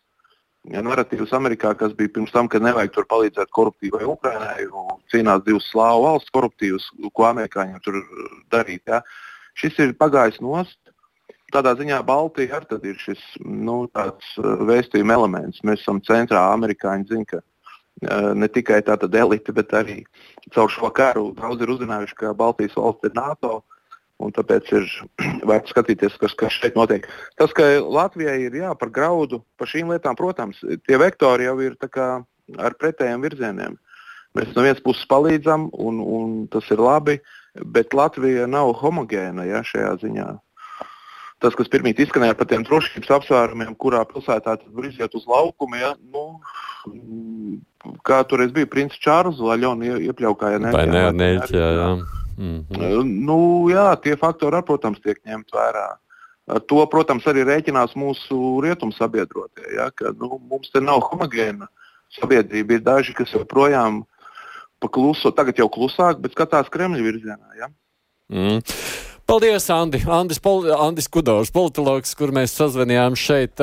ja, 0.68 0.82
narratīvus 0.84 1.34
Amerikā, 1.36 1.74
kas 1.78 1.96
bija 1.96 2.14
pirms 2.16 2.32
tam, 2.34 2.48
ka 2.50 2.62
nevajag 2.62 2.94
tur 2.96 3.08
palīdzēt 3.10 3.52
koruptīvai 3.56 4.06
Ukrainai, 4.08 4.68
cīnās 5.12 5.44
divas 5.46 5.68
slāvu 5.72 6.06
valsts 6.06 6.32
koruptīvas, 6.36 6.88
ko 7.12 7.28
amerikāņiem 7.30 7.82
tur 7.84 8.00
darīt. 8.52 8.82
Ja. 8.88 9.02
Šis 9.58 9.78
ir 9.82 9.96
pagājis 10.00 10.40
nost 10.44 10.78
tādā 11.54 11.74
ziņā 11.78 12.00
Baltija 12.06 12.60
arī 12.60 12.92
ir 12.92 12.98
šis 13.00 13.20
nu, 13.44 13.82
uh, 14.38 14.52
vēstījuma 14.68 15.16
elements. 15.18 15.62
Mēs 15.66 15.82
esam 15.84 16.00
centrā, 16.06 16.42
amerikāņi 16.54 17.08
zina, 17.10 17.26
ka 17.28 17.40
uh, 17.40 18.30
ne 18.36 18.48
tikai 18.48 18.80
tāda 18.86 19.10
elite, 19.22 19.54
bet 19.56 19.74
arī 19.76 20.00
caur 20.54 20.70
šo 20.72 20.90
karu 20.94 21.30
daudz 21.38 21.62
ir 21.62 21.74
uzzinājuši, 21.76 22.16
ka 22.22 22.34
Baltijas 22.38 22.78
valsts 22.78 23.10
ir 23.10 23.14
NATO. 23.18 23.60
Un 24.20 24.34
tāpēc 24.36 24.66
ir 24.76 24.88
vērts 25.48 25.72
skatīties, 25.72 26.18
kas, 26.20 26.34
kas 26.36 26.56
šeit 26.60 26.76
notiek. 26.76 27.06
Tas, 27.40 27.54
ka 27.56 27.64
Latvijai 27.80 28.36
ir 28.48 28.58
jā, 28.58 28.74
par 28.76 28.92
graudu, 28.92 29.40
par 29.56 29.70
šīm 29.70 29.94
lietām, 29.94 30.18
protams, 30.18 30.60
tie 30.84 30.98
vektori 31.00 31.48
jau 31.48 31.56
ir 31.64 31.78
ar 32.58 32.76
pretējiem 32.76 33.24
virzieniem. 33.24 33.78
Mēs 34.36 34.52
no 34.54 34.62
vienas 34.62 34.82
puses 34.84 35.08
palīdzam, 35.10 35.70
un, 35.72 35.98
un 36.04 36.34
tas 36.52 36.68
ir 36.70 36.78
labi, 36.78 37.16
bet 37.74 37.96
Latvija 37.96 38.46
nav 38.46 38.76
homogēna 38.78 39.48
ja, 39.48 39.64
šajā 39.66 39.96
ziņā 40.04 40.28
tas, 41.40 41.57
kas 41.57 41.70
pirmie 41.72 41.94
izskanēja 41.96 42.37
par 42.38 42.48
tiem 42.50 42.64
drošības 42.68 43.12
apsvērumiem, 43.16 43.74
kurā 43.81 44.03
pilsētā 44.09 44.57
var 44.61 44.88
iziet 44.88 45.14
uz 45.16 45.26
laukumu. 45.29 45.79
Ja, 45.81 45.94
nu, 46.12 46.40
kā 48.07 48.20
toreiz 48.29 48.53
bija 48.55 48.68
princis 48.70 49.00
Čārls, 49.03 49.40
vai 49.44 49.59
Ļona 49.62 49.96
iepļaukāja 50.11 50.61
ne? 50.62 50.74
Vai 50.76 50.87
ne, 50.90 51.07
neļķi, 51.16 51.57
jā, 51.57 51.70
jā. 51.79 51.90
Mm 52.40 52.61
-hmm. 52.68 53.11
nu, 53.29 53.40
jā, 53.68 53.88
tie 54.00 54.16
faktori, 54.16 54.57
ar, 54.57 54.64
protams, 54.64 55.00
tiek 55.05 55.18
ņemt 55.26 55.53
vērā. 55.53 55.88
To, 56.66 56.87
protams, 56.90 57.26
arī 57.31 57.44
rēķinās 57.46 57.92
mūsu 57.94 58.61
rietumu 58.64 58.92
sabiedrotie. 58.92 59.66
Ja, 59.76 59.90
ka, 59.94 60.14
nu, 60.18 60.40
mums 60.50 60.70
te 60.72 60.81
nav 60.81 61.05
homogēna 61.11 61.68
sabiedrība. 62.16 62.74
Ir 62.74 62.81
daži, 62.87 63.14
kas 63.14 63.33
joprojām 63.37 64.03
pakluso, 64.81 65.31
tagad 65.31 65.61
jau 65.61 65.68
klusāk, 65.68 66.18
bet 66.18 66.33
skatās 66.33 66.72
Kremļa 66.72 67.05
virzienā. 67.05 67.55
Ja. 67.61 67.68
Mm. 68.33 68.64
Paldies, 69.30 69.68
Andi. 69.70 70.00
Andis, 70.10 70.40
pol, 70.42 70.64
Andis 70.74 71.06
Kudovs, 71.06 71.52
politologs, 71.54 72.16
kur 72.18 72.32
mēs 72.34 72.50
sazvanījām 72.58 73.14
šeit. 73.14 73.60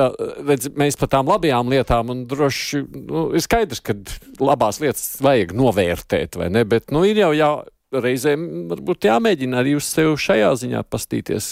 Redz, 0.48 0.70
mēs 0.72 0.96
par 0.96 1.10
tām 1.12 1.28
labajām 1.28 1.68
lietām 1.68 2.12
un 2.14 2.22
droši 2.30 2.80
nu, 2.86 3.26
ir 3.36 3.44
skaidrs, 3.44 3.82
ka 3.84 3.92
labās 4.40 4.80
lietas 4.80 5.18
vajag 5.20 5.52
novērtēt, 5.58 6.38
vai 6.40 6.48
ne? 6.54 6.64
Bet 6.64 6.88
nu, 6.94 7.02
ir 7.04 7.20
jau 7.20 7.34
jā, 7.36 7.50
reizēm 7.92 8.48
varbūt 8.72 9.10
jāmēģina 9.10 9.60
arī 9.60 9.76
uz 9.76 9.90
sevi 9.92 10.16
šajā 10.24 10.54
ziņā 10.62 10.82
pastīties 10.88 11.50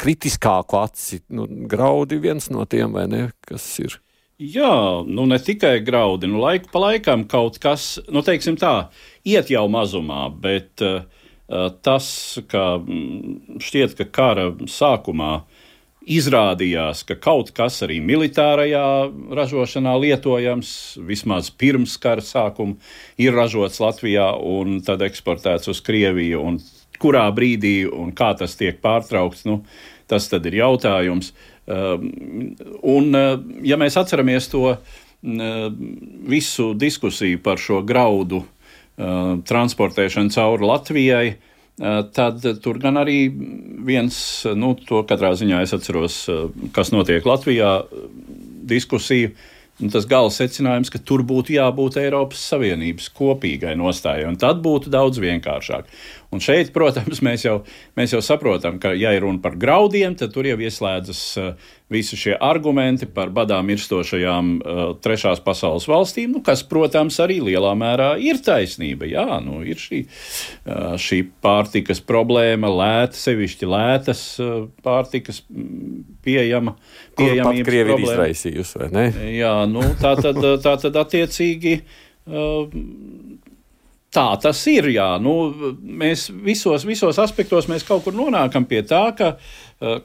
kritiskāku 0.00 0.80
aci. 0.80 1.20
Nu, 1.28 1.44
graudi 1.68 2.16
viens 2.22 2.48
no 2.48 2.64
tiem, 2.64 2.96
vai 2.96 3.04
ne, 3.12 3.26
kas 3.44 3.68
ir. 3.84 4.00
Jā, 4.40 4.72
nu 5.04 5.28
ne 5.28 5.36
tikai 5.36 5.82
graudi, 5.84 6.32
nu 6.32 6.40
laiku 6.40 6.72
pa 6.72 6.80
laikam 6.86 7.28
kaut 7.28 7.60
kas, 7.60 7.98
nu 8.08 8.24
teiksim 8.24 8.56
tā, 8.56 8.88
iet 9.28 9.52
jau 9.52 9.66
mazumā, 9.68 10.30
bet 10.32 10.80
uh, 10.80 11.02
tas, 11.82 12.38
ka 12.50 12.78
mm, 12.78 13.58
šķiet, 13.62 13.96
ka 13.98 14.06
kara 14.14 14.50
sākumā 14.70 15.40
izrādījās, 16.10 17.02
ka 17.08 17.16
kaut 17.20 17.50
kas 17.56 17.82
arī 17.84 17.98
militārajā 18.04 18.84
ražošanā 19.36 19.96
lietojams, 20.00 20.72
vismaz 21.06 21.50
pirms 21.50 21.96
kara 22.00 22.24
sākuma, 22.24 22.78
ir 23.20 23.36
ražots 23.36 23.82
Latvijā 23.82 24.30
un 24.38 24.80
tad 24.86 25.04
eksportēts 25.06 25.70
uz 25.70 25.82
Krieviju. 25.84 26.56
Kurā 27.00 27.26
brīdī 27.32 27.84
un 27.88 28.12
kā 28.16 28.32
tas 28.36 28.56
tiek 28.60 28.80
pārtraukts, 28.80 29.46
nu, 29.48 29.62
tas 30.08 30.28
ir 30.32 30.56
jautājums. 30.60 31.32
Um, 31.70 32.08
un, 32.82 33.12
uh, 33.14 33.36
ja 33.62 33.78
mēs 33.80 33.96
atceramies 34.00 34.48
to 34.50 34.64
uh, 34.72 34.80
visu 36.28 36.72
diskusiju 36.74 37.40
par 37.44 37.60
šo 37.62 37.82
graudu 37.86 38.42
transportēšanu 39.00 40.34
cauri 40.34 40.68
Latvijai, 40.68 41.28
Eh, 41.80 42.00
tad 42.12 42.44
tur 42.60 42.76
gan 42.76 42.98
arī 43.00 43.30
viens, 43.88 44.16
nu, 44.52 44.74
to 44.84 45.00
katrā 45.08 45.30
ziņā 45.32 45.62
es 45.64 45.72
atceros, 45.72 46.16
eh, 46.28 46.42
kas 46.76 46.92
notiek 46.92 47.24
Latvijā, 47.24 47.86
diskusija. 48.68 49.30
Tas 49.80 50.04
gala 50.04 50.28
secinājums, 50.28 50.90
ka 50.92 50.98
tur 50.98 51.22
būtu 51.24 51.54
jābūt 51.54 51.96
Eiropas 51.96 52.42
Savienības 52.50 53.08
kopīgai 53.16 53.72
nostājai, 53.80 54.26
un 54.28 54.36
tad 54.36 54.60
būtu 54.60 54.92
daudz 54.92 55.16
vienkāršāk. 55.16 55.88
Un 56.30 56.38
šeit, 56.38 56.68
protams, 56.70 57.18
mēs 57.26 57.42
jau, 57.42 57.56
mēs 57.98 58.12
jau 58.14 58.20
saprotam, 58.22 58.76
ka, 58.78 58.92
ja 58.94 59.10
ir 59.16 59.24
runa 59.24 59.40
par 59.42 59.56
graudiem, 59.58 60.14
tad 60.18 60.30
tur 60.30 60.46
jau 60.46 60.56
ieslēdzas 60.62 61.22
uh, 61.42 61.70
visi 61.90 62.14
šie 62.18 62.36
argumenti 62.38 63.08
par 63.10 63.32
badā 63.34 63.58
mirstošajām 63.66 64.52
uh, 64.60 64.82
trešās 65.02 65.42
pasaules 65.42 65.88
valstīm, 65.90 66.36
nu, 66.36 66.42
kas, 66.46 66.62
protams, 66.70 67.18
arī 67.24 67.40
lielā 67.48 67.72
mērā 67.78 68.12
ir 68.22 68.38
taisnība. 68.46 69.08
Jā, 69.10 69.40
nu, 69.42 69.58
ir 69.66 69.82
šī, 69.82 70.04
uh, 70.06 70.94
šī 71.02 71.24
pārtikas 71.42 72.02
problēma, 72.06 72.70
lēta, 72.78 73.18
sevišķi 73.18 73.70
lētas 73.74 74.22
pārtikas 74.86 75.42
mm, 75.50 76.04
pieejama. 76.22 76.76
Pieejamības 77.18 77.42
problēma. 77.42 77.66
Krievi 77.72 77.96
ir 77.96 78.06
izraisījusi, 78.06 78.78
vai 78.84 78.92
ne? 78.94 79.08
Jā, 79.34 79.56
nu, 79.70 79.82
tā 79.98 80.14
tad, 80.22 80.38
tā 80.62 80.78
tad 80.86 81.02
attiecīgi. 81.02 81.80
Uh, 82.30 82.70
Tā 84.10 84.26
tas 84.42 84.60
ir. 84.70 84.88
Jā. 84.90 85.14
Nu, 85.22 85.34
mēs 85.80 86.28
visos, 86.44 86.86
visos 86.88 87.18
aspektos 87.22 87.68
mēs 87.70 87.86
kaut 87.86 88.02
kur 88.06 88.16
nonākam 88.16 88.66
pie 88.66 88.82
tā, 88.82 89.04
ka, 89.16 89.34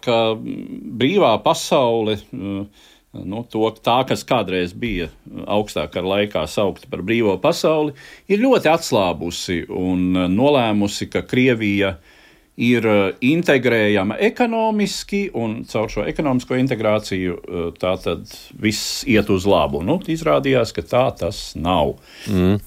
ka 0.06 0.18
brīvā 0.38 1.32
pasaule, 1.46 2.20
nu, 2.32 3.42
to, 3.50 3.66
tā, 3.82 4.02
kas 4.06 4.26
kādreiz 4.28 4.76
bija 4.78 5.10
augstākā 5.50 6.04
laikā 6.06 6.46
saukta 6.52 6.92
par 6.92 7.02
brīvo 7.08 7.38
pasauli, 7.42 7.96
ir 8.30 8.44
ļoti 8.46 8.70
atslābusi 8.76 9.64
un 9.74 10.12
nolēmusi, 10.36 11.10
ka 11.10 11.26
Krievija 11.26 11.96
ir 11.96 12.15
ir 12.56 12.86
eh, 12.88 13.02
integrējama 13.28 14.16
ekonomiski, 14.30 15.26
un 15.36 15.58
caur 15.68 15.92
šo 15.92 16.06
ekonomisko 16.08 16.58
integrāciju 16.60 17.36
eh, 17.36 17.66
tā 17.80 17.96
tad 18.02 18.32
viss 18.62 19.04
iet 19.12 19.30
uz 19.34 19.48
labu. 19.50 19.82
Nu, 19.86 19.98
izrādījās, 20.00 20.72
ka 20.76 20.86
tā 20.88 21.06
tas 21.20 21.42
nav. 21.60 21.98
Mm. 22.32 22.62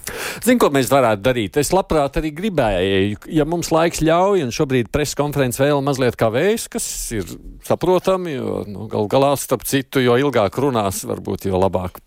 Zinu, 0.45 0.61
ko 0.61 0.71
mēs 0.75 0.93
varētu 0.93 1.25
darīt. 1.25 1.61
Es 1.61 1.73
labprāt 1.73 2.21
arī 2.21 2.35
gribēju, 2.37 3.23
ja 3.33 3.49
mums 3.49 3.73
laiks 3.75 4.03
ļauj, 4.05 4.45
un 4.45 4.55
šobrīd 4.55 4.93
preses 4.93 5.17
konferences 5.19 5.63
vēl 5.63 5.81
mazliet 5.85 6.19
kavējas, 6.21 6.69
kas 6.73 6.89
ir 7.17 7.33
saprotami, 7.65 8.37
jo 8.37 8.63
nu, 8.69 8.89
gal 8.93 9.09
galā, 9.11 9.33
starp 9.41 9.65
citu, 9.69 10.03
jo 10.05 10.19
ilgāk 10.21 10.61
runās, 10.61 11.03
varbūt 11.09 11.49
jo 11.49 11.61
labāk 11.61 12.03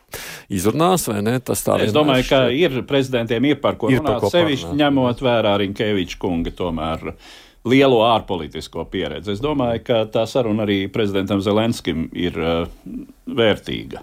izrunās, 0.53 1.07
vai 1.09 1.21
ne? 1.25 1.37
Tas 1.43 1.63
tā 1.65 1.77
es 1.81 1.93
domāju, 1.95 2.27
ka 2.29 2.41
ir 2.53 2.81
prezidentiem 2.87 3.51
ir 3.51 3.61
par 3.63 3.77
ko 3.81 3.89
ir 3.91 4.01
runāt, 4.01 4.27
sevišķi 4.33 4.75
ņemot 4.77 5.23
vērā 5.23 5.55
Rinkeviča 5.63 6.19
kunga 6.21 6.53
tomēr 6.55 7.13
lielo 7.67 8.01
ārpolitisko 8.07 8.85
pieredzi. 8.89 9.35
Es 9.35 9.41
domāju, 9.43 9.83
ka 9.85 10.03
tā 10.11 10.25
saruna 10.29 10.65
arī 10.65 10.85
prezidentam 10.93 11.43
Zelenskim 11.45 12.07
ir 12.17 12.37
uh, 12.41 12.63
vērtīga. 13.29 14.01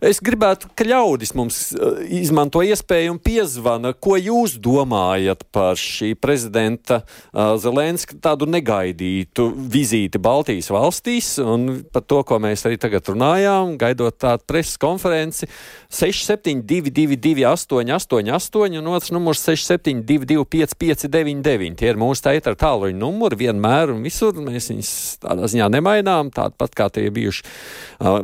Es 0.00 0.22
gribētu, 0.24 0.70
ka 0.74 0.86
ļaudis 0.88 1.34
mums 1.36 1.58
uh, 1.76 2.00
izmanto 2.08 2.62
iespēju 2.64 3.14
un 3.14 3.20
piezvana, 3.20 3.92
ko 3.92 4.16
jūs 4.16 4.56
domājat 4.62 5.44
par 5.52 5.76
šī 5.80 6.14
prezidenta 6.16 7.02
uh, 7.04 7.52
Zelenska 7.60 8.16
tādu 8.22 8.48
negaidītu 8.48 9.50
vizīti 9.70 10.20
Baltijas 10.22 10.70
valstīs 10.72 11.34
un 11.44 11.84
par 11.92 12.06
to, 12.08 12.22
ko 12.24 12.40
mēs 12.40 12.64
arī 12.68 12.80
tagad 12.80 13.12
runājām, 13.12 13.76
gaidot 13.80 14.16
tādu 14.16 14.48
preses 14.48 14.80
konferenci 14.80 15.50
6722 15.92 17.44
888 17.44 18.80
un 18.80 18.90
otrs 18.94 19.12
numurs 19.12 19.44
6722 19.44 20.48
559. 20.48 21.76
Tie 21.76 21.92
ir 21.92 22.00
mūsu 22.00 22.24
teitra 22.24 22.56
tā 22.56 22.70
tāluņa 22.70 22.98
numuri 22.98 23.38
vienmēr 23.46 23.94
un 23.94 24.04
visur. 24.06 24.36
Mēs 24.44 24.70
viņus 24.72 24.92
tādā 25.22 25.48
ziņā 25.50 25.68
nemainām, 25.74 26.30
tāpat 26.34 26.76
kā 26.78 26.88
tie 26.94 27.08
bijuši 27.14 27.44
uh, 27.46 28.20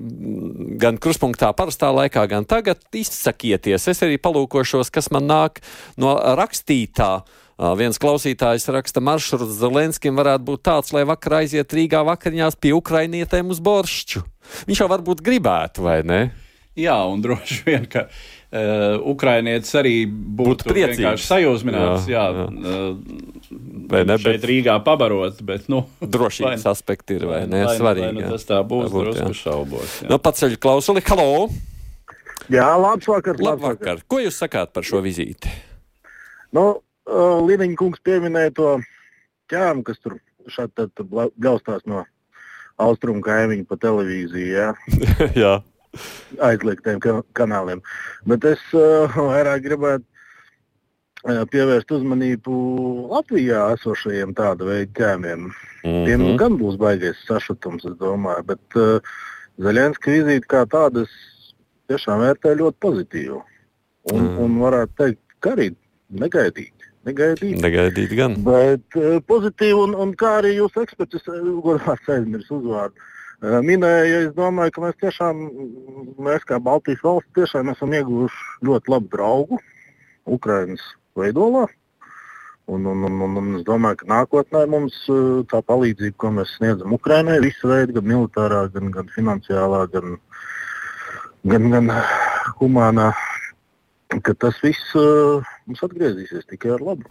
gan 0.81 1.01
kruspunktā 1.03 1.51
parastā 1.57 1.91
laikā, 1.95 2.27
gan 2.31 2.47
tagad. 2.49 2.81
Izsakieties, 2.97 3.89
es 3.93 4.05
arī 4.05 4.21
palūkošos, 4.23 4.93
kas 4.95 5.11
man 5.15 5.29
nāk 5.31 5.61
no 6.01 6.17
rakstītā. 6.39 7.11
Viens 7.81 7.97
klausītājs 8.01 8.69
raksta, 8.69 9.01
maršruts 9.01 9.57
Zelenskim 9.57 10.19
varētu 10.21 10.45
būt 10.45 10.65
tāds, 10.69 10.93
lai 10.93 11.07
vakar 11.09 11.39
aiziet 11.39 11.73
Rīgā 11.73 12.03
vakariņās 12.05 12.59
pie 12.61 12.75
ukrainietēm 12.77 13.53
uz 13.55 13.63
boršķu. 13.65 14.25
Viņš 14.69 14.83
jau 14.83 14.91
varbūt 14.93 15.25
gribētu, 15.25 15.87
vai 15.87 16.03
ne? 16.05 16.21
Jā, 16.77 16.99
un 17.09 17.23
droši 17.25 17.63
vien, 17.65 17.87
ka 17.89 18.05
uh, 18.05 18.19
Ukrainietis 19.11 19.73
arī 19.75 20.05
būtu, 20.07 20.69
būtu 20.69 20.71
priecīgs, 20.71 21.25
sajūsmināts. 21.27 22.07
Jā, 22.07 22.23
jā. 22.31 22.45
jā. 22.47 22.71
Uh, 22.71 23.57
vai 23.91 24.05
ne? 24.07 24.17
Šeit 24.23 24.39
bet... 24.39 24.47
Rīgā 24.47 24.77
pabarot, 24.87 25.41
bet, 25.47 25.67
nu. 25.73 25.83
Drošības 26.15 26.63
vai, 26.63 26.73
aspekti 26.73 27.19
ir, 27.19 27.27
vai 27.27 27.43
ne? 27.51 27.65
Vai, 27.67 27.75
Svarīgi. 27.81 28.13
Vai, 28.13 28.23
nu, 28.23 28.31
tas 28.37 28.47
tā 28.47 28.61
būs, 28.63 28.87
būs 28.95 29.09
drusku 29.11 29.39
šaubos. 29.41 29.99
Jā. 30.05 30.11
Nu, 30.13 30.21
paceļ 30.23 30.57
klausuli, 30.63 31.03
halo! 31.11 31.49
Jā, 32.53 32.69
labs 32.79 33.11
vakar. 33.11 33.43
Labs 33.43 33.67
vakar. 33.67 34.03
Ko 34.07 34.23
jūs 34.23 34.39
sakāt 34.39 34.71
par 34.77 34.87
šo 34.87 35.03
vizīti? 35.03 35.51
Nu, 36.55 36.69
uh, 36.79 37.39
Līniņa 37.43 37.79
kungs 37.81 38.03
pieminēja 38.07 38.55
to 38.55 38.77
ķēmu, 39.51 39.83
kas 39.87 39.99
tur 40.05 40.21
šādi 40.55 40.87
bļaustās 41.03 41.83
no 41.91 42.07
austrumu 42.79 43.25
kaimiņu 43.27 43.67
pa 43.67 43.79
televīziju. 43.83 44.53
Jā. 44.55 44.71
jā 45.43 45.57
aizliegtiem 46.43 47.01
kanāliem. 47.37 47.83
Bet 48.29 48.45
es 48.49 48.63
uh, 48.77 49.13
vairāk 49.31 49.65
gribētu 49.67 50.05
uh, 50.05 51.45
pievērst 51.53 51.95
uzmanību 51.99 52.59
Latvijā 53.13 53.63
esošajiem 53.77 54.35
tāda 54.39 54.69
veida 54.69 54.93
ķēmiem. 55.01 55.49
Mm 55.49 55.51
-hmm. 55.85 56.05
Tiem 56.07 56.25
nu 56.25 56.37
gan 56.43 56.59
būs 56.61 56.79
baigais 56.81 57.19
sašutums, 57.29 57.85
es 57.85 57.97
domāju, 58.03 58.45
bet 58.53 58.81
uh, 58.81 59.01
Zaļenska 59.59 60.13
vizīte 60.13 60.47
kā 60.47 60.67
tāda 60.69 61.07
tiešām 61.89 62.21
vērtē 62.21 62.57
ļoti 62.61 62.77
pozitīvi. 62.81 63.41
Un, 64.13 64.23
mm. 64.23 64.39
un 64.39 64.59
varētu 64.61 64.93
teikt, 64.97 65.21
ka 65.41 65.55
arī 65.57 65.75
negaidīt. 66.11 66.75
Negaidīt. 67.07 67.63
Negaidīt 67.63 68.13
gan. 68.19 68.35
Bet 68.45 68.99
uh, 68.99 69.19
pozitīvi, 69.27 69.75
un, 69.75 69.95
un 69.95 70.15
kā 70.15 70.39
arī 70.43 70.57
jūs 70.59 70.77
eksperts, 70.77 71.25
godāts 71.65 72.11
aizmirst 72.11 72.51
uzvārdu, 72.51 72.95
uh, 72.95 73.16
minēja, 73.43 74.27
es 74.27 74.35
domāju, 74.37 74.73
ka 74.73 74.85
mēs 74.87 75.01
tiešām, 75.03 75.41
mēs 76.25 76.45
kā 76.49 76.61
Baltijas 76.63 77.03
valsts, 77.05 77.33
tiešām 77.37 77.73
esam 77.73 77.93
ieguvuši 77.93 78.69
ļoti 78.69 78.93
labu 78.93 79.11
draugu 79.13 79.59
Ukraiņas 80.27 80.85
veidolā. 81.17 81.67
Un, 82.67 82.87
un, 82.91 83.05
un, 83.07 83.21
un, 83.23 83.37
un 83.39 83.59
es 83.61 83.63
domāju, 83.67 84.01
ka 84.01 84.09
nākotnē 84.11 84.65
mums 84.67 84.97
tā 85.53 85.61
palīdzība, 85.63 86.17
ko 86.19 86.33
mēs 86.35 86.57
sniedzam 86.57 86.97
Ukraiņai, 86.97 87.39
visu 87.45 87.71
veidu, 87.71 88.01
gan 88.01 88.09
militārā, 88.11 88.65
gan, 88.75 88.91
gan 88.91 89.13
finansiālā, 89.15 89.85
gan, 89.93 90.17
gan, 91.47 91.69
gan 91.71 91.93
humānā, 92.59 93.13
ka 94.27 94.35
tas 94.35 94.59
viss 94.65 94.97
mums 94.97 95.85
atgriezīsies 95.87 96.49
tikai 96.51 96.75
ar 96.75 96.83
labu. 96.89 97.07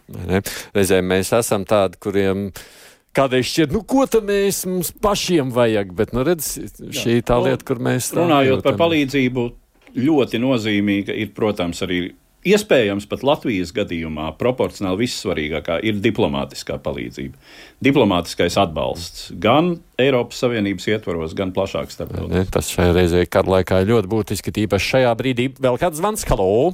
Reizēm 0.76 1.08
mēs 1.14 1.32
esam 1.38 1.64
tādi, 1.68 2.02
kuriem 2.04 2.50
ir 2.50 2.85
kādreiz 3.16 3.48
šķiet, 3.50 3.72
nu, 3.74 3.82
ko 3.88 4.04
tam 4.10 4.28
mēs 4.30 4.64
mums 4.68 4.92
pašiem 5.02 5.50
vajag, 5.54 5.94
bet, 5.96 6.12
nu, 6.16 6.24
redz, 6.26 6.54
šī 6.76 7.18
tā 7.26 7.40
lieta, 7.42 7.66
kur 7.66 7.80
mēs 7.82 8.12
runājot 8.16 8.64
par 8.66 8.78
palīdzību, 8.80 9.48
ļoti 9.96 10.40
nozīmīga 10.42 11.16
ir, 11.16 11.32
protams, 11.36 11.82
arī 11.86 12.00
iespējams 12.46 13.08
pat 13.10 13.24
Latvijas 13.26 13.72
gadījumā 13.74 14.28
proporcionāli 14.38 15.04
vissvarīgākā 15.04 15.80
ir 15.88 15.98
diplomātiskā 16.04 16.78
palīdzība. 16.84 17.34
Diplomātiskais 17.82 18.58
atbalsts 18.60 19.30
gan 19.42 19.74
Eiropas 20.00 20.44
Savienības 20.44 20.86
ietvaros, 20.92 21.34
gan 21.38 21.54
plašāk 21.56 21.90
starptautiski. 21.94 22.52
Tas 22.54 22.70
šajā 22.74 22.94
reizē 22.96 23.24
kara 23.30 23.58
laikā 23.58 23.82
ir 23.82 23.92
ļoti 23.94 24.12
būtiski, 24.12 24.54
tīpaši 24.60 24.92
šajā 24.94 25.16
brīdī. 25.18 25.50
Vēl 25.58 25.80
kāds 25.82 25.98
zvans, 26.02 26.26
halo! 26.30 26.72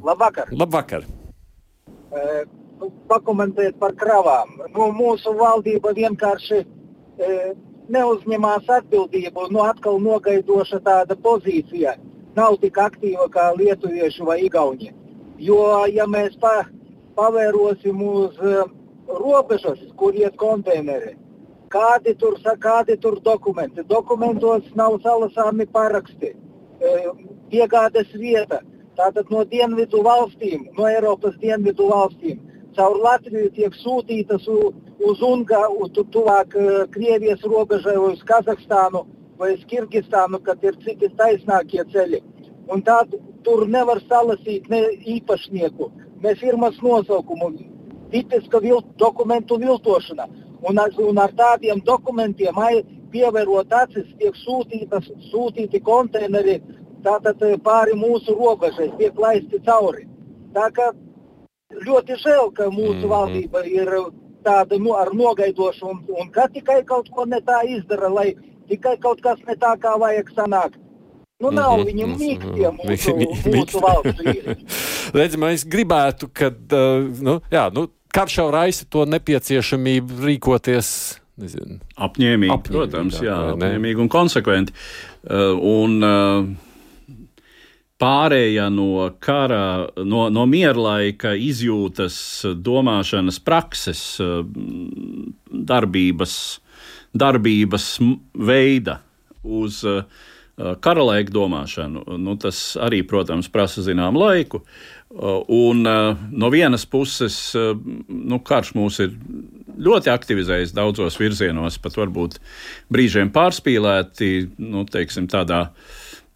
Labvakar! 0.00 0.54
Labvakar! 0.56 1.04
Uh, 2.10 2.46
pakomentēt 3.10 3.78
par 3.80 3.94
kravām. 3.98 4.56
Nu, 4.74 4.90
mūsu 4.96 5.34
valdība 5.36 5.92
vienkārši 5.96 6.60
e, 6.60 7.36
neuzņemās 7.90 8.68
atbildību, 8.78 9.48
nu 9.54 9.62
atkal 9.64 10.00
nogaidoša 10.02 10.80
tāda 10.86 11.16
pozīcija. 11.24 11.96
Nav 12.36 12.60
tik 12.62 12.78
aktīva 12.78 13.26
kā 13.32 13.50
lietuvieši 13.58 14.26
vai 14.26 14.38
igauni. 14.46 14.92
Jo, 15.40 15.86
ja 15.90 16.06
mēs 16.06 16.36
pa, 16.40 16.66
pavērosim 17.16 18.02
uz 18.06 18.36
uh, 18.38 18.68
robežas, 19.20 19.80
kur 19.98 20.14
iet 20.14 20.36
konteineri, 20.38 21.16
kādi 21.72 22.14
tur, 22.20 22.36
kādi 22.62 22.96
tur 23.00 23.18
dokumenti. 23.24 23.82
Dokumentos 23.88 24.68
nav 24.78 25.00
salasāmi 25.04 25.66
paraksti, 25.72 26.34
uh, 26.36 27.10
piegādes 27.50 28.12
vieta. 28.14 28.60
Tātad 29.00 29.30
no 29.32 29.46
dienvidu 29.48 30.02
valstīm, 30.04 30.66
no 30.76 30.86
Eiropas 30.90 31.38
dienvidu 31.40 31.88
valstīm, 31.88 32.40
caur 32.76 32.98
Latviju 33.02 33.50
tiek 33.56 33.76
sūtītas 33.82 34.46
uz, 34.48 34.74
tu, 35.94 36.04
tuvāk 36.14 36.56
uh, 36.58 36.84
Krievijas 36.94 37.42
robežai, 37.46 37.96
uz 37.98 38.22
Kazahstānu 38.28 39.06
vai 39.40 39.54
uz 39.54 39.64
Kirgistānu, 39.70 40.42
kad 40.44 40.62
ir 40.64 40.76
citi 40.84 41.08
taisnākie 41.16 41.84
ceļi. 41.92 42.20
Un 42.70 42.82
tad 42.86 43.14
tur 43.44 43.66
nevar 43.68 44.02
salasīt 44.06 44.68
ne 44.70 44.82
īpašnieku, 45.16 45.90
ne 46.22 46.34
firmas 46.36 46.76
nosaukumu, 46.84 47.50
tipiska 48.12 48.60
vil, 48.60 48.82
dokumentu 49.00 49.58
viltošana. 49.58 50.28
Un, 50.60 50.78
un 51.08 51.18
ar 51.18 51.32
tādiem 51.32 51.80
dokumentiem 51.84 52.58
pievērot 53.10 53.72
acis 53.72 54.10
tiek 54.20 54.36
sūtītas, 54.44 55.08
sūtīti 55.30 55.80
konteineri 55.82 56.60
tātad 57.04 57.40
eh, 57.46 57.56
pāri 57.64 57.96
mūsu 57.98 58.36
robežai, 58.36 58.90
tiek 58.98 59.18
laisti 59.18 59.60
cauri. 59.66 60.06
Tā 60.54 60.68
kā 60.76 60.90
ļoti 61.70 62.18
žēl, 62.24 62.50
ka 62.54 62.68
mūsu 62.70 62.94
mm 62.94 63.02
-hmm. 63.02 63.08
valdība 63.08 63.64
ir 63.66 63.88
tāda 64.44 64.78
nu, 64.78 64.94
ar 64.96 65.12
nogaidošu 65.14 65.86
un, 65.86 66.04
un 66.20 66.30
ka 66.30 66.48
tikai 66.48 66.82
kaut 66.84 67.10
ko 67.14 67.24
ne 67.24 67.40
tā 67.44 67.62
izdara, 67.68 68.08
lai 68.08 68.34
tikai 68.68 68.96
kaut 68.98 69.20
kas 69.20 69.38
ne 69.46 69.54
tā 69.54 69.76
kā 69.78 69.98
vajag 69.98 70.32
sanākt. 70.36 70.78
Nu, 71.40 71.50
nav 71.50 71.78
mm 71.78 71.82
-hmm. 71.82 71.86
viņam 71.86 72.10
mīkstiem 72.18 72.74
mūsu, 72.76 73.14
mūsu 73.54 73.80
valsts 73.80 74.20
vīri. 74.20 74.56
Redzim, 75.18 75.44
es 75.44 75.64
gribētu, 75.64 76.28
ka, 76.32 76.46
uh, 76.46 77.22
nu, 77.22 77.40
jā, 77.50 77.70
nu, 77.72 77.88
karš 78.12 78.38
jau 78.38 78.50
raisa 78.50 78.84
to 78.90 79.04
nepieciešamību 79.04 80.20
rīkoties 80.26 81.20
Nezinu. 81.40 81.78
Apņēmīgi, 81.96 82.52
apņēmīgi, 82.52 82.72
protams, 82.74 83.20
jā, 83.24 83.36
apņēmīgi 83.54 84.02
un 84.02 84.08
konsekventi. 84.12 84.74
Uh, 85.24 85.56
un, 85.56 86.02
uh, 86.04 86.44
pārēja 88.00 88.68
no 88.72 89.10
kara, 89.22 89.90
no, 90.04 90.28
no 90.32 90.46
mierlaika 90.48 91.34
izjūtas, 91.36 92.16
domāšanas 92.56 93.40
prakses, 93.44 94.02
darbības, 95.70 96.34
darbības 97.12 97.92
veida 98.34 99.00
uz 99.44 99.82
karalaika 100.84 101.32
domāšanu. 101.32 102.04
Nu, 102.20 102.36
tas 102.40 102.74
arī, 102.80 103.02
protams, 103.08 103.48
prasa 103.52 103.84
zināmu 103.84 104.20
laiku. 104.20 104.62
Un 105.50 105.82
no 105.82 106.50
vienas 106.52 106.84
puses, 106.86 107.38
nu, 107.56 108.40
karš 108.46 108.74
mūs 108.78 109.00
ir 109.02 109.14
ļoti 109.80 110.12
aktivizējis 110.12 110.74
daudzos 110.76 111.16
virzienos, 111.18 111.80
pat 111.82 111.96
varbūt 111.98 112.36
brīžiem 112.92 113.32
pārspīlēti, 113.34 114.50
nu, 114.62 114.84
teiksim, 114.88 115.26
tādā. 115.32 115.64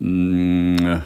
Mm, 0.03 1.05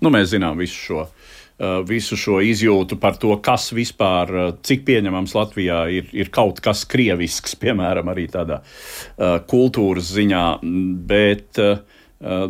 Nu, 0.00 0.10
mēs 0.14 0.32
zinām 0.34 0.58
visu 0.60 0.80
šo. 0.88 1.06
Uh, 1.54 1.84
visu 1.86 2.16
šo 2.18 2.40
izjūtu 2.42 2.96
par 2.98 3.14
to, 3.22 3.30
kas 3.38 3.68
vispār, 3.76 4.30
uh, 4.34 4.48
cik 4.66 4.80
pieņemams 4.88 5.36
Latvijā 5.36 5.84
ir, 6.00 6.08
ir 6.10 6.32
kaut 6.34 6.58
kas 6.64 6.82
krievisks, 6.90 7.54
piemēram, 7.62 8.10
arī 8.10 8.26
tādā 8.32 8.58
uh, 8.64 9.38
kultūras 9.46 10.10
ziņā. 10.16 10.44
Bet 11.06 11.62
uh, 11.62 11.78
uh, 12.18 12.48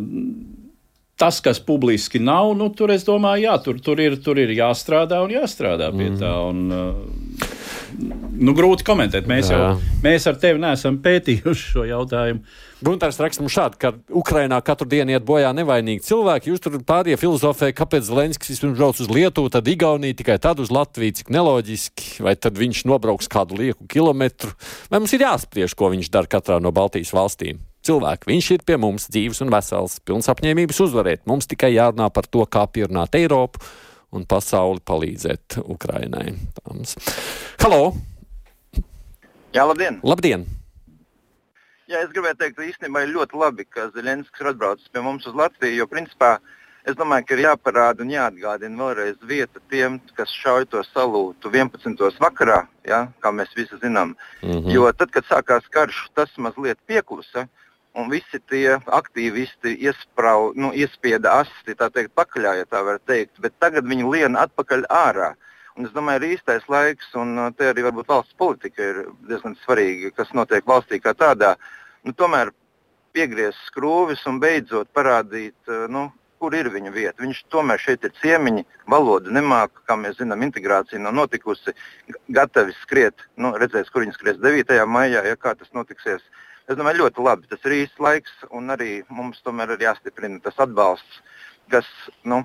tas, 1.20 1.40
kas 1.44 1.60
publiski 1.60 2.18
nav, 2.18 2.54
nu, 2.56 2.70
tur 2.72 2.94
es 2.94 3.04
domāju, 3.04 3.44
jā, 3.44 3.58
tur, 3.66 3.80
tur, 3.84 4.00
ir, 4.00 4.16
tur 4.24 4.40
ir 4.40 4.56
jāstrādā 4.56 5.20
un 5.24 5.36
jāstrādā 5.36 5.92
pie 5.94 6.10
tā. 6.18 6.32
Un, 6.48 6.64
uh, 6.72 7.52
nu, 8.34 8.54
grūti 8.56 8.86
komentēt. 8.86 9.28
Mēs, 9.30 9.50
jā. 9.52 9.58
jau, 9.58 9.98
mēs 10.04 10.26
ar 10.30 10.38
tevi 10.42 10.62
neesam 10.62 10.98
pētījuši 11.04 11.74
šo 11.74 11.86
jautājumu. 11.88 12.42
Gunārs 12.84 13.16
raksta 13.16 13.40
mums 13.40 13.54
šādi, 13.54 13.78
ka 13.80 13.92
Ukrainā 14.12 14.58
katru 14.64 14.86
dienu 14.90 15.14
iet 15.14 15.24
bojā 15.24 15.54
nevainīgi 15.56 16.04
cilvēki. 16.04 16.50
Jūs 16.50 16.62
tur 16.64 16.74
pārējie 16.84 17.16
filozofē, 17.20 17.70
kāpēc 17.76 18.04
Zelenskis 18.10 18.50
vispirms 18.52 18.76
brauc 18.76 18.98
uz 19.00 19.08
Lietuvu, 19.08 19.52
tad 19.54 19.68
Igauniju, 19.70 20.16
tikai 20.18 20.36
tad 20.42 20.60
uz 20.60 20.72
Latviju, 20.74 21.14
cik 21.20 21.30
neloģiski, 21.32 22.18
vai 22.26 22.34
tad 22.36 22.58
viņš 22.60 22.82
nobrauks 22.90 23.30
kādu 23.32 23.56
lieku 23.60 23.86
kilometru. 23.88 24.52
Vai 24.92 25.00
mums 25.00 25.14
ir 25.16 25.24
jāspriež, 25.24 25.72
ko 25.78 25.88
viņš 25.94 26.10
dara 26.12 26.28
katrā 26.28 26.58
no 26.60 26.74
Baltijas 26.76 27.14
valstīm? 27.16 27.62
Cilvēki, 27.84 28.28
viņš 28.28 28.50
ir 28.56 28.66
pie 28.68 28.76
mums 28.80 29.08
dzīves 29.12 29.40
un 29.44 29.52
vesels, 29.54 29.96
pilns 30.04 30.28
apņēmības 30.32 30.82
uzvarēt. 30.84 31.22
Mums 31.30 31.48
tikai 31.48 31.72
jārunā 31.76 32.10
par 32.12 32.28
to, 32.28 32.44
kā 32.44 32.66
pierunāt 32.68 33.16
Eiropu 33.16 33.62
un 34.14 34.28
pasauli 34.28 34.84
palīdzēt 34.84 35.62
Ukrainai. 35.64 36.34
Halo! 37.64 37.80
Jā, 39.54 39.64
labdien! 39.64 40.02
Labdien! 40.04 40.44
Jā, 41.94 42.00
es 42.02 42.10
gribēju 42.10 42.34
teikt, 42.40 42.56
ka 42.58 42.64
īstenībā 42.66 43.04
ir 43.04 43.12
ļoti 43.14 43.38
labi, 43.38 43.64
ka 43.70 43.84
Zelenskis 43.94 44.42
ir 44.42 44.48
atbraucis 44.50 44.90
pie 44.90 45.02
mums 45.04 45.28
uz 45.30 45.34
Latviju. 45.38 45.76
Jo, 45.78 45.84
principā, 45.86 46.30
es 46.90 46.96
domāju, 46.98 47.26
ka 47.28 47.36
ir 47.36 47.42
jāparāda 47.44 48.02
un 48.02 48.08
jāatgādina 48.10 48.80
vēlreiz 48.80 49.20
vieta 49.30 49.62
tiem, 49.70 50.00
kas 50.16 50.32
šauj 50.40 50.66
to 50.72 50.82
salūtu 50.88 51.52
11. 51.54 52.18
vakarā, 52.24 52.64
ja, 52.90 53.04
kā 53.22 53.30
mēs 53.30 53.54
visi 53.54 53.78
zinām. 53.82 54.16
Mm 54.42 54.56
-hmm. 54.56 54.72
Jo 54.74 54.90
tad, 54.92 55.12
kad 55.14 55.28
sākās 55.30 55.70
karš, 55.70 56.00
tas 56.14 56.34
mazliet 56.36 56.78
pieklusa. 56.86 57.46
Un 57.94 58.10
visi 58.10 58.40
tie 58.50 58.80
aktīvisti 58.86 59.76
iesprau, 59.86 60.52
nu, 60.56 60.72
iespieda 60.74 61.30
asti, 61.44 61.78
tā 61.78 61.90
teikt, 61.94 62.10
pakaļā, 62.14 62.56
ja 62.56 62.64
tā 62.64 62.82
var 62.84 62.98
teikt, 63.06 63.38
bet 63.38 63.52
tagad 63.60 63.84
viņi 63.84 64.10
lien 64.10 64.36
atpakaļ 64.36 64.82
ārā. 64.90 65.34
Un 65.76 65.86
es 65.86 65.92
domāju, 65.92 66.22
ir 66.22 66.34
īstais 66.34 66.66
laiks, 66.68 67.14
un 67.14 67.38
uh, 67.38 67.52
te 67.56 67.70
arī 67.70 67.82
varbūt 67.86 68.08
valsts 68.08 68.34
politika 68.34 68.82
ir 68.82 69.06
diezgan 69.28 69.56
svarīga, 69.62 70.10
kas 70.10 70.34
notiek 70.34 70.66
valstī 70.66 71.00
kā 71.00 71.14
tādā. 71.14 71.54
Nu, 72.04 72.12
tomēr 72.12 72.52
piegriezt 73.16 73.60
skrūvis 73.70 74.24
un 74.30 74.40
beidzot 74.42 74.90
parādīt, 74.96 75.56
uh, 75.68 75.86
nu, 75.90 76.08
kur 76.42 76.54
ir 76.56 76.68
viņa 76.72 76.92
vieta. 76.92 77.22
Viņš 77.22 77.44
tomēr 77.52 77.80
šeit 77.80 78.04
ir 78.04 78.12
ciemiņi, 78.20 78.64
valoda 78.90 79.32
nemāca, 79.32 79.84
kā 79.88 79.96
mēs 79.96 80.18
zinām, 80.18 80.42
integrācija 80.44 81.00
nav 81.00 81.14
notikusi, 81.16 81.72
gatavi 82.36 82.74
skriet, 82.82 83.24
nu, 83.40 83.54
redzēs, 83.60 83.88
kur 83.92 84.04
viņi 84.04 84.16
skries 84.18 84.42
9. 84.42 84.74
maijā, 84.84 85.22
ja 85.24 85.38
kā 85.40 85.54
tas 85.56 85.70
notiksies. 85.76 86.26
Es 86.68 86.76
domāju, 86.76 87.04
ļoti 87.04 87.24
labi, 87.24 87.48
tas 87.48 87.64
ir 87.68 87.78
īsts 87.82 88.00
laiks, 88.00 88.34
un 88.52 88.72
arī 88.72 88.98
mums 89.12 89.40
tomēr 89.44 89.74
ir 89.74 89.86
jāstiprina 89.86 90.40
tas 90.44 90.60
atbalsts, 90.64 91.22
kas, 91.72 91.88
nu, 92.24 92.42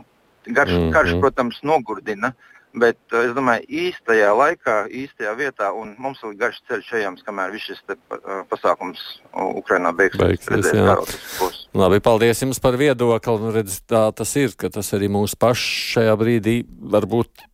garš, 0.48 0.72
mm 0.76 0.86
-hmm. 0.86 0.94
karš, 0.96 1.20
protams, 1.20 1.60
nogurdina. 1.64 2.32
Uh, 2.32 2.59
Bet 2.78 3.00
uh, 3.10 3.24
es 3.26 3.32
domāju, 3.34 3.66
īstajā 3.88 4.30
laikā, 4.38 4.76
īstajā 4.94 5.32
vietā, 5.40 5.72
un 5.74 5.96
mums 5.98 6.22
vēl 6.22 6.36
garš 6.38 6.60
ceļš 6.70 6.92
ejams, 7.00 7.24
kamēr 7.26 7.56
viss 7.56 7.72
šis 7.72 7.82
te, 7.90 7.98
uh, 8.14 8.44
pasākums 8.52 9.02
Ukrainā 9.34 9.90
beigsies. 9.98 10.22
beigsies 10.22 11.58
Labi, 11.74 12.02
paldies 12.06 12.44
jums 12.46 12.62
par 12.62 12.78
viedokli. 12.78 13.38
Nu, 13.42 13.54
redz, 13.56 13.82
tā 13.90 14.04
tas 14.14 14.36
ir, 14.38 14.54
ka 14.54 14.70
tas 14.74 14.94
arī 14.94 15.10
mūsu 15.10 15.38
pašs 15.42 15.96
šajā 15.96 16.14
brīdī 16.22 16.60
varbūt 16.94 17.49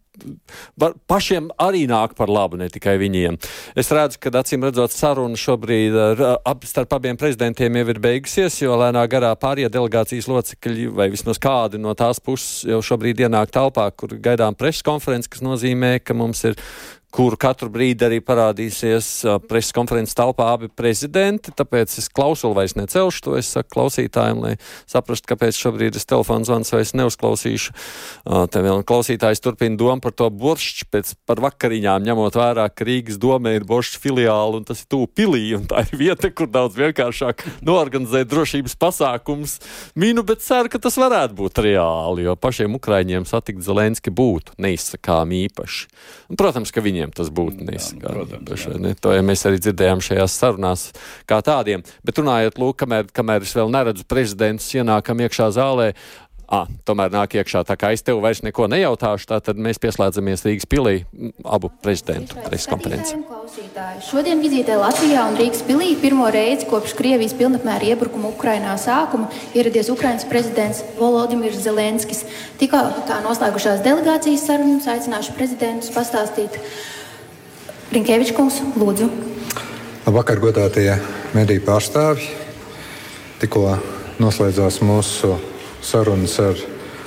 pašiem 1.09 1.49
arī 1.61 1.86
nāk 1.89 2.16
par 2.18 2.32
labu, 2.32 2.59
ne 2.59 2.70
tikai 2.72 2.95
viņiem. 3.01 3.38
Es 3.78 3.91
redzu, 3.93 4.20
ka 4.22 4.34
acīm 4.41 4.66
redzot, 4.68 4.93
saruna 4.95 5.39
šobrīd 5.39 5.97
ar, 6.05 6.24
ap, 6.47 6.66
starp 6.68 6.97
abiem 6.97 7.20
prezidentiem 7.20 7.80
jau 7.80 7.86
ir 7.93 8.01
beigusies, 8.03 8.59
jo 8.63 8.78
lēnā 8.80 9.05
garā 9.11 9.34
pārējie 9.39 9.72
delegācijas 9.74 10.30
locekļi 10.32 10.89
vai 10.95 11.09
vismaz 11.13 11.41
kādi 11.41 11.82
no 11.82 11.95
tās 11.97 12.22
puses 12.24 12.66
jau 12.70 12.82
šobrīd 12.84 13.26
ienāk 13.28 13.53
telpā, 13.55 13.89
kur 13.95 14.18
gaidām 14.18 14.57
preses 14.57 14.86
konferences, 14.86 15.32
kas 15.32 15.45
nozīmē, 15.45 15.97
ka 16.03 16.18
mums 16.18 16.43
ir 16.49 16.59
kuru 17.16 17.38
katru 17.39 17.70
brīdi 17.72 18.03
arī 18.03 18.18
parādīsies 18.24 19.07
uh, 19.24 19.38
preses 19.39 19.72
konferences 19.76 20.18
telpā 20.18 20.49
abi 20.55 20.68
prezidenti. 20.68 21.53
Tāpēc 21.55 21.93
es 22.01 22.09
klausulu 22.11 22.57
vairs 22.57 22.76
necelšu 22.76 23.24
to. 23.24 23.36
Es 23.39 23.53
saku 23.55 23.72
klausītājiem, 23.78 24.41
lai 24.43 24.53
saprastu, 24.91 25.30
kāpēc 25.32 25.55
šobrīd 25.55 25.95
es 25.95 26.07
telefonu 26.09 26.47
zvans 26.47 26.74
vairs 26.76 26.91
neuzklausīšu. 26.99 27.76
Uh, 28.26 28.43
te 28.51 28.59
vēl 28.66 28.84
klausītājs 28.88 29.43
turpina 29.43 29.80
domu 29.80 30.03
par 30.03 30.16
to 30.18 30.28
boršķi 30.28 30.89
pēc 30.91 31.13
par 31.30 31.39
vakariņām, 31.45 32.03
ņemot 32.09 32.39
vērā, 32.39 32.68
ka 32.76 32.88
Rīgas 32.88 33.20
domē 33.22 33.55
ir 33.59 33.68
boršķi 33.70 34.01
filiāli 34.03 34.59
un 34.59 34.68
tas 34.68 34.84
ir 34.84 34.91
tūp 34.91 35.16
pilī. 35.16 35.45
Tā 35.72 35.86
ir 35.88 35.95
vieta, 35.99 36.30
kur 36.36 36.51
daudz 36.51 36.76
vienkāršāk 36.78 37.45
norganizēt 37.66 38.30
drošības 38.32 38.76
pasākums. 38.82 39.57
Minu, 39.99 40.26
bet 40.28 40.43
ceru, 40.43 40.70
ka 40.72 40.82
tas 40.84 40.99
varētu 40.99 41.38
būt 41.39 41.63
reāli, 41.63 42.28
jo 42.28 42.36
pašiem 42.39 42.76
Ukraiņiem 42.78 43.28
satikt 43.30 43.63
Zelenski 43.66 44.13
būtu 44.13 44.57
neizsakām 44.61 45.32
īpaši. 45.45 45.88
Un, 46.30 46.39
protams, 46.39 46.74
ka 46.76 46.84
viņiem 46.84 47.05
viņiem 47.06 47.14
tas 47.16 47.30
būtu 47.30 47.62
nu, 47.62 47.70
neizskatās. 47.70 48.66
Ne? 48.82 48.93
To 49.01 49.14
ja 49.14 49.22
mēs 49.22 49.45
arī 49.45 49.60
dzirdējām 49.62 50.01
šajās 50.01 50.38
sarunās 50.39 50.86
kā 51.30 51.41
tādiem. 51.45 51.84
Bet 52.03 52.18
runājot, 52.20 52.58
lūk, 52.58 52.78
kamēr, 52.82 53.10
kamēr 53.14 53.45
es 53.45 53.53
vēl 53.56 53.72
neredzu 53.72 54.06
prezidentus 54.08 54.74
ienākam 54.74 55.22
iekšā 55.22 55.51
zālē, 55.56 55.93
À, 56.45 56.67
tomēr 56.85 57.09
nāk 57.09 57.33
iekšā 57.39 57.63
tā 57.65 57.73
kā 57.73 57.89
es 57.95 58.03
tev 58.05 58.19
vairs 58.21 58.43
neko 58.45 58.67
nejautāšu, 58.69 59.25
tad 59.41 59.57
mēs 59.57 59.79
pieslēdzamies 59.81 60.43
Rīgas 60.45 60.67
pilī 60.69 60.99
abu 61.41 61.71
prezidentu 61.81 62.37
preskonferenci. 62.45 63.17
Šodien 64.05 64.43
vizītē 64.43 64.75
Latvijā 64.77 65.23
un 65.25 65.39
Rīgas 65.39 65.63
pilī 65.65 65.95
pirmo 65.97 66.27
reizi 66.29 66.67
kopš 66.69 66.93
Krievijas 66.99 67.33
pilnapmēra 67.39 67.89
iebrukuma 67.95 68.29
Ukrainā 68.29 68.75
sākuma 68.77 69.31
ieradies 69.57 69.89
Ukrainas 69.89 70.27
prezidents 70.29 70.83
Volodimirs 70.99 71.63
Zelenskis. 71.65 72.21
Tikā 72.61 72.83
kā 73.09 73.17
noslēgušās 73.25 73.81
delegācijas 73.85 74.45
sarunas 74.45 74.85
aicināšu 74.91 75.33
prezidentus 75.33 75.89
pastāstīt. 75.97 76.61
Rinkēvičs 77.95 78.35
kungs, 78.37 78.61
lūdzu. 78.77 79.09
Labvakar, 80.05 80.37
godātie 80.45 80.91
mediju 81.33 81.65
pārstāvji. 81.65 82.29
Tikko 83.41 83.65
noslēdzās 84.21 84.77
mūsu 84.85 85.33
sarunas 85.86 86.39
ar 86.41 86.57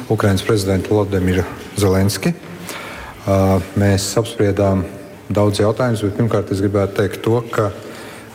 Ukraiņas 0.08 0.44
prezidentu 0.46 0.94
Vladimiru 0.94 1.42
Zelenski. 1.76 2.32
Mēs 3.78 4.06
apspriedām 4.16 4.84
daudz 5.28 5.60
jautājumus, 5.60 6.04
bet 6.06 6.16
pirmkārt 6.16 6.52
es 6.54 6.62
gribētu 6.64 6.96
teikt 7.02 7.20
to, 7.26 7.40
ka 7.52 7.68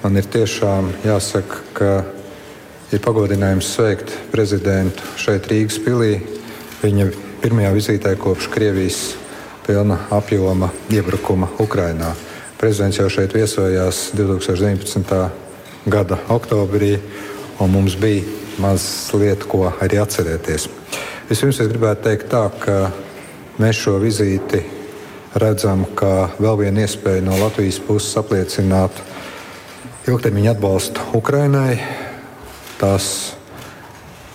man 0.03 0.19
ir 0.19 0.27
tiešām 0.29 0.91
jāsaka, 1.07 1.61
ka 1.73 1.91
ir 2.93 3.01
pagodinājums 3.01 3.71
sveikt 3.73 4.13
prezidentu 4.33 5.15
šeit 5.17 5.47
Rīgas 5.49 5.79
pilī. 5.81 6.19
Viņa 6.83 7.09
pirmajā 7.41 7.71
vizītē 7.73 8.13
kopš 8.19 8.51
Krievijas 8.53 9.01
pilna 9.65 9.97
apjoma 10.13 10.69
iebrukuma 10.91 11.49
Ukrainā. 11.63 12.11
Prezidents 12.59 12.99
jau 12.99 13.09
šeit 13.09 13.33
viesojās 13.33 14.11
2019. 14.13 15.25
gada 15.89 16.19
oktobrī, 16.31 16.97
un 17.59 17.71
mums 17.73 17.95
bija 17.99 18.42
maz 18.61 18.85
lietu, 19.17 19.47
ko 19.49 19.65
arī 19.81 19.99
atcerēties. 20.01 20.67
Vispirms 21.29 21.59
es 21.63 21.69
gribētu 21.71 22.07
teikt 22.07 22.29
tā, 22.33 22.45
ka 22.61 22.77
mēs 23.61 23.79
šo 23.85 23.97
vizīti 24.01 24.61
redzam 25.39 25.85
kā 25.97 26.29
vēl 26.37 26.59
vienu 26.65 26.83
iespēju 26.83 27.25
no 27.25 27.37
Latvijas 27.39 27.79
puses 27.81 28.17
apliecināt 28.19 28.99
ilgtermiņa 30.07 30.51
atbalstu 30.53 31.07
Ukrainai, 31.17 31.77
tās 32.81 33.07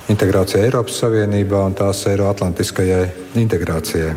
integrācijai 0.09 0.65
Eiropas 0.67 0.99
Savienībā 1.03 1.61
un 1.69 1.77
tās 1.77 2.01
Eiroatlantiskajai 2.09 3.05
integrācijai. 3.39 4.15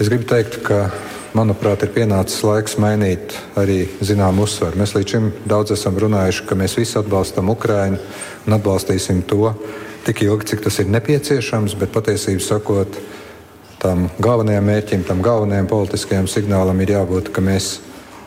Es 0.00 0.08
gribu 0.08 0.26
teikt, 0.28 0.58
ka 0.66 0.88
manuprāt, 1.36 1.84
ir 1.84 1.92
pienācis 1.94 2.42
laiks 2.46 2.76
mainīt 2.82 3.34
arī 3.58 3.84
zināmu 4.04 4.46
uzsvaru. 4.46 4.80
Mēs 4.80 4.94
līdz 4.96 5.14
šim 5.14 5.28
daudz 5.48 5.74
esam 5.76 5.98
runājuši, 6.00 6.46
ka 6.48 6.58
mēs 6.58 6.76
visi 6.78 6.98
atbalstam 6.98 7.52
Ukraiņu 7.52 8.00
un 8.46 8.56
atbalstīsim 8.56 9.22
to 9.30 9.52
tik 10.06 10.24
ilgi, 10.26 10.52
cik 10.52 10.64
tas 10.64 10.80
ir 10.82 10.90
nepieciešams, 10.90 11.76
bet 11.78 11.92
patiesībā 11.94 12.42
sakot, 12.42 12.98
tam 13.80 14.08
galvenajam 14.20 14.66
mērķim, 14.68 15.04
tam 15.08 15.22
galvenajam 15.24 15.68
politiskajam 15.70 16.28
signālam 16.28 16.80
ir 16.82 16.96
jābūt, 16.96 17.30
ka 17.32 17.44
mēs 17.44 17.78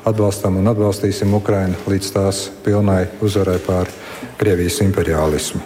atbalstam 0.07 0.57
un 0.59 0.71
atbalstīsim 0.71 1.33
Ukraiņu 1.37 1.85
līdz 1.89 2.13
tās 2.15 2.47
pilnai 2.65 3.05
uzvarai 3.23 3.59
pār 3.63 3.91
Krievijas 4.39 4.81
imperialismu. 4.83 5.61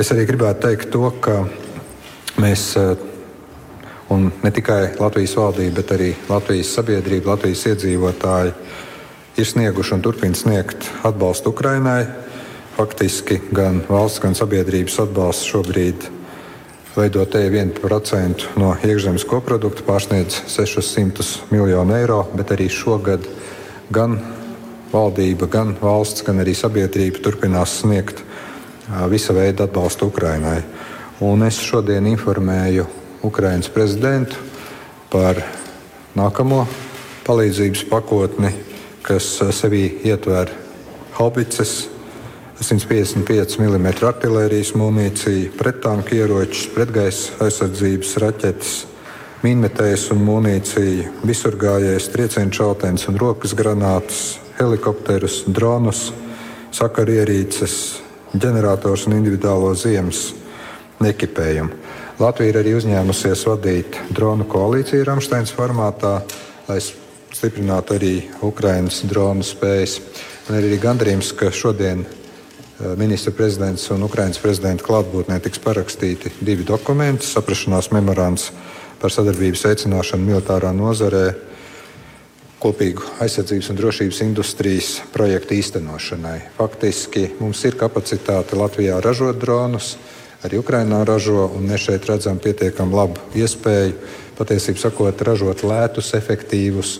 Es 0.00 0.10
arī 0.14 0.24
gribētu 0.26 0.66
teikt 0.66 0.90
to, 0.94 1.10
ka 1.22 1.42
mēs 2.40 2.72
Un 4.12 4.28
ne 4.42 4.50
tikai 4.52 4.90
Latvijas 5.00 5.32
valdība, 5.38 5.78
bet 5.80 5.92
arī 5.94 6.10
Latvijas 6.28 6.74
sabiedrība, 6.76 7.32
Latvijas 7.32 7.62
iedzīvotāji 7.70 8.52
ir 9.40 9.48
snieguši 9.48 9.94
un 9.96 10.02
turpina 10.04 10.36
sniegt 10.36 10.88
atbalstu 11.08 11.54
Ukrainai. 11.54 12.04
Faktiski 12.76 13.38
gan 13.56 13.80
valsts, 13.88 14.20
gan 14.20 14.36
sabiedrības 14.36 14.98
atbalsts 15.06 15.48
šobrīd 15.48 16.04
veido 16.92 17.24
te 17.24 17.40
1% 17.48 18.52
no 18.60 18.74
iekšzemes 18.84 19.24
koprodukta, 19.28 19.84
pārsniedz 19.86 20.42
600 20.52 21.48
miljonu 21.54 21.96
eiro, 21.96 22.20
bet 22.36 22.52
arī 22.52 22.68
šogad 22.68 23.24
gan 23.92 24.18
valdība, 24.92 25.48
gan 25.48 25.76
valsts, 25.80 26.24
gan 26.26 26.44
arī 26.44 26.52
sabiedrība 26.56 27.24
turpinās 27.24 27.80
sniegt 27.80 28.20
visa 29.08 29.32
veida 29.32 29.64
atbalstu 29.64 30.12
Ukrainai. 30.12 30.60
Un 31.24 31.46
es 31.48 31.60
šodien 31.64 32.04
informēju 32.12 32.84
Ukraiņas 33.22 33.70
prezidentu 33.70 34.36
par 35.12 35.38
nākamo 36.18 36.64
palīdzības 37.26 37.86
pakotni, 37.90 38.52
kas 39.06 39.36
eh, 39.42 39.52
sevī 39.54 39.84
ietver 40.08 40.50
haubicas, 41.18 41.88
155 42.62 43.58
mm 43.58 43.86
artērijas 44.06 44.74
munīciju, 44.78 45.50
pretanku 45.58 46.14
ieročus, 46.14 46.68
pretgaisa 46.74 47.38
aizsardzības 47.42 48.12
raķetes, 48.22 48.74
mīnmetējus 49.42 50.04
un 50.14 50.22
munīciju, 50.22 51.08
visurgājējus, 51.26 52.10
triecienu 52.14 52.54
šauteņus 52.58 53.08
un 53.10 53.18
rokas 53.18 53.56
granātas, 53.58 54.20
helikopterus, 54.60 55.42
dronus, 55.50 56.10
sakarierīces, 56.74 57.78
ģenerators 58.38 59.08
un 59.08 59.18
individuālo 59.18 59.74
ziemas 59.74 60.28
ekipējumu. 61.02 61.81
Latvija 62.20 62.52
ir 62.52 62.58
arī 62.60 62.74
uzņēmusies 62.76 63.46
vadīt 63.48 63.96
dronu 64.12 64.44
koalīciju 64.44 65.06
Rāmsteins 65.08 65.52
formātā, 65.56 66.18
lai 66.68 66.76
stiprinātu 67.32 67.96
arī 67.96 68.12
Ukraiņas 68.44 68.98
dronu 69.08 69.46
spējas. 69.46 69.96
Man 70.48 70.58
ir 70.58 70.68
arī 70.68 70.80
gandarījums, 70.82 71.32
ka 71.38 71.48
šodien 71.54 72.04
eh, 72.04 72.92
ministra 73.00 73.32
prezidents 73.32 73.88
un 73.94 74.04
Ukraiņas 74.04 74.42
prezidenta 74.42 74.84
klātbūtnē 74.84 75.40
tiks 75.40 75.62
parakstīti 75.64 76.34
divi 76.44 76.68
dokumenti- 76.68 77.26
saprašanās 77.32 77.92
memorands 77.96 78.50
par 79.00 79.10
sadarbības 79.10 79.64
veicināšanu 79.70 80.28
militārā 80.28 80.70
nozarē, 80.76 81.32
kopīgu 82.62 83.02
aizsardzības 83.24 83.70
un 83.72 83.76
drošības 83.80 84.20
industrijas 84.22 85.00
projektu 85.12 85.56
īstenošanai. 85.56 86.38
Faktiski 86.58 87.30
mums 87.40 87.64
ir 87.64 87.74
kapacitāte 87.74 88.54
Latvijā 88.54 89.00
ražot 89.02 89.40
dronus 89.40 89.96
arī 90.46 90.58
Ukrainā 90.62 91.02
ražo. 91.06 91.48
Mēs 91.60 91.88
šeit 91.88 92.08
redzam 92.10 92.40
pietiekami 92.42 92.96
labu 92.96 93.22
iespēju 93.38 93.94
patiesībā 94.38 94.82
sakot, 94.82 95.22
ražot 95.22 95.64
lētus, 95.66 96.12
efektīvus 96.18 96.98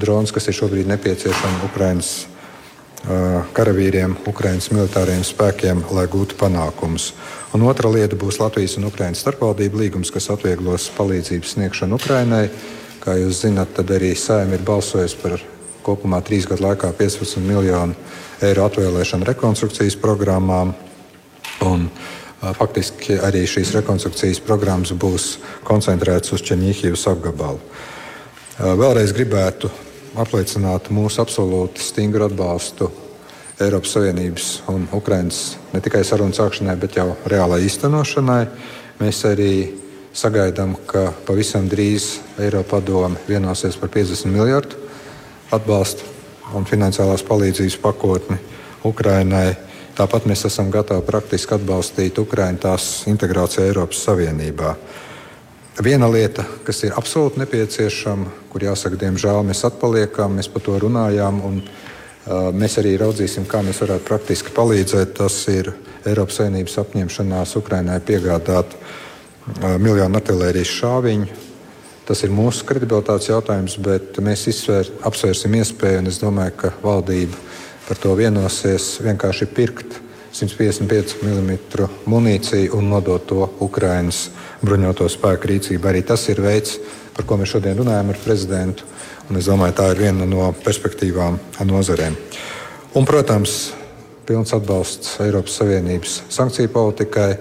dronus, 0.00 0.32
kas 0.32 0.48
ir 0.48 0.56
šobrīd 0.56 0.88
nepieciešami 0.90 1.64
Ukraiņas 1.68 2.10
uh, 2.20 3.50
karavīriem, 3.56 4.16
Ukraiņas 4.30 4.70
militāriem 4.74 5.22
spēkiem, 5.26 5.84
lai 5.94 6.06
gūtu 6.10 6.38
panākumus. 6.40 7.12
Un 7.54 7.66
otra 7.66 7.90
lieta 7.90 8.18
būs 8.18 8.40
Latvijas 8.40 8.76
un 8.78 8.88
Ukraiņas 8.90 9.24
starpvaldību 9.24 9.82
līgums, 9.84 10.12
kas 10.14 10.30
atvieglos 10.32 10.90
palīdzības 10.96 11.56
sniegšanu 11.56 11.98
Ukraiņai. 11.98 12.44
Kā 13.00 13.16
jūs 13.16 13.44
zināt, 13.46 13.72
tad 13.76 13.90
arī 13.96 14.12
Sējuma 14.12 14.58
ir 14.58 14.64
balsojusi 14.66 15.18
par 15.22 15.40
kopumā 15.84 16.20
trīs 16.24 16.46
gadu 16.48 16.66
laikā 16.66 16.92
15 16.98 17.40
miljonu 17.44 17.96
eiro 18.44 18.66
atvēlēšanu 18.68 19.26
rekonstrukcijas 19.28 19.96
programmām. 20.00 20.74
Un, 21.64 21.88
Faktiski 22.40 23.18
arī 23.20 23.42
šīs 23.44 23.74
rekonstrukcijas 23.76 24.40
programmas 24.40 24.94
būs 24.96 25.34
koncentrētas 25.66 26.32
uz 26.32 26.44
Čeņģīhijas 26.48 27.04
apgabalu. 27.12 27.60
Vēlreiz 28.56 29.12
gribētu 29.12 29.68
apliecināt 30.20 30.88
mūsu 30.92 31.20
absolūti 31.20 31.84
stingru 31.84 32.24
atbalstu 32.30 32.88
Eiropas 33.60 33.92
Savienības 33.92 34.48
un 34.72 34.88
Ukraiņas 34.96 35.40
ne 35.74 35.84
tikai 35.84 36.00
sarunu 36.08 36.32
sākšanai, 36.32 36.78
bet 36.80 36.96
jau 36.96 37.10
reālai 37.28 37.60
īstenošanai. 37.66 38.46
Mēs 39.02 39.20
arī 39.28 39.52
sagaidām, 40.16 40.78
ka 40.88 41.10
pavisam 41.28 41.68
drīz 41.68 42.14
Eiropa 42.40 42.78
padome 42.78 43.20
vienosies 43.28 43.76
par 43.76 43.92
50 43.92 44.32
miljardu 44.32 44.80
atbalstu 45.52 46.08
un 46.56 46.64
finansiālās 46.64 47.24
palīdzības 47.28 47.76
pakotni 47.84 48.40
Ukraiņai 48.88 49.69
Tāpat 49.98 50.26
mēs 50.30 50.44
esam 50.46 50.70
gatavi 50.72 51.02
praktiski 51.06 51.56
atbalstīt 51.56 52.18
Ukraiņu 52.22 52.62
tās 52.62 52.88
integrāciju 53.10 53.66
Eiropas 53.66 54.04
Savienībā. 54.06 54.74
Viena 55.82 56.08
lieta, 56.12 56.44
kas 56.64 56.82
ir 56.84 56.94
absolūti 56.98 57.40
nepieciešama, 57.40 58.30
kur 58.52 58.64
jāsaka, 58.64 58.98
diemžēl 59.00 59.42
mēs 59.48 59.64
atpaliekam, 59.68 60.36
mēs 60.36 60.50
par 60.52 60.64
to 60.66 60.76
runājām, 60.82 61.38
un 61.46 61.60
uh, 61.62 62.50
mēs 62.52 62.78
arī 62.82 62.96
raudzīsim, 63.00 63.46
kā 63.48 63.62
mēs 63.66 63.80
varētu 63.82 64.06
praktiski 64.06 64.54
palīdzēt. 64.56 65.14
Tas 65.18 65.38
ir 65.52 65.72
Eiropas 66.06 66.40
Savienības 66.40 66.78
apņemšanās 66.84 67.54
Ukraiņai 67.62 68.00
piegādāt 68.06 68.76
uh, 68.76 69.78
miljonu 69.80 70.20
artērijas 70.20 70.74
šāviņu. 70.80 71.40
Tas 72.10 72.24
ir 72.26 72.32
mūsu 72.34 72.66
kredibilitātes 72.66 73.30
jautājums, 73.30 73.76
bet 73.80 74.18
mēs 74.24 74.48
izsvēr, 74.50 74.88
apsvērsim 75.06 75.54
iespēju, 75.60 76.00
un 76.02 76.10
es 76.10 76.18
domāju, 76.18 76.56
ka 76.64 76.72
valdība 76.82 77.38
par 77.90 77.98
to 77.98 78.12
vienosies 78.14 79.00
vienkārši 79.02 79.48
pirkt 79.50 79.96
155 80.30 81.16
mm 81.26 81.88
munīciju 82.06 82.76
un 82.78 82.86
nodot 82.92 83.24
to 83.26 83.48
Ukraiņas 83.66 84.20
bruņoto 84.62 85.08
spēku 85.10 85.50
rīcībā. 85.50 85.90
Arī 85.90 86.04
tas 86.06 86.28
ir 86.30 86.38
veids, 86.44 86.76
par 87.16 87.26
ko 87.26 87.40
mēs 87.40 87.50
šodien 87.50 87.80
runājam 87.80 88.12
ar 88.12 88.20
prezidentu. 88.22 88.86
Es 89.34 89.48
domāju, 89.50 89.74
tā 89.78 89.88
ir 89.90 90.04
viena 90.04 90.26
no 90.26 90.52
perspektīvām 90.62 91.38
nozarēm. 91.66 92.14
Un, 92.94 93.06
protams, 93.06 93.72
pilns 94.26 94.54
atbalsts 94.54 95.18
Eiropas 95.26 95.58
Savienības 95.58 96.20
sankciju 96.30 96.70
politikai. 96.74 97.32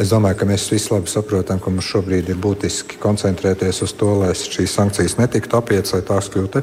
Es 0.00 0.08
domāju, 0.08 0.38
ka 0.40 0.46
mēs 0.48 0.62
visi 0.72 0.88
labi 0.94 1.10
saprotam, 1.12 1.58
ka 1.60 1.68
mums 1.68 1.84
šobrīd 1.92 2.30
ir 2.32 2.38
būtiski 2.40 2.96
koncentrēties 3.02 3.82
uz 3.84 3.92
to, 4.00 4.14
lai 4.22 4.30
šīs 4.32 4.72
sankcijas 4.72 5.18
netiktu 5.18 5.58
apietas, 5.58 5.92
lai 5.92 6.00
tās 6.08 6.30
kļūtu 6.32 6.62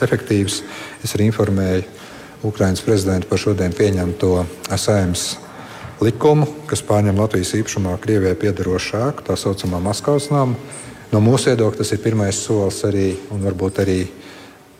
efektīvas. 0.00 0.56
Es 1.04 1.12
arī 1.12 1.28
informēju 1.28 1.84
Ukraiņas 2.48 2.84
prezidentu 2.86 3.28
par 3.28 3.42
šodien 3.42 3.76
pieņemto 3.76 4.32
saimnes 4.80 5.26
likumu, 6.00 6.48
kas 6.72 6.80
pārņem 6.88 7.20
Latvijas 7.20 7.52
īpašumā 7.60 7.98
Krievijai 8.00 8.40
piedarošu 8.40 8.96
ēku, 9.02 9.28
tā 9.28 9.36
saucamā 9.36 9.84
Maskavas 9.84 10.32
nama. 10.32 10.56
No 11.12 11.20
mūsu 11.20 11.52
viedokļa 11.52 11.84
tas 11.84 11.92
ir 11.92 12.00
pirmais 12.00 12.40
solis 12.48 12.80
arī, 12.88 13.10
un 13.28 13.44
varbūt 13.44 13.84
arī 13.84 14.02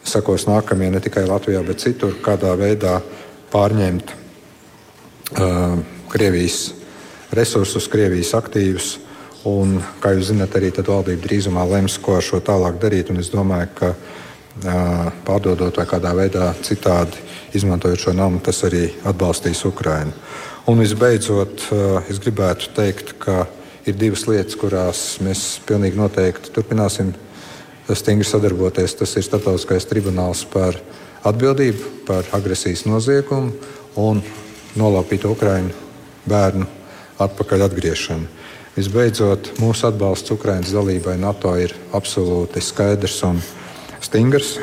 sakos 0.08 0.48
nākamie 0.48 0.88
ne 0.88 1.04
tikai 1.04 1.28
Latvijā, 1.28 1.60
bet 1.68 1.84
citur, 1.84 2.16
kādā 2.24 2.56
veidā 2.56 3.02
pārņemt 3.52 4.14
uh, 5.36 5.82
Krievijas 6.08 6.70
resursus, 7.36 7.88
Krievijas 7.90 8.34
aktīvus. 8.38 8.96
Un, 9.48 9.80
kā 9.98 10.12
jūs 10.14 10.30
zināt, 10.30 10.54
arī 10.54 10.70
valdība 10.70 11.24
drīzumā 11.24 11.64
lems, 11.66 11.96
ko 11.98 12.14
ar 12.14 12.22
šo 12.22 12.38
tālāk 12.44 12.78
darīt. 12.82 13.10
Un 13.10 13.18
es 13.18 13.32
domāju, 13.32 13.68
ka 13.74 13.94
pārdodot 15.26 15.76
vai 15.80 15.86
kādā 15.88 16.12
veidā 16.14 16.52
citādi 16.62 17.18
izmantojot 17.56 17.98
šo 17.98 18.12
namu, 18.14 18.40
tas 18.44 18.62
arī 18.68 18.92
atbalstīs 19.08 19.64
Ukrainu. 19.66 20.12
Un 20.68 20.78
visbeidzot, 20.78 21.66
es 22.08 22.20
gribētu 22.22 22.70
teikt, 22.76 23.16
ka 23.18 23.46
ir 23.88 23.96
divas 23.98 24.26
lietas, 24.28 24.54
kurās 24.54 25.00
mēs 25.24 25.58
pilnīgi 25.66 25.98
noteikti 25.98 26.52
turpināsim 26.54 27.10
stingri 27.90 28.28
sadarboties. 28.28 28.94
Tas 29.00 29.16
ir 29.16 29.26
Startautiskais 29.26 29.88
tribunāls 29.90 30.44
par 30.52 30.78
atbildību 31.26 32.04
par 32.06 32.28
agresijas 32.36 32.84
noziegumu 32.86 33.50
un 33.98 34.22
nolaupītu 34.78 35.32
Ukraiņu 35.34 35.74
bērnu 36.28 36.81
atpakaļ 37.26 37.66
atgriešanu. 37.68 38.28
Visbeidzot, 38.72 39.52
mūsu 39.60 39.84
atbalsts 39.90 40.32
Ukraiņas 40.32 40.72
dalībai 40.72 41.18
NATO 41.20 41.52
ir 41.60 41.74
absolūti 41.92 42.62
skaidrs 42.64 43.18
un 43.28 43.42
stingrs. 44.00 44.54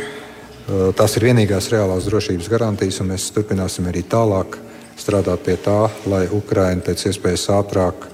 Tās 0.98 1.16
ir 1.18 1.28
vienīgās 1.30 1.70
reālās 1.74 2.08
drošības 2.10 2.50
garantijas, 2.50 3.00
un 3.04 3.12
mēs 3.14 3.30
turpināsim 3.34 3.90
arī 3.90 4.02
tālāk 4.10 4.58
strādāt 5.00 5.46
pie 5.46 5.56
tā, 5.62 5.84
lai 6.10 6.26
Ukraiņa 6.26 6.86
pēc 6.86 7.06
iespējas 7.10 7.48
ātrāk 7.54 8.10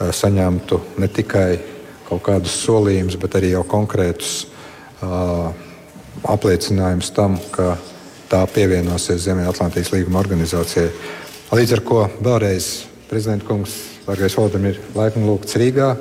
saņemtu 0.00 0.80
ne 1.00 1.08
tikai 1.08 1.48
kaut 2.08 2.22
kādus 2.26 2.56
solījumus, 2.64 3.18
bet 3.20 3.36
arī 3.38 3.52
jau 3.54 3.64
konkrētus 3.68 4.44
uh, 4.44 5.50
apliecinājumus 6.26 7.12
tam, 7.16 7.36
ka 7.54 7.76
tā 8.30 8.42
pievienosies 8.50 9.24
Ziemeļatlantijas 9.26 9.92
līguma 9.94 10.20
organizācijai. 10.22 10.90
Līdz 11.54 11.76
ar 11.76 11.82
to 11.86 12.00
vēlreiz 12.22 12.68
prezidenta 13.09 13.45
kungs, 13.47 13.75
Lārgais 14.07 14.35
Valdemir, 14.37 14.79
laipni 14.95 15.25
lūgts 15.27 15.57
Rīgā. 15.59 15.95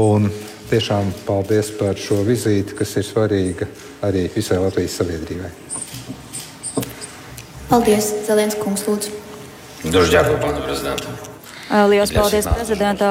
Un 0.00 0.30
tiešām 0.70 1.12
paldies 1.26 1.70
par 1.78 1.98
šo 2.00 2.22
vizīti, 2.26 2.76
kas 2.78 2.96
ir 2.98 3.06
svarīga 3.06 3.68
arī 4.04 4.26
visai 4.34 4.58
Latvijas 4.62 4.96
sabiedrībai. 5.00 5.52
Paldies, 7.68 8.12
Zelens 8.26 8.58
kungs, 8.60 8.86
lūdzu. 8.88 9.20
Дуже 9.84 10.10
дякую, 10.10 10.38
пане 10.38 10.60
президенте. 10.60 11.27
Lielas 11.69 12.09
paldies 12.09 12.47
prezidentā 12.49 13.09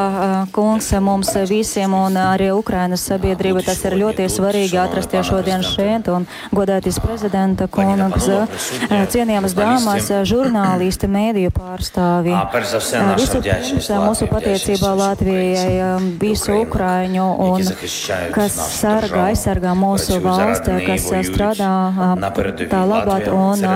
kungs 0.50 0.88
mums 0.98 1.30
visiem 1.46 1.92
un 1.94 2.16
arī 2.18 2.48
Ukrainas 2.50 3.04
sabiedrība. 3.06 3.62
Tas 3.62 3.84
ir 3.86 3.94
ļoti 4.00 4.26
svarīgi 4.32 4.80
atrasties 4.82 5.30
šodien 5.30 5.62
šeit 5.62 6.10
un 6.10 6.26
godēties 6.50 6.98
prezidenta 7.04 7.68
kungs, 7.70 8.26
cienījamas 9.14 9.54
dāmas, 9.58 10.10
žurnālisti, 10.26 11.10
mēdīju 11.14 11.54
pārstāvi. 11.54 12.34
Visu 13.20 13.42
pirms 13.46 13.90
mūsu 14.08 14.30
pateicībā 14.32 14.92
Latvijai, 15.04 15.78
visu 16.18 16.58
Ukraiņu 16.64 17.30
un 17.46 17.72
kas 18.34 18.58
sargā, 18.80 19.28
aizsargā 19.30 19.78
mūsu 19.78 20.18
valsti, 20.24 20.82
kas 20.88 21.10
strādā 21.30 21.72
tā 22.66 22.86
labāk 22.90 23.30
un 23.30 23.68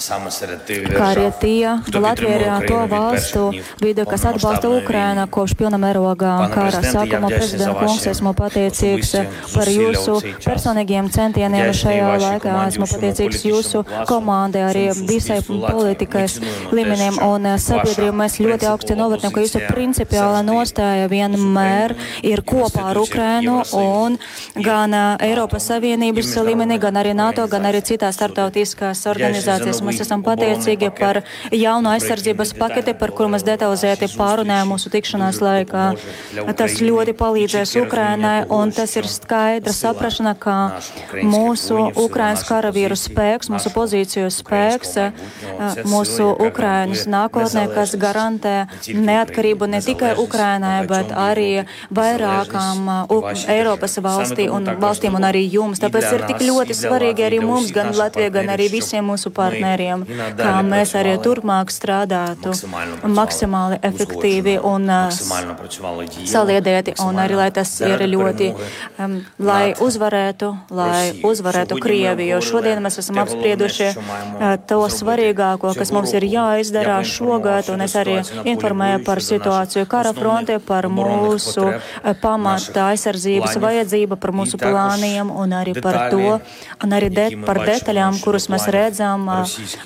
kā 0.00 1.06
arī 1.12 1.26
tie 1.40 1.74
Latvijā 2.00 2.56
to 2.66 2.78
valstu 2.90 3.42
vidu, 3.82 4.06
kas 4.08 4.24
atbalsta 4.30 4.70
Ukrainu 4.72 5.26
kopš 5.30 5.54
pilna 5.58 5.78
mērogā 5.80 6.32
kara 6.54 6.80
sākuma. 6.84 7.30
Prezidenta 7.30 7.74
kungs, 7.78 8.06
esmu 8.10 8.32
pateicīgs 8.38 9.12
par 9.54 9.70
jūsu 9.70 10.16
personīgiem 10.44 11.10
centieniem 11.12 11.72
šajā 11.76 12.10
laikā. 12.24 12.56
Esmu 12.70 12.88
pateicīgs 12.90 13.44
jūsu 13.48 13.84
komandai, 14.08 14.64
arī 14.70 14.86
visai 15.08 15.40
politikas 15.44 16.38
līmenim 16.72 17.20
un 17.26 17.50
sabiedrību. 17.60 18.16
Mēs 18.20 18.38
ļoti 18.42 18.70
augsti 18.70 18.98
novērtējam, 18.98 19.34
ka 19.36 19.44
jūsu 19.44 19.64
principiāla 19.68 20.42
nostāja 20.46 21.08
vienmēr 21.10 21.96
ir 22.26 22.44
kopā 22.46 22.90
ar 22.92 23.00
Ukrainu 23.00 23.60
un 23.76 24.18
gan 24.56 24.96
Eiropas 25.20 25.68
Savienības 25.70 26.32
līmenī, 26.46 26.80
gan 26.82 26.98
arī 27.00 27.14
NATO, 27.16 27.46
gan 27.50 27.68
arī 27.68 27.82
citās 27.86 28.18
starptautiskās 28.18 29.04
organizācijas. 29.10 29.82
Mēs 29.90 30.04
esam 30.04 30.22
pateicīgi 30.22 30.90
par 30.94 31.22
jaunu 31.50 31.90
aizsardzības 31.90 32.52
paketi, 32.58 32.94
par 32.98 33.10
kuru 33.16 33.32
mēs 33.34 33.44
detalizēti 33.46 34.06
pārunājām 34.14 34.70
mūsu 34.70 34.92
tikšanās 34.92 35.40
laikā. 35.42 35.86
Tas 36.58 36.76
ļoti 36.84 37.14
palīdzēs 37.18 37.74
Ukrainai, 37.80 38.44
un 38.54 38.70
tas 38.74 38.94
ir 39.00 39.08
skaidra 39.10 39.74
saprašana, 39.74 40.36
ka 40.38 40.56
mūsu 41.26 41.88
Ukrainas 41.98 42.44
karavīru 42.46 42.98
spēks, 42.98 43.50
mūsu 43.50 43.72
pozīciju 43.74 44.30
spēks, 44.34 44.94
mūsu 45.90 46.28
Ukrainas 46.46 47.06
nākotnē, 47.10 47.66
kas 47.74 47.96
garantē 47.98 48.54
neatkarību 48.86 49.70
ne 49.74 49.82
tikai 49.84 50.14
Ukrainai, 50.22 50.84
bet 50.90 51.10
arī 51.16 51.64
vairākām 51.90 52.86
Eiropas 53.50 53.98
valstī 54.04 54.46
un 54.52 54.70
valstīm 54.80 55.18
un 55.18 55.26
arī 55.26 55.42
jums. 55.50 55.82
Tāpēc 55.82 56.08
ir 56.14 56.26
tik 56.30 56.46
ļoti 56.46 56.78
svarīgi 56.78 57.26
arī 57.26 57.42
mums, 57.42 57.74
gan 57.74 57.90
Latvijai, 57.96 58.30
gan 58.38 58.54
arī 58.54 58.70
visiem 58.78 59.10
mūsu 59.10 59.32
partneriem 59.34 59.69
partneriem, 59.70 60.04
kā 60.38 60.54
mēs 60.66 60.94
arī 60.98 61.16
turpmāk 61.22 61.70
strādātu 61.70 62.52
maksimāli 63.06 63.78
efektīvi 63.82 64.58
un 64.62 64.88
saliedēti, 66.26 66.96
un 67.04 67.20
arī, 67.20 67.36
lai 67.38 67.50
tas 67.54 67.72
ir 67.80 68.02
ļoti, 68.10 68.50
um, 68.98 69.18
lai 69.38 69.74
uzvarētu, 69.80 70.50
lai 70.70 71.12
uzvarētu 71.24 71.78
Krieviju. 71.80 72.40
Šodien 72.42 72.82
mēs 72.82 73.00
esam 73.02 73.20
apsprieduši 73.22 73.90
uh, 73.90 74.56
to 74.66 74.80
svarīgāko, 74.90 75.74
kas 75.76 75.92
mums 75.94 76.14
ir 76.16 76.26
jāizdara 76.26 77.00
šogad, 77.04 77.70
un 77.72 77.84
es 77.86 77.96
arī 77.98 78.20
informēju 78.44 79.04
par 79.06 79.22
situāciju 79.24 79.86
kara 79.90 80.14
frontē, 80.16 80.58
par 80.60 80.88
mūsu 80.90 81.70
pamata 82.20 82.90
aizsardzības 82.90 83.58
vajadzību, 83.60 84.18
par 84.20 84.34
mūsu 84.36 84.60
plāniem 84.60 85.30
un 85.30 85.56
arī 85.56 85.76
par 85.80 86.10
to, 86.12 86.38
un 86.84 86.96
arī 86.96 87.10
de, 87.12 87.28
par 87.46 87.62
detaļām, 87.66 88.20
kuras 88.24 88.48
mēs 88.52 88.66
redzam 88.72 89.28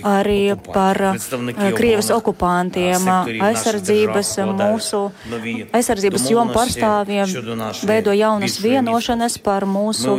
arī 0.04 0.54
par 0.66 1.00
Krievijas 1.74 2.10
okupantiem, 2.14 3.08
aizsardzības 3.48 4.32
mūsu 4.54 5.02
aizsardzības 5.74 6.28
jomu 6.30 6.54
pārstāvjiem 6.54 7.34
veido 7.88 8.14
jaunas 8.16 8.58
vienošanas 8.62 9.38
par 9.42 9.66
mūsu 9.68 10.16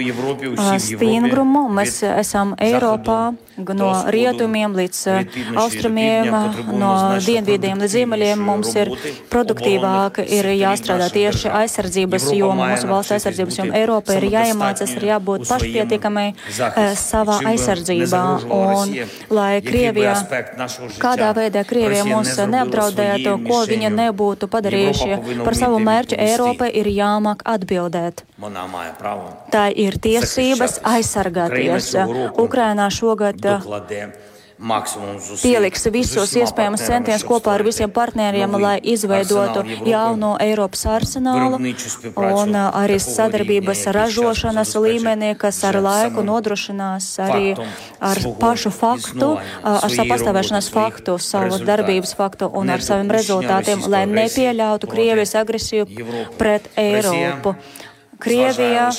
stingrumu. 0.80 1.68
Mēs 1.76 2.02
esam 2.06 2.56
Eiropā 2.62 3.36
no 3.56 3.90
rietumiem 4.12 4.76
līdz 4.76 5.02
austrumiem, 5.62 6.28
no 6.76 6.92
dienvidiem 7.24 7.80
līdz 7.80 7.94
ziemeļiem 7.96 8.42
mums 8.44 8.74
ir 8.76 8.92
produktīvāk, 9.32 10.20
ir 10.26 10.50
jāstrādā 10.56 11.08
tieši 11.14 11.52
aizsardzības 11.62 12.28
joma, 12.36 12.72
mūsu 12.74 12.90
valsts 12.92 13.16
aizsardzības 13.18 13.60
joma. 13.62 13.78
Eiropa 13.80 14.18
ir 14.18 14.28
jāiemācas, 14.34 14.96
ir 14.98 15.08
jābūt 15.12 15.48
pašpietiekamai 15.50 16.28
savā 17.00 17.40
aizsardzībā. 17.54 18.24
Un, 18.56 18.96
lai 19.46 19.62
Krievija, 19.66 20.16
kādā 21.02 21.32
veidā 21.38 21.64
Krievija 21.68 22.06
mūs 22.08 22.34
neapdraudētu, 22.52 23.38
ko 23.48 23.62
viņa 23.70 23.92
nebūtu 23.94 24.50
padarījuši 24.52 25.42
par 25.46 25.58
savu 25.58 25.82
mērķu, 25.86 26.20
Eiropa 26.28 26.70
ir 26.70 26.90
jāmāk 26.92 27.46
atbildēt. 27.56 28.26
Tā 29.56 29.66
ir 29.86 30.00
tiesības 30.02 30.80
aizsargāties. 30.96 31.94
Ukrainā 32.46 32.90
šogad 32.94 33.42
pieliks 35.42 35.86
visus 35.92 36.32
iespējamos 36.40 36.84
centienus 36.88 37.26
kopā 37.28 37.58
ar 37.58 37.64
visiem 37.68 37.92
partneriem, 37.92 38.56
lai 38.62 38.78
izveidotu 38.88 39.64
jauno 39.88 40.36
Eiropas 40.40 40.86
arsenālu 40.88 41.60
un 42.16 42.56
arī 42.56 42.98
sadarbības 43.04 43.86
ražošanas 43.96 44.76
līmenī, 44.80 45.34
kas 45.40 45.60
ar 45.68 45.80
laiku 45.84 46.24
nodrošinās 46.24 47.10
arī 47.26 47.56
ar 48.00 48.22
pašu 48.40 48.72
faktu, 48.76 49.34
ar 49.64 49.90
savu 49.92 50.08
pastāvēšanas 50.14 50.72
faktu, 50.72 51.18
savu 51.20 51.60
darbības 51.60 52.16
faktu 52.16 52.50
un 52.54 52.72
ar 52.72 52.86
saviem 52.86 53.12
rezultātiem, 53.12 53.84
lai 53.92 54.06
nepieļautu 54.08 54.92
Krievijas 54.92 55.36
agresiju 55.42 55.90
pret 56.40 56.72
Eiropu 56.80 57.58
Krievija 58.26 58.90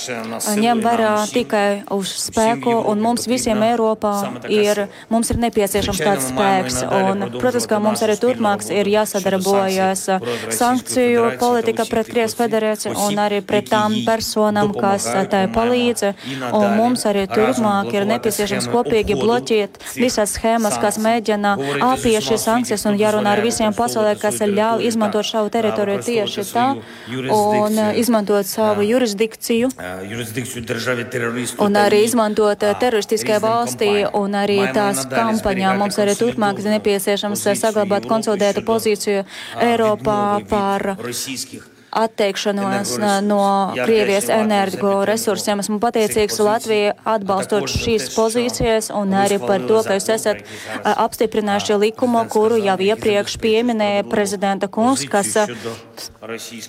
ņem 0.57 0.81
vērā 0.85 1.13
tikai 1.33 1.67
uz 1.95 2.13
spēku, 2.27 2.73
un 2.91 3.03
mums 3.03 3.27
visiem 3.27 3.63
Eiropā 3.67 4.15
ir, 4.53 4.87
mums 5.11 5.33
ir 5.33 5.41
nepieciešams 5.43 6.03
tāds 6.03 6.29
spēks. 6.31 6.79
Un, 6.87 7.27
protams, 7.35 7.67
ka 7.71 7.81
mums 7.83 8.03
arī 8.07 8.17
turpmāks 8.23 8.71
ir 8.75 8.89
jāsadarbojas 8.91 10.07
sankciju 10.55 11.33
politika 11.41 11.87
pret 11.91 12.11
Krievijas 12.11 12.37
federāciju 12.39 12.95
un 13.07 13.19
arī 13.23 13.43
pret 13.47 13.71
tām 13.73 13.99
personām, 14.07 14.73
kas 14.77 15.09
tai 15.33 15.47
palīdz. 15.53 16.13
Un 16.47 16.77
mums 16.79 17.07
arī 17.11 17.27
turpmāk 17.31 17.91
ir 17.97 18.07
nepieciešams 18.13 18.71
kopīgi 18.71 19.19
bloķēt 19.19 19.81
visas 19.99 20.37
schēmas, 20.37 20.79
kas 20.83 21.01
mēģina 21.03 21.57
apiet 21.91 22.29
šīs 22.29 22.47
sankcijas 22.47 22.87
un 22.87 23.01
jārunā 23.01 23.35
ar 23.37 23.45
visiem 23.45 23.75
pasaulē, 23.77 24.15
kas 24.21 24.39
ļauj 24.47 24.87
izmantot 24.87 25.27
savu 25.27 25.51
teritoriju 25.53 26.05
tieši 26.07 26.47
tā 26.53 26.69
un 27.35 27.83
izmantot 27.99 28.47
savu 28.47 28.87
jurisdikciju 28.87 29.16
jurisdikciju 29.17 29.71
un 31.67 31.79
arī 31.81 32.03
izmantot 32.07 32.67
teroristiskajā 32.81 33.41
valstī 33.43 33.91
un 34.13 34.37
arī 34.39 34.59
tās 34.77 35.05
kampaņā. 35.13 35.77
Mums 35.81 36.01
arī 36.03 36.17
turpmāk 36.19 36.63
nepieciešams 36.65 37.47
saglabāt 37.63 38.09
konsolidētu 38.11 38.65
pozīciju 38.67 39.25
Eiropā 39.71 40.21
par 40.51 40.97
atteikšanos 41.97 42.97
no 43.27 43.43
Krievijas 43.77 44.29
energo 44.33 45.05
resursiem. 45.09 45.61
Esmu 45.65 45.79
pateicīgs 45.83 46.39
Latvijai 46.45 46.95
atbalstot 47.17 47.69
šīs 47.71 48.11
pozīcijas 48.15 48.91
un 48.95 49.15
arī 49.17 49.39
par 49.43 49.65
to, 49.69 49.81
ka 49.87 49.97
jūs 49.97 50.09
esat 50.15 50.43
apstiprinājuši 50.85 51.79
likumu, 51.87 52.25
kuru 52.33 52.59
jau 52.61 52.77
iepriekš 52.89 53.39
pieminēja 53.43 54.05
prezidenta 54.11 54.69
kungs, 54.73 55.07
kas, 55.11 55.33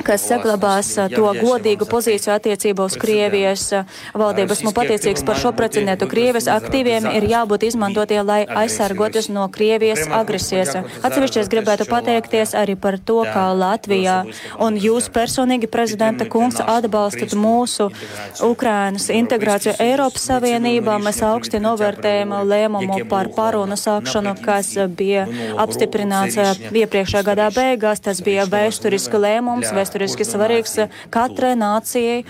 kas 0.07 0.27
saglabās 0.29 0.93
to 1.13 1.33
godīgu 1.41 1.87
pozīciju 1.89 2.35
attiecībā 2.37 2.87
uz 2.87 2.97
Krievijas 2.99 3.65
valdību. 4.17 4.55
Esmu 4.57 4.73
pateicīgs 4.77 5.25
par 5.27 5.39
šo 5.41 5.53
precedentu. 5.57 6.07
Krievijas 6.09 6.49
aktīviem 6.55 7.09
ir 7.17 7.27
jābūt 7.31 7.67
izmantotie, 7.67 8.21
lai 8.23 8.41
aizsargoties 8.63 9.29
no 9.33 9.47
Krievijas 9.51 10.05
agresijas. 10.07 10.75
Atsevišķi 11.03 11.43
es 11.43 11.51
gribētu 11.51 11.87
pateikties 11.89 12.55
arī 12.57 12.77
par 12.79 12.99
to, 12.99 13.21
kā 13.27 13.49
Latvijā 13.57 14.21
un 14.63 14.77
jūs 14.79 15.09
personīgi, 15.17 15.69
prezidenta 15.71 16.27
kungs, 16.29 16.59
atbalstat 16.61 17.33
mūsu 17.37 17.89
Ukrainas 18.45 19.09
integrāciju 19.13 19.75
Eiropas 19.83 20.27
Savienībā. 20.29 20.97
Mēs 21.01 21.23
augsti 21.25 21.61
novērtējam 21.63 22.35
lēmumu 22.47 23.01
par 23.09 23.31
pārunu 23.35 23.77
sākšanu, 23.79 24.35
kas 24.45 24.73
bija 24.97 25.25
apstiprināts 25.63 26.37
iepriekšējā 26.37 27.23
gadā 27.31 27.49
beigās. 27.55 28.03
Tas 28.03 28.21
bija 28.25 28.45
vēsturiski 28.51 29.21
lēmums, 29.21 29.71
vēsturiski 29.73 30.27
svarīgs 30.27 30.77
katrai 31.13 31.55
nācijai 31.57 32.23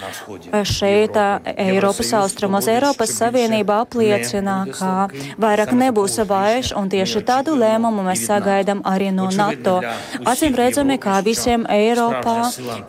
šeit 0.68 1.18
Eiropas 1.18 2.14
austrumos. 2.22 2.70
Eiropas 2.72 3.14
Savienība 3.18 3.82
apliecina, 3.84 4.60
ka 4.72 5.10
vairāk 5.42 5.74
nebūs 5.76 6.20
vairs, 6.30 6.74
un 6.78 6.90
tieši 6.94 7.24
tādu 7.28 7.58
lēmumu 7.60 8.06
mēs 8.08 8.26
sagaidām 8.30 8.84
arī 8.88 9.12
no 9.16 9.28
NATO. 9.34 9.80
Acīm 10.24 10.56
redzami, 10.58 11.00
kā 11.02 11.20
visiem 11.26 11.66
Eiropā 11.72 12.38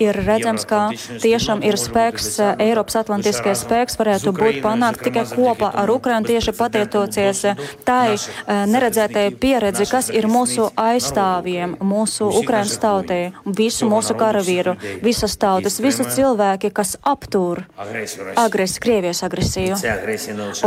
ir 0.03 0.17
redzams, 0.27 0.67
ka 0.69 0.89
tiešām 1.23 1.63
ir 1.67 1.79
spēks, 1.81 2.39
Eiropas 2.63 2.99
atlantiskais 3.03 3.65
spēks 3.65 3.99
varētu 4.01 4.33
būt 4.37 4.61
panākt 4.65 5.05
tikai 5.07 5.25
kopā 5.31 5.71
ar 5.75 5.91
Ukrainu 5.93 6.29
tieši 6.29 6.55
pateicoties 6.57 7.45
tai 7.87 8.17
eh, 8.17 8.65
neredzētai 8.71 9.29
pieredzi, 9.41 9.87
kas 9.91 10.11
ir 10.15 10.29
mūsu 10.31 10.69
aizstāvjiem, 10.79 11.77
mūsu 11.85 12.29
Ukrainas 12.41 12.77
tautai, 12.83 13.21
visu 13.45 13.89
mūsu 13.89 14.17
karavīru, 14.19 14.77
visas 15.05 15.37
tautas, 15.41 15.79
visu 15.83 16.07
cilvēki, 16.09 16.73
kas 16.75 16.97
aptūr 17.03 17.65
agresiju, 17.79 18.83
Krievijas 18.83 19.23
agresiju. 19.27 19.77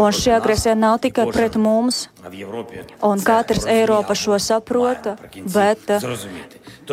Un 0.01 0.15
šī 0.15 0.33
agresija 0.35 0.75
nav 0.75 0.99
tikai 1.03 1.27
pret 1.31 1.55
mums, 1.59 2.03
un 3.01 3.23
katrs 3.25 3.65
Eiropa 3.69 4.15
šo 4.17 4.39
saprota, 4.39 5.15
bet 5.53 5.89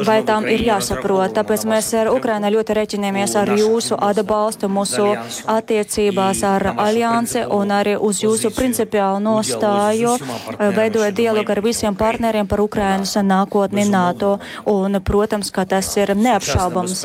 vai 0.06 0.18
tām 0.26 0.46
ir 0.50 0.62
jāsaprot. 0.66 1.32
Tāpēc 1.36 1.64
mēs 1.68 1.90
ar 1.98 2.10
Ukrainu 2.12 2.50
ļoti 2.54 2.76
reķinamies 2.78 3.34
ar 3.40 3.52
jūsu 3.58 3.98
atbalstu 4.08 4.70
mūsu 4.72 5.06
attiecībās 5.48 6.42
ar 6.46 6.66
aliansi 6.74 7.44
un 7.58 7.72
arī 7.74 7.96
uz 7.96 8.22
jūsu 8.24 8.52
principiālu 8.56 9.22
nostāju, 9.24 10.16
veidojot 10.58 11.16
dialogu 11.16 11.54
ar 11.54 11.62
visiem 11.64 11.96
partneriem 11.98 12.48
par 12.50 12.62
Ukrainas 12.64 13.16
nākotni 13.22 13.88
NATO. 13.88 14.36
Un, 14.68 15.00
protams, 15.04 15.50
ka 15.54 15.64
tas 15.68 15.90
ir 15.96 16.14
neapšaubams. 16.16 17.04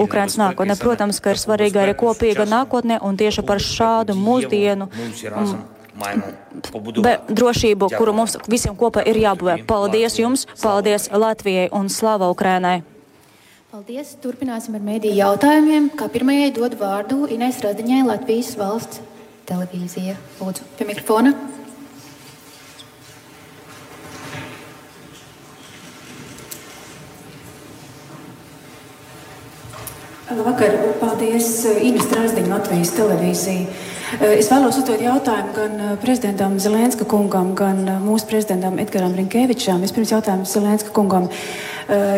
Ukrainas 0.00 0.38
nākotne. 0.40 0.78
Protams, 0.80 1.20
ka 1.20 1.34
ir 1.34 1.42
svarīga 1.42 1.84
arī 1.86 1.96
kopīga 1.98 2.46
nākotne 2.48 3.00
un 3.02 3.18
tieši 3.20 3.46
par 3.46 3.62
šādu 3.62 4.16
mūsdienu. 4.18 4.90
Be, 5.92 7.18
drošību, 7.28 7.90
kuru 7.98 8.14
mums 8.16 8.38
visiem 8.48 8.76
kopā 8.78 9.04
ir 9.08 9.18
jābūvē. 9.20 9.58
Paldies 9.68 10.16
jums, 10.16 10.46
paldies 10.62 11.10
Latvijai 11.12 11.68
un 11.76 11.92
slava 11.92 12.30
Ukrainai! 12.32 12.80
Paldies! 13.72 14.14
Turpināsim 14.20 14.76
ar 14.76 14.82
mēdīju 14.84 15.16
jautājumiem. 15.20 15.90
Kā 15.96 16.08
pirmajai 16.12 16.50
dod 16.56 16.76
vārdu 16.80 17.26
Inês 17.32 17.60
Radiņai, 17.64 18.02
Latvijas 18.08 18.54
valsts 18.60 19.00
televīzija. 19.48 20.16
Lūdzu, 20.40 20.66
pie 20.78 20.88
mikrofona. 20.88 21.32
Labvakar! 30.32 30.76
Paldies 31.00 31.48
Ines 31.84 32.06
Strasdiņa, 32.08 32.52
Latvijas 32.54 32.92
televīzija. 32.96 33.91
Eh, 34.20 34.34
es 34.36 34.50
vēlos 34.52 34.76
uzdot 34.76 35.00
jautājumu 35.00 35.54
gan 35.56 35.78
eh, 35.80 35.92
prezidentam 36.02 36.58
Zelenska 36.60 37.06
kungam, 37.08 37.54
gan 37.56 37.78
eh, 37.88 37.96
mūsu 38.02 38.28
prezidentam 38.28 38.76
Edgaram 38.82 39.14
Rinkevičam. 39.16 39.80
Vispirms 39.80 40.12
jautājums 40.12 40.52
Zelenska 40.52 40.92
kungam. 40.92 41.30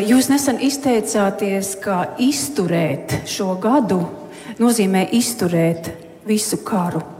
Jūs 0.04 0.28
nesen 0.30 0.58
izteicāties, 0.62 1.72
ka 1.82 2.02
izturēt 2.20 3.16
šo 3.30 3.54
gadu 3.62 4.02
nozīmē 4.60 5.06
izturēt 5.16 5.88
visu 6.28 6.60
karu. 6.66 7.13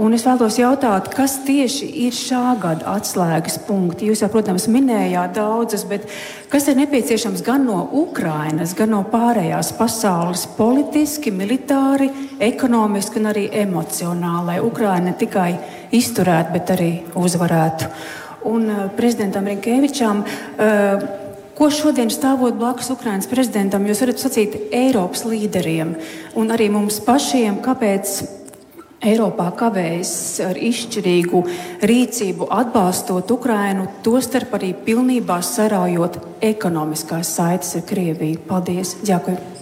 Un 0.00 0.14
es 0.16 0.22
vēlos 0.24 0.56
jautāt, 0.56 1.10
kas 1.12 1.34
tieši 1.44 1.84
ir 2.06 2.14
šā 2.16 2.54
gada 2.62 2.94
atslēgas 2.94 3.58
punkti? 3.66 4.06
Jūs 4.08 4.22
jau, 4.22 4.30
protams, 4.32 4.64
minējāt 4.72 5.34
daudzas, 5.36 5.84
bet 5.90 6.06
kas 6.48 6.70
ir 6.72 6.78
nepieciešams 6.78 7.42
gan 7.44 7.66
no 7.68 7.82
Ukrainas, 8.00 8.72
gan 8.78 8.94
no 8.94 9.02
pārējās 9.12 9.74
pasaules, 9.76 10.46
politiski, 10.56 11.34
militāri, 11.36 12.08
ekonomiski 12.40 13.20
un 13.20 13.28
arī 13.34 13.44
emocionāli, 13.60 14.46
lai 14.48 14.58
Ukraina 14.64 15.10
ne 15.10 15.14
tikai 15.20 15.50
izturētu, 15.92 16.56
bet 16.56 16.72
arī 16.78 16.90
uzvarētu? 17.20 17.92
Un 18.48 18.68
uh, 18.72 18.82
prezidentam 18.96 19.52
Rinkēvičam. 19.52 20.24
Uh, 20.24 21.08
Ko 21.60 21.66
šodien 21.68 22.08
stāvot 22.08 22.54
blakus 22.56 22.86
Ukraiņas 22.88 23.26
prezidentam, 23.28 23.84
jūs 23.84 24.00
varat 24.00 24.22
sacīt 24.22 24.54
Eiropas 24.72 25.26
līderiem 25.28 25.90
un 26.40 26.54
arī 26.54 26.70
mums 26.72 27.02
pašiem, 27.04 27.58
kāpēc 27.60 28.39
Eiropā 29.00 29.46
kavējas 29.56 30.10
ar 30.44 30.58
izšķirīgu 30.60 31.38
rīcību 31.88 32.50
atbalstot 32.52 33.32
Ukrainu, 33.32 33.86
tostarp 34.04 34.58
arī 34.58 34.74
pilnībā 34.76 35.38
sarājot 35.40 36.18
ekonomiskās 36.44 37.32
saites 37.38 37.78
ar 37.80 37.86
Krieviju. 37.88 38.42
Paldies! 38.44 38.98
Ďakujem! 39.00 39.60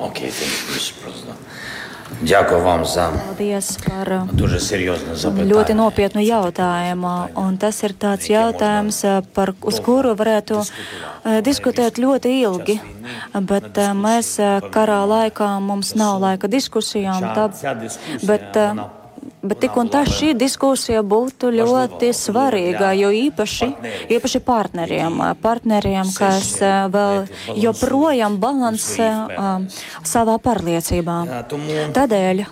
Okay, 0.00 0.30
Дякую 2.21 2.61
вам 2.61 2.85
за 2.85 3.11
Paldies 3.11 3.77
par 3.89 4.27
дуже 4.31 4.59
серйозне 4.59 5.15
запитання. 5.15 5.53
ļoti 5.53 5.73
nopietnu 5.73 6.21
jautājumu. 6.21 7.27
Un 7.35 7.57
tas 7.57 7.83
ir 7.83 7.93
tāds 7.93 8.29
jautājums, 8.29 9.23
par, 9.33 9.53
uz 9.61 9.79
kuru 9.79 10.15
varētu 10.15 10.63
diskutēt 11.41 11.97
ļoti 11.97 12.29
ilgi. 12.41 12.79
Bet 13.33 13.77
mēs 13.93 14.37
karā 14.71 15.01
laikā 15.05 15.59
mums 15.59 15.95
nav 15.95 16.21
laika 16.21 16.47
diskusijām. 16.47 17.21
Tā, 17.35 17.45
bet, 18.23 18.57
Bet 19.40 19.62
tik 19.62 19.76
un 19.80 19.88
tā 19.88 20.02
šī 20.04 20.34
diskusija 20.36 21.00
būtu 21.06 21.48
ļoti 21.54 22.10
svarīga, 22.16 22.92
jo 22.98 23.08
īpaši, 23.08 23.70
īpaši 24.12 24.42
partneriem, 24.44 25.16
partneriem, 25.40 26.12
kas 26.12 26.58
vēl 26.92 27.24
joprojām 27.56 28.36
balansē 28.42 29.10
uh, 29.10 29.84
savā 30.04 30.36
pārliecībā. 30.44 31.20
Tādēļ 31.96 32.44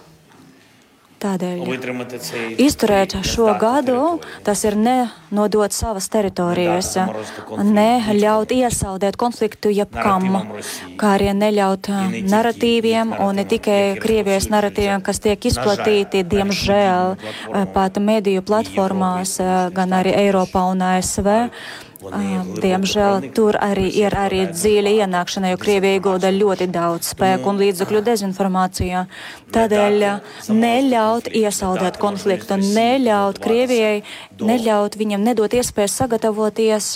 Tādēļ 1.18 1.62
izturēt 2.62 3.16
šo 3.26 3.48
gadu, 3.58 4.18
tas 4.46 4.60
ir 4.68 4.76
nenodot 4.78 5.74
savas 5.74 6.06
teritorijas, 6.12 6.92
neļaut 7.50 8.54
iesaldēt 8.54 9.18
konfliktu 9.18 9.72
jebkam, 9.74 10.28
kā 11.00 11.16
arī 11.16 11.32
neļaut 11.34 11.90
narratīviem 12.30 13.16
un 13.18 13.40
ne 13.40 13.46
tikai 13.50 13.98
Krievijas 13.98 14.46
narratīviem, 14.52 15.02
kas 15.02 15.18
tiek 15.24 15.50
izplatīti, 15.50 16.22
diemžēl, 16.22 17.18
pat 17.74 17.98
mediju 17.98 18.46
platformās, 18.46 19.36
gan 19.74 19.98
arī 19.98 20.14
Eiropā 20.22 20.68
un 20.70 20.86
ASV 20.92 21.28
Diemžēl 21.98 23.24
tur 23.34 23.56
arī 23.58 23.88
ir 23.98 24.14
arī 24.14 24.44
dziļa 24.52 24.92
ienākšana, 25.02 25.50
jo 25.50 25.58
Krievija 25.58 25.98
iegulda 25.98 26.30
ļoti 26.30 26.68
daudz 26.70 27.10
spēku 27.10 27.50
un 27.50 27.58
līdzekļu 27.58 28.02
dezinformācijā. 28.06 29.04
Tādēļ 29.54 30.04
neļaut 30.54 31.32
iesaldēt 31.34 31.98
konfliktu, 31.98 32.60
neļaut 32.62 33.42
Krievijai, 33.42 34.04
neļaut 34.38 34.98
viņam 35.00 35.26
nedot 35.26 35.58
iespēju 35.58 35.90
sagatavoties 35.96 36.92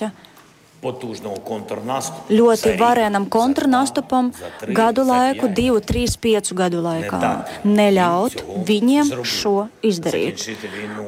ļoti 0.83 2.73
varenam 2.81 3.29
kontrnastupam 3.31 4.33
gadu 4.67 5.05
laiku, 5.07 5.47
divu, 5.47 5.79
trīs, 5.79 6.17
piecu 6.19 6.57
gadu 6.59 6.81
laikā. 6.83 7.21
Neļaut 7.63 8.43
viņiem 8.67 9.13
šo 9.23 9.69
izdarīt. 9.87 10.43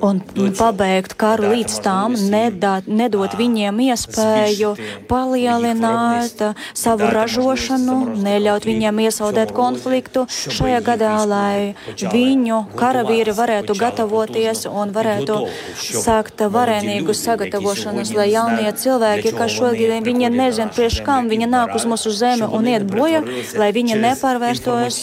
Un 0.04 0.20
pabeigt 0.54 1.16
karu 1.18 1.50
līdz 1.56 1.78
tām, 1.82 2.14
nedāt, 2.14 2.86
nedot 2.86 3.34
viņiem 3.34 3.80
iespēju 3.88 4.74
palielināt 5.10 6.44
savu 6.70 7.10
ražošanu, 7.16 7.98
neļaut 8.22 8.68
viņiem 8.70 9.02
iesaldēt 9.08 9.50
konfliktu 9.56 10.26
šajā 10.30 10.80
gadā, 10.86 11.16
lai 11.26 11.74
viņu 11.98 12.60
karavīri 12.78 13.34
varētu 13.34 13.74
gatavoties 13.82 14.68
un 14.70 14.94
varētu 14.94 15.42
sākt 15.74 16.46
varenīgus 16.54 17.26
sagatavošanas, 17.26 18.14
lai 18.14 18.30
jaunie 18.36 18.70
cilvēki, 18.70 19.34
kas 19.34 19.58
šo 19.63 19.63
šodien 19.64 20.04
viņa 20.04 20.30
nezina, 20.32 20.70
priekš 20.74 21.00
kam 21.06 21.28
viņa 21.30 21.48
nāk 21.50 21.74
uz 21.76 21.86
mūsu 21.88 22.12
zemi 22.14 22.46
un 22.46 22.68
iet 22.68 22.84
bojā, 22.88 23.22
lai 23.58 23.70
viņa 23.74 23.98
nepārvērstos 24.02 24.98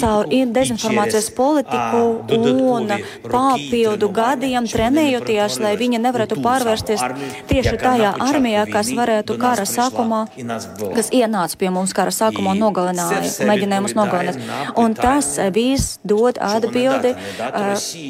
caur 0.00 0.30
dezinformācijas 0.54 1.30
politiku 1.34 2.02
un 2.36 2.92
papildu 3.26 4.10
gadiem 4.14 4.68
trenējoties, 4.70 5.58
lai 5.62 5.74
viņa 5.80 6.00
nevarētu 6.06 6.38
pārvērsties 6.44 7.04
tieši 7.50 7.76
tajā 7.80 8.14
armijā, 8.24 8.66
kas 8.70 8.92
varētu 8.96 9.38
kara 9.40 9.66
sākumā, 9.68 10.24
kas 10.94 11.10
ienāca 11.14 11.60
pie 11.60 11.72
mums 11.74 11.94
kara 11.96 12.14
sākumā 12.14 12.54
un 12.54 12.62
nogalināja, 12.64 13.22
mēģināja 13.48 13.84
mūs 13.86 13.96
nogalināt. 13.98 14.40
Un 14.80 14.96
tas 14.98 15.34
viss 15.54 15.98
dod 16.04 16.38
atbildi, 16.42 17.14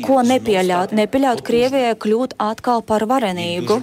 ko 0.05 0.21
nepieļaut. 0.27 0.95
Nepieļaut 0.97 1.45
Krievijai 1.45 1.95
kļūt 2.01 2.37
atkal 2.43 2.85
par 2.87 3.07
varenīgu, 3.09 3.81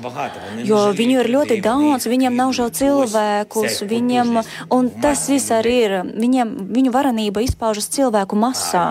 jo 0.67 0.83
viņu 0.97 1.19
ir 1.23 1.31
ļoti 1.35 1.59
daudz, 1.63 2.07
viņiem 2.11 2.35
nav 2.37 2.53
jau 2.55 2.67
cilvēkus, 2.73 3.81
viņiem, 3.87 4.41
un 4.73 4.89
tas 5.01 5.23
viss 5.31 5.51
arī 5.55 5.75
ir, 5.85 5.95
viņiem, 6.11 6.53
viņu 6.75 6.93
varenība 6.93 7.43
izpaužas 7.45 7.89
cilvēku 7.93 8.37
masā. 8.39 8.85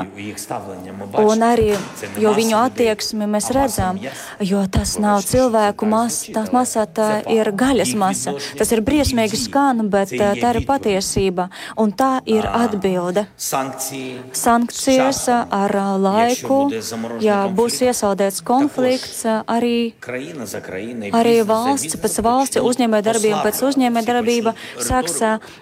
Un 1.20 1.44
arī, 1.44 1.72
jo 2.20 2.32
viņu 2.36 2.56
attieksmi 2.60 3.28
mēs 3.30 3.50
redzam, 3.54 4.00
jo 4.40 4.64
tas 4.72 4.96
nav 5.02 5.24
cilvēku 5.28 5.88
masa, 5.90 6.32
tās 6.36 6.52
masā 6.54 6.86
tā 6.86 7.10
ir 7.30 7.52
gaļas 7.52 7.94
masa. 7.98 8.34
Tas 8.58 8.72
ir 8.74 8.82
briesmīgi 8.86 9.38
skan, 9.40 9.86
bet 9.92 10.12
tā 10.14 10.54
ir 10.54 10.62
patiesība, 10.68 11.48
un 11.80 11.92
tā 11.96 12.12
ir 12.28 12.46
atbilde. 12.48 13.26
Sankcijas 13.40 15.22
ar 15.30 15.76
laiku, 16.00 16.60
ja 17.22 17.42
būs 17.52 17.80
iesaldēts 17.86 18.42
konflikts, 18.46 19.24
arī, 19.46 19.92
arī 21.12 21.36
valsts 21.46 21.98
pēc 22.00 22.20
valsts 22.24 22.60
uzņēmē 22.60 23.02
darbība 23.10 23.42
pēc 23.46 23.62
uzņēmē 23.68 24.04
darbība 24.06 24.54
sāks 24.78 25.20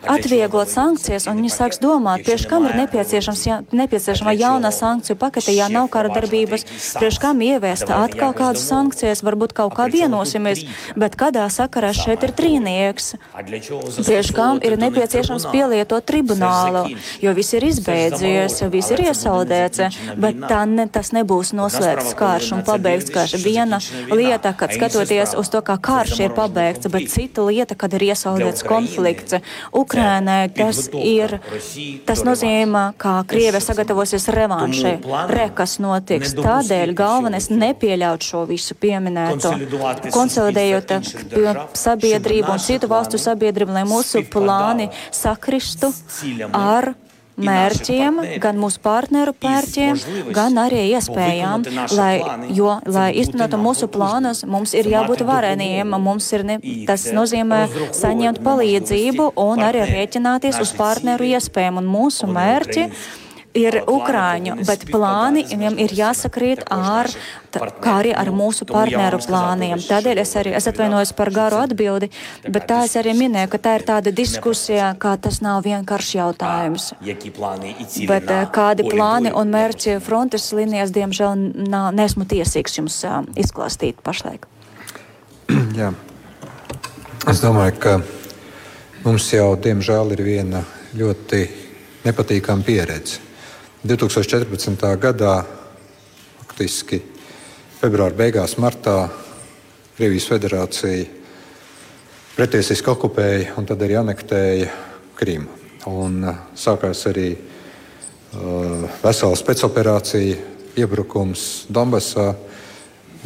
atvieglot 0.08 0.70
sankcijas, 0.72 1.28
un 1.30 1.40
viņi 1.40 1.52
sāks 1.54 1.82
domāt, 1.82 2.24
priekš 2.26 2.46
kam 2.50 2.68
ir 2.68 2.76
ja, 2.78 3.60
nepieciešama 3.72 4.34
jauna 4.36 4.70
sankciju 4.74 5.16
pakete, 5.18 5.54
ja 5.56 5.68
nav 5.72 5.88
kara 5.92 6.12
darbības, 6.12 6.66
priekš 6.98 7.20
kam 7.22 7.42
ieviest 7.44 7.90
atkal 7.92 8.34
kādas 8.36 8.66
sankcijas, 8.68 9.22
varbūt 9.26 9.54
kaut 9.56 9.74
kā 9.76 9.88
vienosimies, 9.92 10.64
bet 10.98 11.16
kādā 11.18 11.46
sakarā 11.52 11.92
šeit 11.96 12.24
ir 12.26 12.34
trīnieks. 12.38 13.14
Priekš 13.34 14.32
kam 14.36 14.60
ir 14.64 14.78
nepieciešams 14.80 15.48
pielietot 15.52 16.06
tribunālu, 16.08 16.84
jo 17.22 17.34
viss 17.36 17.56
ir 17.56 17.66
izbeidzies, 17.68 18.60
viss 18.72 18.94
ir 18.94 19.04
iesaldēts, 19.08 20.00
bet 20.20 20.42
tā 20.48 20.64
ne, 20.68 20.88
tas 20.92 21.12
nebūs 21.16 21.54
noslēgts 21.56 22.14
karš 22.18 22.52
un 22.58 22.64
pabeigts 22.66 23.12
karš. 23.14 23.36
Viena 23.42 23.80
lieta, 24.12 24.52
kad 24.58 24.74
skatoties 24.74 25.34
uz 25.38 25.50
to, 25.52 25.62
kā 25.64 25.78
karš 25.80 26.24
ir 26.26 26.34
pabeigts, 26.36 26.90
bet 26.92 27.08
cita 27.12 27.37
lieta, 27.46 27.76
kad 27.78 27.94
ir 27.96 28.08
iesaldēts 28.10 28.64
konflikts. 28.66 29.38
Ukrainai 29.76 30.48
tas 30.54 30.84
ir, 30.92 31.38
tas 32.08 32.24
nozīmē, 32.26 32.84
ka 33.00 33.22
Krievija 33.28 33.62
sagatavosies 33.62 34.28
revanšai, 34.34 34.94
rekas 35.32 35.78
notiks. 35.82 36.34
Tādēļ 36.38 36.94
galvenais 36.98 37.50
nepieļaut 37.52 38.26
šo 38.26 38.44
visu 38.50 38.76
pieminēto, 38.78 39.54
konsolidējot 40.14 40.94
sabiedrību 41.78 42.54
un 42.54 42.62
citu 42.62 42.90
valstu 42.90 43.20
sabiedrību, 43.22 43.76
lai 43.78 43.84
mūsu 43.88 44.24
plāni 44.32 44.90
sakristu 45.14 45.92
ar 46.52 46.92
mērķiem, 47.38 48.20
gan 48.42 48.58
mūsu 48.60 48.80
partneru 48.84 49.34
mērķiem, 49.42 50.00
gan 50.34 50.58
arī 50.60 50.84
iespējām, 50.92 51.66
lai, 51.96 52.12
jo, 52.54 52.78
lai 52.86 53.08
īstenotu 53.20 53.60
mūsu 53.60 53.88
plānus, 53.92 54.44
mums 54.48 54.74
ir 54.78 54.90
jābūt 54.90 55.24
vareniem, 55.28 55.94
mums 56.02 56.28
ir, 56.36 56.44
ne, 56.48 56.58
tas 56.88 57.08
nozīmē 57.14 57.64
saņemt 57.96 58.42
palīdzību 58.44 59.32
un 59.38 59.64
arī 59.68 59.86
rēķināties 59.92 60.60
uz 60.62 60.74
partneru 60.78 61.30
iespējām. 61.32 61.80
Un 61.82 61.88
mūsu 61.90 62.28
mērķi 62.30 62.88
ir 63.56 63.78
Ukrāņu, 63.88 64.58
bet 64.66 64.84
plāni 64.90 65.44
viņam 65.48 65.78
ir 65.80 65.92
jāsakrīt 65.96 66.64
ar, 66.72 67.08
kā 67.82 67.94
arī 68.02 68.12
ar 68.16 68.30
mūsu 68.34 68.66
partneru 68.68 69.20
plāniem. 69.24 69.80
Tādēļ 69.82 70.20
es 70.22 70.34
arī 70.38 70.54
es 70.58 70.68
atvainojos 70.70 71.14
par 71.16 71.30
garu 71.34 71.60
atbildi, 71.62 72.10
bet 72.48 72.68
tā 72.70 72.82
es 72.86 72.96
arī 73.00 73.14
minēju, 73.18 73.50
ka 73.52 73.60
tā 73.64 73.76
ir 73.78 73.86
tāda 73.88 74.12
diskusija, 74.14 74.90
kā 75.00 75.16
tas 75.20 75.40
nav 75.44 75.62
vienkāršs 75.66 76.14
jautājums. 76.18 76.90
Bet 78.08 78.32
eh, 78.34 78.44
kādi 78.54 78.88
plāni 78.88 79.32
un 79.34 79.54
mērķi 79.54 79.98
frontes 80.04 80.50
līnijas, 80.56 80.92
diemžēl, 80.94 81.48
nav, 81.68 81.90
nesmu 81.96 82.28
tiesīgs 82.28 82.78
jums 82.80 83.00
uh, 83.08 83.22
izklāstīt 83.38 84.02
pašlaik. 84.04 84.46
Jā. 85.78 85.92
Es 87.28 87.40
domāju, 87.44 87.74
ka 87.82 87.96
mums 89.04 89.26
jau, 89.32 89.50
diemžēl, 89.60 90.14
ir 90.16 90.22
viena 90.24 90.62
ļoti 90.96 91.42
nepatīkama 92.06 92.64
pieredze. 92.64 93.27
2014. 93.86 94.82
gadā, 94.98 95.44
faktiski 96.42 96.98
februāra 97.78 98.16
beigās, 98.18 98.56
martā, 98.58 99.06
Krievijas 99.98 100.26
federācija 100.30 101.06
pretiesiski 102.34 102.90
okupēja 102.90 103.54
un 103.58 103.66
tad 103.66 103.82
arī 103.82 103.96
anektēja 103.98 104.68
Krimu. 105.18 105.50
Un 105.90 106.20
uh, 106.22 106.40
sākās 106.58 107.04
arī 107.10 107.32
uh, 107.34 108.84
vesela 109.02 109.38
spēcoperācija, 109.38 110.36
iebrukums 110.78 111.66
Donbassā. 111.70 112.32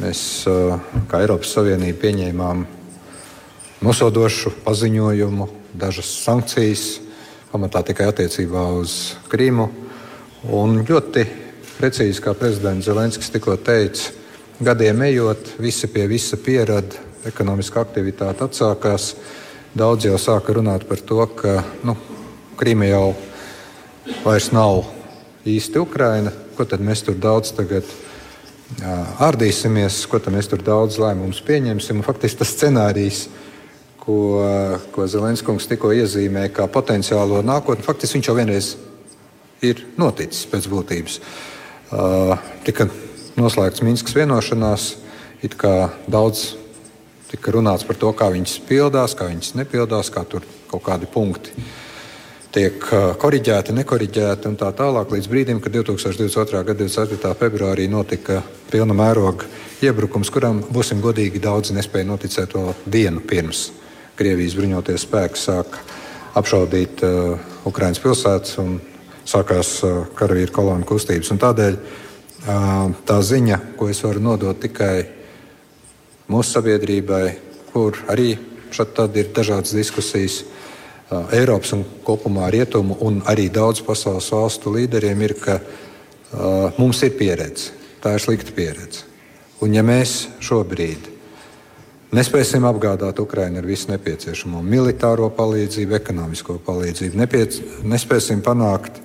Mēs, 0.00 0.22
uh, 0.48 0.76
kā 1.08 1.20
Eiropas 1.24 1.52
Savienība, 1.56 2.00
pieņēmām 2.06 2.64
nosodošu 3.84 4.52
paziņojumu, 4.64 5.48
dažas 5.76 6.12
sankcijas, 6.24 6.86
pamatā 7.52 7.84
tikai 7.88 8.08
attiecībā 8.12 8.68
uz 8.80 9.14
Krīmu. 9.32 9.68
Un 10.42 10.80
ļoti 10.82 11.22
precīzi, 11.76 12.18
kā 12.18 12.32
prezidents 12.34 12.88
Zelenskis 12.88 13.30
tikko 13.30 13.54
teica, 13.62 14.10
gadiem 14.58 15.04
ejot, 15.06 15.52
visi 15.62 15.86
pie 15.86 16.08
visa 16.10 16.34
pierada, 16.34 16.98
ekonomiskā 17.30 17.84
aktivitāte 17.84 18.42
atsākās. 18.48 19.12
Daudz 19.78 20.08
jau 20.08 20.18
sāka 20.18 20.56
runāt 20.58 20.88
par 20.88 20.98
to, 20.98 21.22
ka 21.38 21.62
nu, 21.86 21.94
Krīma 22.58 22.90
jau 22.90 23.14
vairs 24.24 24.50
nav 24.50 24.82
īsti 25.46 25.78
Ukraina. 25.78 26.34
Ko 26.58 26.66
tad 26.66 26.82
mēs 26.82 27.06
tur 27.06 27.14
daudz 27.14 27.54
tagad 27.54 27.86
ārdīsimies, 29.22 30.02
ko 30.10 30.18
tad 30.18 30.34
mēs 30.34 30.50
tur 30.50 30.60
daudz 30.66 30.98
lēmumus 30.98 31.38
pieņemsim? 31.46 32.02
Un 32.02 32.06
faktiski 32.06 32.42
tas 32.42 32.50
scenārijs, 32.58 33.28
ko, 34.02 34.18
ko 34.90 35.06
Zelenskis 35.06 35.70
tikko 35.70 35.94
iezīmēja 35.94 36.58
kā 36.58 36.66
potenciālo 36.66 37.44
nākotni, 37.46 37.86
faktiski 37.86 38.18
viņš 38.18 38.32
jau 38.32 38.42
vienreiz 38.42 38.74
ir 39.62 39.84
noticis 40.00 40.46
pēc 40.50 40.68
būtības. 40.72 41.20
Uh, 41.92 42.34
tika 42.66 42.88
noslēgts 43.36 43.84
Minskas 43.84 44.16
vienošanās, 44.16 44.88
it 45.44 45.56
kā 45.58 45.92
daudz 46.10 46.52
tika 47.32 47.54
runāts 47.54 47.86
par 47.88 47.96
to, 47.96 48.10
kā 48.16 48.28
viņas 48.32 48.58
pildās, 48.68 49.16
kā 49.16 49.30
viņas 49.30 49.54
nepildās, 49.56 50.12
kā 50.12 50.24
tur 50.28 50.44
kaut 50.70 50.84
kādi 50.86 51.08
punkti 51.10 51.54
tiek 52.52 52.84
korģēti, 53.16 53.72
nekoriģēti 53.72 54.48
un 54.50 54.58
tā 54.60 54.68
tālāk. 54.76 55.14
Līdz 55.14 55.28
brīdim, 55.32 55.60
kad 55.64 55.72
2022. 55.72 56.60
gada 56.68 56.84
24. 56.84 57.32
februārī 57.40 57.86
notika 57.88 58.42
pilna 58.68 58.96
mēroga 58.96 59.48
iebrukums, 59.80 60.28
kuram, 60.32 60.60
būsim 60.68 61.00
godīgi, 61.00 61.40
daudzi 61.40 61.72
nespēja 61.76 62.10
noticēt 62.10 62.52
vēl 62.58 62.74
dienu 62.92 63.24
pirms 63.24 63.70
Krievijas 64.20 64.54
bruņoties 64.58 65.06
spēki 65.06 65.40
sāk 65.40 65.78
apšaudīt 66.36 67.00
uh, 67.06 67.40
Ukraiņas 67.68 68.02
pilsētas 68.04 68.58
un 68.60 68.76
sākās 69.28 69.74
karavīru 70.18 70.52
kolonu 70.54 70.86
kustības. 70.88 71.30
Un 71.34 71.40
tādēļ 71.42 71.76
tā 73.06 73.18
ziņa, 73.22 73.58
ko 73.78 73.88
es 73.92 74.02
varu 74.02 74.22
nodot 74.22 74.58
tikai 74.60 74.96
mūsu 76.32 76.56
sabiedrībai, 76.56 77.26
kur 77.72 77.98
arī 78.10 78.34
šeit 78.72 78.98
ir 79.14 79.30
dažādas 79.34 79.74
diskusijas. 79.76 80.42
Eiropas 81.32 81.74
un 81.76 81.84
kopumā 82.04 82.48
rietumu 82.50 82.96
un 83.04 83.20
arī 83.28 83.50
daudz 83.52 83.82
pasaules 83.84 84.30
valstu 84.32 84.72
līderiem 84.72 85.20
ir, 85.26 85.34
ka 85.36 85.58
uh, 85.60 86.72
mums 86.78 87.02
ir 87.04 87.12
pieredze. 87.18 87.74
Tā 88.00 88.14
ir 88.16 88.22
slikta 88.24 88.54
pieredze. 88.56 89.04
Un 89.60 89.76
ja 89.76 89.82
mēs 89.84 90.24
šobrīd 90.40 91.10
nespēsim 92.16 92.64
apgādāt 92.64 93.20
Ukraiņu 93.20 93.60
ar 93.60 93.68
visu 93.68 93.92
nepieciešamo 93.92 94.62
militāro 94.64 95.28
palīdzību, 95.36 95.98
ekonomisko 96.00 96.56
palīdzību, 96.64 97.20
nepiec, 97.20 97.60
nespēsim 97.84 98.40
panākt 98.44 99.02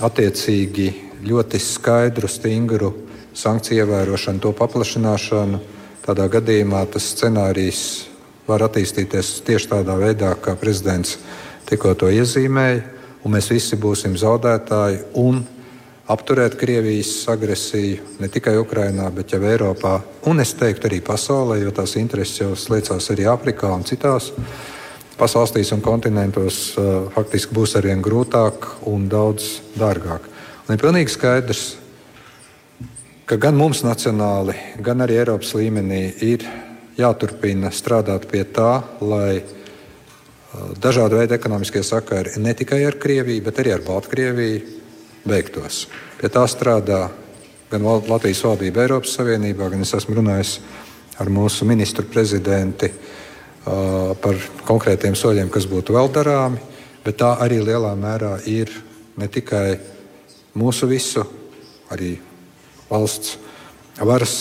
attiecīgi 0.00 0.88
ļoti 1.26 1.60
skaidru, 1.60 2.28
stingru 2.28 2.92
sankciju 3.34 3.84
ievērošanu, 3.84 4.40
to 4.42 4.52
paplašināšanu, 4.56 5.60
tādā 6.06 6.28
gadījumā 6.32 6.84
tas 6.92 7.12
scenārijs 7.14 7.82
var 8.48 8.64
attīstīties 8.66 9.40
tieši 9.46 9.70
tādā 9.70 9.96
veidā, 10.00 10.34
kā 10.42 10.56
prezidents 10.58 11.16
tikko 11.68 11.94
to 11.94 12.10
iezīmēja, 12.12 12.82
un 13.24 13.36
mēs 13.36 13.52
visi 13.52 13.78
būsim 13.78 14.16
zaudētāji 14.18 15.04
apturēt 16.12 16.56
Krievijas 16.58 17.28
agresiju 17.30 18.18
ne 18.20 18.28
tikai 18.28 18.56
Ukrajinā, 18.60 19.06
bet 19.14 19.32
jau 19.32 19.40
Eiropā, 19.46 20.00
un 20.28 20.42
es 20.42 20.52
teiktu 20.58 20.88
arī 20.90 21.00
pasaulē, 21.04 21.60
jo 21.62 21.70
tās 21.74 21.94
intereses 21.96 22.42
jau 22.42 22.52
sliecās 22.58 23.10
arī 23.14 23.28
Āfrikā 23.30 23.70
un 23.72 23.86
citās 23.86 24.32
pasaulēs 25.22 25.70
un 25.76 25.82
kontinentos, 25.84 26.72
uh, 26.76 27.06
faktiski 27.14 27.54
būs 27.54 27.76
arvien 27.78 28.02
grūtāk 28.02 28.66
un 28.90 29.06
daudz 29.10 29.60
dārgāk. 29.78 30.26
Un 30.66 30.74
ir 30.74 30.82
pilnīgi 30.82 31.14
skaidrs, 31.14 31.62
ka 33.26 33.38
gan 33.40 33.56
mums 33.58 33.84
nacionāli, 33.86 34.56
gan 34.82 35.04
arī 35.04 35.20
Eiropas 35.20 35.54
līmenī 35.58 36.02
ir 36.26 36.46
jāturpina 36.98 37.70
strādāt 37.74 38.26
pie 38.30 38.42
tā, 38.50 38.82
lai 39.00 39.38
uh, 39.38 40.72
dažādu 40.82 41.20
veidu 41.20 41.38
ekonomiskie 41.38 41.84
sakari 41.86 42.34
ne 42.42 42.54
tikai 42.58 42.82
ar 42.88 42.98
Krieviju, 42.98 43.46
bet 43.46 43.62
arī 43.62 43.76
ar 43.76 43.86
Baltkrieviju 43.86 44.78
beigtos. 45.28 45.86
Pie 46.18 46.30
tā 46.34 46.44
strādā 46.50 47.04
gan 47.70 47.86
Latvijas 47.86 48.42
valdība 48.44 48.84
Eiropas 48.84 49.14
Savienībā, 49.16 49.70
gan 49.70 49.86
es 49.86 49.94
esmu 49.96 50.18
runājis 50.18 50.58
ar 51.22 51.30
mūsu 51.30 51.68
ministru 51.68 52.04
prezidenti 52.10 52.90
uh, 52.90 53.21
par 53.64 54.38
konkrētiem 54.66 55.14
soļiem, 55.18 55.50
kas 55.52 55.68
būtu 55.70 55.94
vēl 55.94 56.10
darāmi, 56.14 56.60
bet 57.04 57.20
tā 57.22 57.36
arī 57.42 57.60
lielā 57.62 57.92
mērā 57.98 58.36
ir 58.50 58.72
ne 59.18 59.28
tikai 59.30 59.78
mūsu 60.58 60.88
visu, 60.90 61.24
arī 61.92 62.16
valsts 62.90 63.36
varas 64.02 64.36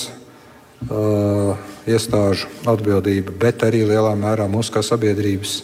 uh, 0.89 1.53
iestāžu 1.87 2.49
atbildība, 2.69 3.33
bet 3.35 3.63
arī 3.67 3.83
lielā 3.87 4.13
mērā 4.17 4.47
mūsu 4.51 4.73
kā 4.73 4.83
sabiedrības 4.85 5.61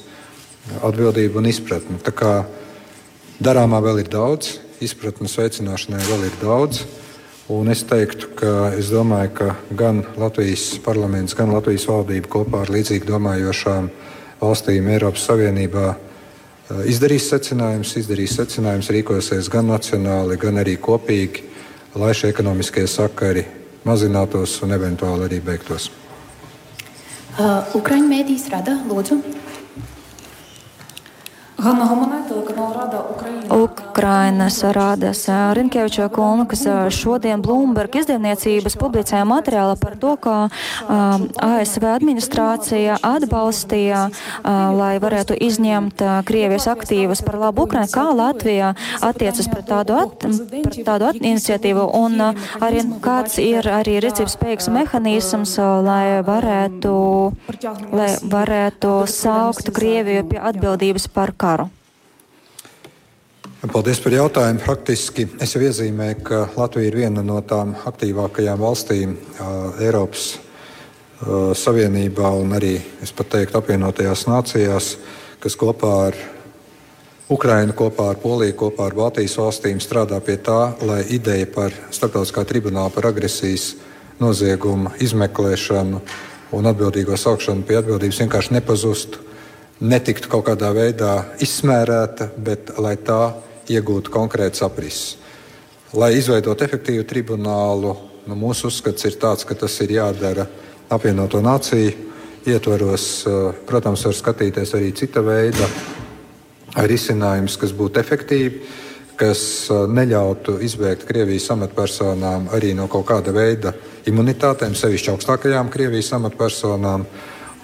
atbildība 0.84 1.42
un 1.42 1.50
izpratne. 1.50 2.00
Tā 2.04 2.14
kā 2.16 2.32
darāmā 3.40 3.82
vēl 3.84 4.04
ir 4.04 4.12
daudz, 4.12 4.58
izpratnes 4.84 5.38
veicināšanai 5.40 6.04
vēl 6.08 6.28
ir 6.30 6.40
daudz. 6.42 6.84
Un 7.53 7.69
es 7.69 7.83
teiktu, 7.85 8.31
ka 8.39 8.71
es 8.79 8.89
domāju, 8.95 9.33
ka 9.35 9.49
gan 9.77 10.05
Latvijas 10.17 10.79
parlaments, 10.85 11.35
gan 11.37 11.51
Latvijas 11.53 11.89
valdība 11.91 12.31
kopā 12.31 12.63
ar 12.63 12.71
līdzīgi 12.73 13.09
domājošām 13.09 13.89
valstīm 14.41 14.89
Eiropas 14.95 15.27
Savienībā 15.29 15.89
eh, 15.93 16.85
izdarīs 16.93 17.27
secinājumus, 17.33 17.97
izdarīs 17.99 18.37
secinājumus, 18.39 18.93
rīkosies 18.95 19.51
gan 19.53 19.69
nacionāli, 19.73 20.39
gan 20.41 20.63
arī 20.63 20.79
kopīgi, 20.81 21.45
lai 21.99 22.15
šie 22.17 22.31
ekonomiskie 22.33 22.87
sakari 22.89 23.45
mazinātos 23.85 24.61
un 24.63 24.73
eventuāli 24.79 25.29
arī 25.29 25.43
beigtos. 25.45 25.91
Uh, 27.33 27.65
Ukraiņu 27.75 28.09
mēdīs 28.11 28.49
rada, 28.53 28.77
lūdzu. 28.89 29.19
Ганна 31.63 31.87
Гомонай, 31.87 32.29
телеканал 32.29 32.75
Рада 32.75 33.01
Ukraina. 33.03 33.47
Ukrainas 33.98 34.60
rādas 34.62 35.24
Rinkeviča 35.58 36.06
kungs 36.14 36.60
šodien 36.94 37.42
Bloomberg 37.42 37.96
izdevniecības 37.98 38.76
publicēja 38.78 39.24
materiālu 39.26 39.74
par 39.82 39.96
to, 39.98 40.12
ka 40.22 40.34
ASV 41.42 41.88
administrācija 41.96 43.00
atbalstīja, 43.02 44.04
lai 44.78 44.92
varētu 45.02 45.34
izņemt 45.48 46.04
Krievijas 46.30 46.68
aktīvus 46.70 47.24
par 47.26 47.40
labu 47.42 47.66
Ukrainai, 47.66 47.90
kā 47.90 48.04
Latvija 48.20 48.76
attiecas 49.02 49.50
pret 49.50 49.66
tādu, 49.72 49.98
at, 50.04 50.28
pret 50.68 50.78
tādu 50.86 51.10
at, 51.10 51.18
iniciatīvu 51.18 51.88
un 51.98 52.22
arī 52.22 52.84
kāds 53.02 53.40
ir 53.42 53.66
arī 53.80 53.98
rīcības 54.06 54.38
spējīgs 54.38 54.70
mehānisms, 54.78 55.56
lai 55.90 56.22
varētu, 56.28 56.94
lai 57.98 58.12
varētu 58.38 58.94
saukt 59.10 59.74
Krieviju 59.74 60.30
pie 60.30 60.44
atbildības 60.54 61.10
par 61.18 61.34
karu? 61.34 61.72
Paldies 63.58 63.98
par 63.98 64.14
jautājumu. 64.14 64.62
Faktiski 64.62 65.24
es 65.42 65.56
jau 65.56 65.64
iezīmēju, 65.66 66.18
ka 66.22 66.40
Latvija 66.60 66.92
ir 66.92 66.96
viena 67.00 67.24
no 67.26 67.40
tām 67.42 67.72
aktīvākajām 67.90 68.60
valstīm 68.62 69.16
Eiropas 69.82 70.28
Savienībā 71.58 72.30
un 72.38 72.54
arī, 72.54 72.76
es 73.02 73.10
pat 73.18 73.32
teiktu, 73.34 73.58
apvienotajās 73.58 74.28
nācijās, 74.30 74.92
kas 75.42 75.58
kopā 75.58 75.94
ar 76.04 76.20
Ukrainu, 77.34 77.74
kopā 77.74 78.12
ar 78.12 78.20
Poliju, 78.22 78.54
kopā 78.62 78.92
ar 78.92 78.98
Baltijas 79.00 79.40
valstīm 79.42 79.82
strādā 79.82 80.22
pie 80.22 80.38
tā, 80.38 80.76
lai 80.86 81.02
ideja 81.18 81.50
par 81.50 81.74
starptautiskā 81.90 82.46
tribunāla 82.46 82.94
par 82.94 83.10
agresijas 83.10 83.72
noziegumu 84.22 84.94
izmeklēšanu 85.02 86.04
un 86.54 86.70
atbildīgo 86.76 87.18
saukšanu 87.18 87.66
pie 87.66 87.82
atbildības 87.82 88.22
vienkārši 88.22 88.60
nepazustu 88.60 89.26
netiktu 89.82 90.30
kaut 90.30 90.46
kādā 90.48 90.72
veidā 90.74 91.12
izsmērēta, 91.42 92.32
bet 92.38 92.72
lai 92.78 92.96
tā 93.02 93.47
iegūtu 93.72 94.12
konkrēts 94.14 94.64
aprises. 94.66 95.18
Lai 95.96 96.12
izveidotu 96.18 96.66
efektīvu 96.66 97.06
tribunālu, 97.08 97.94
nu, 98.28 98.36
mūsu 98.36 98.68
uzskats 98.68 99.08
ir 99.08 99.16
tāds, 99.22 99.46
ka 99.48 99.56
tas 99.56 99.78
ir 99.86 99.94
jādara 99.96 100.48
apvienoto 100.92 101.40
nāciju 101.44 101.94
ietvaros. 102.48 103.06
Protams, 103.68 104.04
var 104.08 104.18
skatīties 104.18 104.74
arī 104.76 104.92
cita 104.96 105.24
veida 105.24 105.68
risinājumus, 106.88 107.56
kas 107.60 107.72
būtu 107.76 108.02
efektīvi, 108.04 108.60
kas 109.18 109.42
neļautu 109.72 110.60
izbēgt 110.68 111.08
Krievijas 111.08 111.50
amatpersonām 111.56 112.52
arī 112.54 112.74
no 112.78 112.86
kaut 112.92 113.08
kāda 113.10 113.34
veida 113.34 113.74
imunitātēm, 114.08 114.76
sevišķi 114.78 115.16
augstākajām 115.16 115.72
Krievijas 115.74 116.14
amatpersonām. 116.20 117.08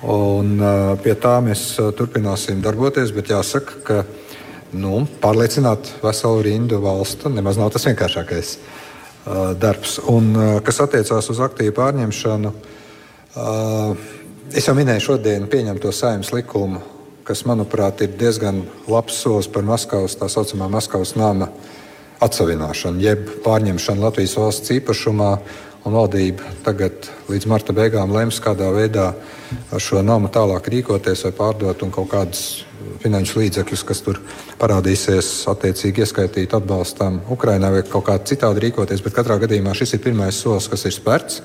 Un, 0.03 0.57
uh, 0.59 0.97
pie 0.99 1.13
tā 1.15 1.37
mēs 1.39 1.77
turpināsim 1.95 2.59
darboties, 2.63 3.13
bet 3.15 3.29
jāsaka, 3.31 3.77
ka 3.87 4.01
nu, 4.77 5.03
pārliecināt 5.21 5.89
veselu 6.03 6.41
rindu 6.45 6.79
valstu 6.83 7.31
nemaz 7.33 7.59
nav 7.59 7.71
tas 7.73 7.85
vienkāršākais 7.87 8.55
uh, 8.57 9.51
darbs. 9.59 9.99
Un, 10.11 10.31
uh, 10.35 10.55
kas 10.65 10.81
attiecās 10.83 11.29
uz 11.33 11.41
aktīvu 11.43 11.75
pārņemšanu, 11.77 12.53
uh, 12.53 14.09
es 14.53 14.67
jau 14.67 14.75
minēju 14.77 15.07
šodien 15.09 15.47
pieņemto 15.51 15.93
saimnes 15.95 16.33
likumu, 16.35 16.81
kas, 17.27 17.45
manuprāt, 17.47 18.03
ir 18.03 18.17
diezgan 18.19 18.63
labs 18.91 19.21
solis 19.23 19.47
par 19.51 19.63
Maskavas 19.67 20.17
tā 20.19 20.27
saucamā 20.31 20.67
Maskavas 20.71 21.15
nama 21.15 21.49
atsavināšanu, 22.23 23.03
jeb 23.03 23.29
pārņemšanu 23.43 24.03
Latvijas 24.03 24.35
valsts 24.39 24.73
īpašumā 24.75 25.31
un 25.83 25.95
valdība 25.95 26.53
tagad 26.63 27.09
līdz 27.27 27.47
marta 27.51 27.75
beigām 27.75 28.11
lems, 28.15 28.39
kādā 28.43 28.69
veidā 28.73 29.09
ar 29.73 29.83
šo 29.83 30.01
namu 30.05 30.29
tālāk 30.31 30.69
rīkoties 30.71 31.25
vai 31.27 31.33
pārdot 31.35 31.83
un 31.83 31.91
kaut 31.93 32.09
kādus 32.13 32.63
finanšu 33.03 33.41
līdzekļus, 33.41 33.83
kas 33.87 34.01
tur 34.03 34.19
parādīsies, 34.61 35.31
attiecīgi 35.51 36.03
ieskaitīt 36.05 36.55
atbalstam 36.55 37.19
Ukrainai 37.31 37.73
vai 37.75 37.83
kaut 37.87 38.07
kā 38.07 38.15
citādi 38.23 38.63
rīkoties. 38.67 39.03
Bet 39.03 39.15
katrā 39.17 39.37
gadījumā 39.43 39.75
šis 39.75 39.97
ir 39.97 40.03
pirmais 40.03 40.39
solis, 40.39 40.69
kas 40.71 40.87
ir 40.87 40.95
spērts. 40.95 41.43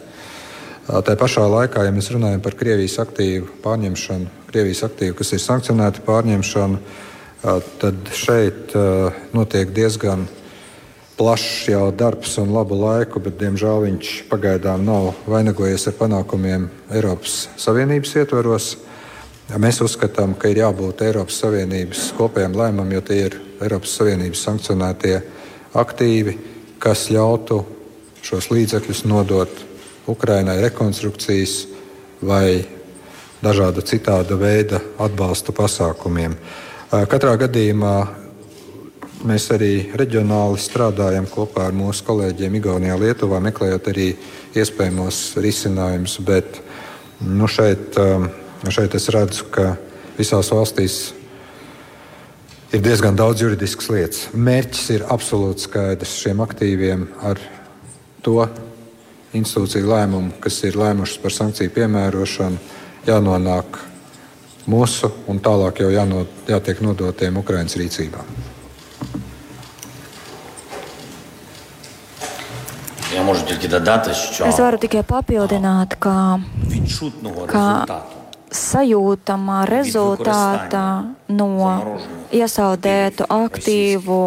Tā 0.88 1.18
pašā 1.20 1.44
laikā, 1.44 1.82
ja 1.84 1.92
mēs 1.92 2.08
runājam 2.14 2.40
par 2.40 2.56
Krievijas 2.56 2.96
aktīvu 3.02 3.58
pārņemšanu, 3.64 4.30
Krievijas 4.48 4.86
aktīvu, 4.86 5.18
kas 5.18 5.34
ir 5.34 5.42
sankcionēta 5.44 6.04
pārņemšanu, 6.06 6.78
tad 7.82 8.14
šeit 8.16 8.72
notiek 9.36 9.74
diezgan 9.76 10.24
plašs 11.18 11.68
jau 11.72 11.88
darbs 11.90 12.36
un 12.38 12.52
labu 12.54 12.76
laiku, 12.78 13.18
bet 13.22 13.40
diemžēl 13.40 13.82
viņš 13.88 14.10
pagaidām 14.30 14.84
nav 14.86 15.16
vainagojies 15.26 15.88
ar 15.90 15.96
panākumiem 15.98 16.68
Eiropas 16.94 17.48
Savienības 17.58 18.14
ietvaros. 18.22 18.68
Mēs 19.58 19.80
uzskatām, 19.82 20.36
ka 20.38 20.52
ir 20.52 20.62
jābūt 20.62 21.02
Eiropas 21.08 21.40
Savienības 21.42 22.12
kopējam 22.18 22.54
lēmumam, 22.58 22.92
jo 22.94 23.02
tie 23.02 23.18
ir 23.26 23.38
Eiropas 23.64 23.96
Savienības 23.98 24.44
sankcionētie 24.46 25.16
aktīvi, 25.78 26.36
kas 26.78 27.08
ļautu 27.10 27.64
šos 28.22 28.50
līdzekļus 28.54 29.02
nodot 29.10 29.64
Ukrainai 30.08 30.60
rekonstrukcijas 30.62 31.64
vai 32.22 32.62
dažāda 33.42 33.82
citāda 33.82 34.38
veida 34.38 34.80
atbalsta 35.02 35.54
pasākumiem. 35.56 36.38
Katrā 36.88 37.34
gadījumā 37.42 37.96
Mēs 39.26 39.48
arī 39.50 39.72
reģionāli 39.98 40.60
strādājam 40.62 41.24
kopā 41.26 41.64
ar 41.66 41.74
mūsu 41.74 42.04
kolēģiem 42.06 42.60
Igaunijā, 42.60 42.98
Lietuvā, 43.00 43.40
meklējot 43.42 43.88
arī 43.90 44.12
iespējamos 44.54 45.22
risinājumus. 45.42 46.20
Bet 46.22 46.60
nu, 47.24 47.48
šeit 47.50 47.98
um, 47.98 48.28
Šeit 48.66 48.94
es 48.98 49.06
redzu, 49.14 49.44
ka 49.54 49.76
visās 50.18 50.48
valstīs 50.50 50.96
ir 52.74 52.82
diezgan 52.82 53.14
daudz 53.16 53.44
juridiskas 53.44 53.86
lietas. 53.94 54.24
Mērķis 54.34 54.88
ir 54.96 55.04
absolūti 55.06 55.68
skaidrs 55.68 56.16
šiem 56.18 56.42
aktīviem 56.42 57.06
ar 57.22 57.38
to 58.26 58.42
institūciju 59.38 59.86
lēmumu, 59.92 60.34
kas 60.42 60.58
ir 60.66 60.80
lēmušas 60.80 61.22
par 61.22 61.36
sankciju 61.38 61.74
piemērošanu, 61.78 62.58
jānonāk 63.06 63.78
mūsu 64.66 65.14
un 65.30 65.38
tālāk 65.38 65.84
jau 65.84 65.94
jāno, 65.94 66.26
jātiek 66.50 66.82
nodotiem 66.82 67.38
Ukraiņas 67.38 67.78
rīcībā. 67.78 68.26
Es 74.48 74.58
varu 74.60 74.78
tikai 74.80 75.02
papildināt, 75.06 75.96
ka, 76.02 76.38
ka 77.48 77.64
sajūtamā 78.52 79.62
rezultāta 79.68 80.82
no 81.32 81.48
iesaudētu 82.32 83.28
aktīvu, 83.32 84.20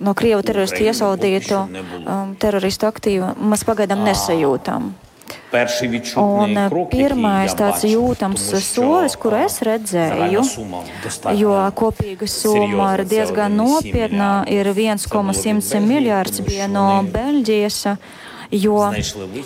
no 0.00 0.14
Krievu 0.16 0.42
teroristu 0.46 0.86
iesaudītu 0.88 1.60
um, 1.60 2.34
teroristu 2.40 2.88
aktīvu 2.88 3.34
mēs 3.52 3.64
pagaidām 3.68 4.04
nesajūtam. 4.08 4.92
Un 6.20 6.54
pirmais 6.90 7.54
tāds 7.58 7.82
jūtams 7.88 8.44
solis, 8.62 9.16
kuru 9.18 9.40
es 9.44 9.58
redzēju, 9.66 10.44
jo 11.40 11.54
kopīga 11.80 12.28
summa 12.30 12.92
ir 12.98 13.04
diezgan 13.10 13.56
nopietna, 13.58 14.30
ir 14.50 14.70
1,100 14.74 15.82
miljārds 15.82 16.42
bija 16.46 16.70
no 16.70 16.86
Beļģijas 17.10 17.80
jo 18.50 18.78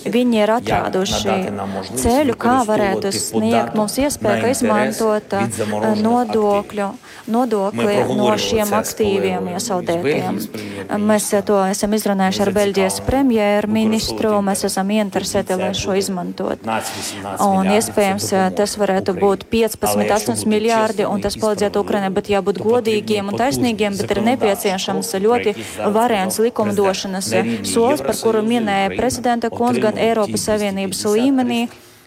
viņi 0.09 0.39
ir 0.41 0.53
atraduši 0.55 1.35
ceļu, 2.01 2.37
kā 2.41 2.57
varētu 2.69 3.13
sniegt 3.13 3.77
mums 3.77 3.99
iespēju 4.01 4.51
izmantot 4.53 5.35
nodokļu, 6.01 6.89
nodokli 7.35 7.97
no 8.17 8.31
šiem 8.41 8.73
aktīviem 8.79 9.51
iesaudētiem. 9.55 10.41
Mēs 11.05 11.29
to 11.47 11.59
esam 11.69 11.97
izrunājuši 11.97 12.43
ar 12.45 12.53
Beļģijas 12.57 13.01
premjerministru, 13.05 14.33
mēs 14.45 14.65
esam 14.69 14.93
ieinteresēti, 14.95 15.59
lai 15.61 15.73
šo 15.77 15.97
izmantot. 16.01 16.65
Un 17.45 17.71
iespējams 17.75 18.31
tas 18.57 18.77
varētu 18.81 19.17
būt 19.19 19.47
15, 19.53 20.09
8 20.17 20.49
miljārdi, 20.51 21.07
un 21.09 21.21
tas 21.25 21.37
palīdzētu 21.41 21.85
Ukrainai, 21.85 22.13
bet 22.15 22.33
jābūt 22.33 22.63
godīgiem 22.65 23.33
un 23.33 23.41
taisnīgiem, 23.41 23.99
bet 24.01 24.17
ir 24.17 24.23
nepieciešams 24.31 25.13
ļoti 25.25 25.55
variants 25.95 26.41
likumdošanas 26.41 27.31
solis, 27.69 28.05
par 28.05 28.17
kuru 28.21 28.45
minēja 28.47 28.94
prezidenta 28.99 29.51
kungs 29.53 29.81
gan 29.83 29.99
Eiropas 30.01 30.47
Savienības 30.51 31.05
līmenī 31.15 31.65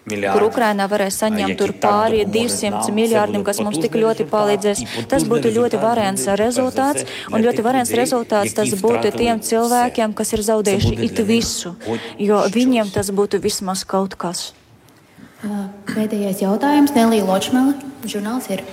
kur 0.08 0.46
Ukrainā 0.48 0.88
varēs 0.88 1.18
saņemt 1.22 1.58
tur 1.60 1.74
pāri 1.82 2.24
200 2.28 2.94
miljārdiem, 2.96 3.44
kas 3.48 3.60
mums 3.64 3.80
tik 3.84 3.98
ļoti 4.00 4.28
palīdzēs. 4.32 4.84
Tas 5.12 5.26
būtu 5.28 5.52
ļoti 5.56 5.82
variants 5.82 6.28
rezultāts, 6.40 7.08
un 7.32 7.44
ļoti 7.44 7.66
variants 7.66 7.92
rezultāts 7.98 8.56
tas 8.58 8.72
būtu 8.80 9.12
tiem 9.18 9.44
cilvēkiem, 9.44 10.16
kas 10.18 10.34
ir 10.38 10.46
zaudējuši 10.48 10.96
it 11.10 11.22
visu, 11.28 11.76
jo 12.20 12.42
viņiem 12.54 12.94
tas 12.96 13.12
būtu 13.12 13.42
vismaz 13.44 13.84
kaut 13.88 14.16
kas. 14.20 14.52
Pēdējais 15.92 16.42
jautājums 16.42 16.96
Nelija 16.96 17.28
Ločmela, 17.28 17.76
žurnāls 18.08 18.50
ir. 18.54 18.66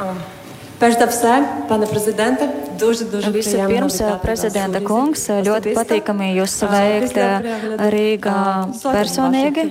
Um. 0.00 0.39
Перш 0.79 0.99
за 0.99 1.05
все, 1.05 1.43
пане 1.69 1.85
президенте, 1.85 2.49
дуже 2.79 3.05
дуже 3.05 3.31
Vispirms, 3.31 4.19
prezidenta 4.19 4.81
kungs, 4.83 5.23
ļoti 5.47 5.71
patīkami 5.71 6.33
jūs 6.35 6.51
sveikt 6.59 7.15
Rīgā 7.95 8.41
personīgi. 8.83 9.63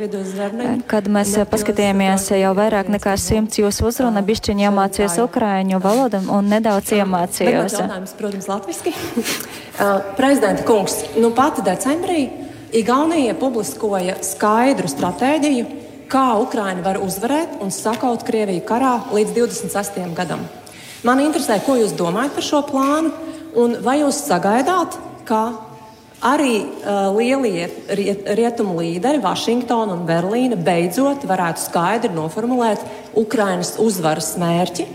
Kad 0.89 1.11
mēs 1.13 1.35
paskatījāmies 1.53 2.31
jau 2.41 2.55
vairāk 2.57 2.89
nekā 2.89 3.19
simts 3.21 3.61
jūsu 3.61 3.91
uzruna, 3.91 4.25
bišķiņi 4.25 4.67
iemācījos 4.71 5.19
ukraiņu 5.27 5.83
valodu 5.85 6.23
un 6.33 6.49
nedaudz 6.49 6.95
iemācījos. 6.97 7.77
Protams, 8.17 8.49
latviski. 8.49 8.97
Prezidenta 10.17 10.65
kungs, 10.65 11.03
nu 11.21 11.35
pati 11.37 11.61
decembrī 11.69 12.25
Igaunija 12.75 13.37
publiskoja 13.39 14.17
skaidru 14.25 14.89
stratēģiju, 14.91 15.67
kā 16.11 16.27
Ukraina 16.43 16.83
var 16.83 16.99
uzvarēt 17.05 17.61
un 17.63 17.71
sakaut 17.71 18.25
Krieviju 18.27 18.65
karā 18.67 18.97
līdz 19.15 19.37
26. 19.37 20.01
gadam. 20.17 20.43
Man 21.08 21.22
interesē, 21.24 21.62
ko 21.64 21.78
jūs 21.80 21.94
domājat 21.96 22.34
par 22.36 22.44
šo 22.44 22.60
plānu, 22.68 23.12
un 23.60 23.78
vai 23.86 24.02
jūs 24.02 24.18
sagaidāt, 24.26 24.98
ka 25.28 25.44
arī 26.28 26.58
uh, 26.60 27.08
lielie 27.16 27.70
riet, 27.96 28.26
rietumu 28.36 28.76
līderi, 28.82 29.22
Vašingtona 29.24 29.96
un 29.96 30.04
Berlīna, 30.10 30.58
beidzot 30.60 31.24
varētu 31.30 31.64
skaidri 31.64 32.12
noformulēt 32.12 32.84
Ukraiņas 33.20 33.78
uzvaras 33.80 34.34
mērķi, 34.42 34.90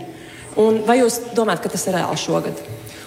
un 0.61 0.83
vai 0.85 0.99
jūs 0.99 1.17
domājat, 1.33 1.63
ka 1.65 1.73
tas 1.73 1.87
ir 1.89 1.97
reāli 1.97 2.21
šogad? 2.21 2.61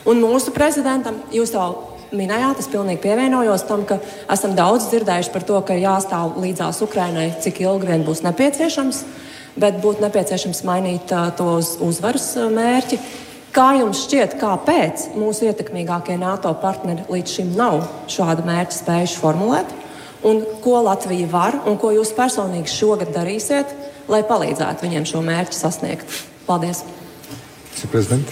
Un 0.08 0.18
mūsu 0.24 0.50
prezidentam, 0.56 1.22
jūs 1.30 1.54
jau 1.54 1.68
minējāt, 2.10 2.64
es 2.64 2.72
pilnīgi 2.72 3.04
pievienojos 3.04 3.68
tam, 3.68 3.86
ka 3.86 4.00
esam 4.26 4.58
daudz 4.58 4.90
dzirdējuši 4.90 5.34
par 5.36 5.46
to, 5.46 5.62
ka 5.62 5.78
jāstāv 5.78 6.34
līdzās 6.42 6.82
Ukrainai, 6.82 7.30
cik 7.44 7.62
ilgi 7.62 7.92
vien 7.92 8.06
būs 8.08 8.26
nepieciešams. 8.26 9.04
Uh, 9.04 9.27
bet 9.59 9.77
būtu 9.83 10.03
nepieciešams 10.03 10.63
mainīt 10.67 11.13
uh, 11.13 11.29
to 11.37 11.47
uz 11.59 11.75
uzvaras 11.83 12.33
mērķi. 12.37 12.99
Kā 13.53 13.67
jums 13.77 14.07
šķiet, 14.07 14.39
kāpēc 14.41 15.11
mūsu 15.13 15.45
ietekmīgākie 15.45 16.15
NATO 16.17 16.49
partneri 16.57 17.05
līdz 17.13 17.35
šim 17.35 17.51
nav 17.57 17.83
šādu 18.09 18.45
mērķu 18.47 18.79
spējuši 18.79 19.19
formulēt? 19.21 19.75
Un 20.25 20.39
ko 20.63 20.79
Latvija 20.87 21.27
var 21.29 21.59
un 21.69 21.77
ko 21.77 21.91
jūs 21.93 22.15
personīgi 22.17 22.71
šogad 22.71 23.11
darīsiet, 23.13 23.69
lai 24.09 24.23
palīdzētu 24.25 24.87
viņiem 24.87 25.05
šo 25.05 25.21
mērķu 25.25 25.59
sasniegt? 25.59 26.21
Paldies! 26.47 26.85
Prezident. 27.91 28.27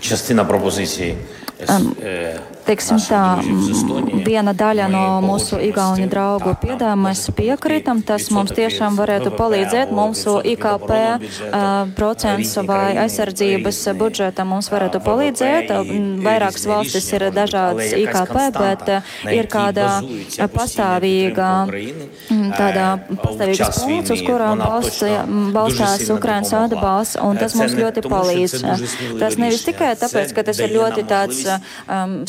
Частина 0.00 0.44
пропозиції 0.44 1.16
Um, 1.66 1.96
teiksim 2.67 2.99
tā, 3.01 3.21
viena 4.25 4.53
daļa 4.57 4.87
no 4.91 5.03
mūsu 5.23 5.59
igauņu 5.69 6.07
draugu 6.11 6.53
piedāvājuma 6.61 7.09
mēs 7.09 7.25
piekrītam, 7.35 8.01
tas 8.05 8.29
mums 8.33 8.53
tiešām 8.55 8.97
varētu 8.99 9.33
palīdzēt. 9.37 9.91
Mūsu 9.93 10.37
IKP 10.53 10.91
uh, 10.93 11.91
procents 11.97 12.53
vai 12.67 12.95
aizsardzības 13.03 13.81
budžeta 13.99 14.45
mums 14.47 14.69
varētu 14.73 15.01
palīdzēt. 15.03 15.73
Vairākas 16.23 16.67
valstis 16.69 17.09
ir 17.15 17.27
dažādas 17.35 17.93
IKP, 17.97 18.35
bet 18.57 18.91
uh, 18.97 19.13
ir 19.33 19.49
kāda 19.51 19.89
pastāvīga, 20.53 21.49
tāda 22.57 22.87
pastāvīgas 23.23 23.83
punkts, 23.83 24.13
uz 24.15 24.23
kurām 24.25 24.63
balstās 25.55 26.07
Ukrainas 26.13 26.53
atbalsts, 26.57 27.19
un 27.23 27.39
tas 27.41 27.55
mums 27.59 27.75
ļoti 27.77 28.05
palīdz. 28.07 28.57
Tas 29.19 29.39
nevis 29.41 29.65
tikai 29.67 29.93
tāpēc, 29.99 30.33
ka 30.35 30.45
tas 30.47 30.61
ir 30.63 30.75
ļoti 30.75 31.05
tāds 31.09 31.43
um, 31.49 32.23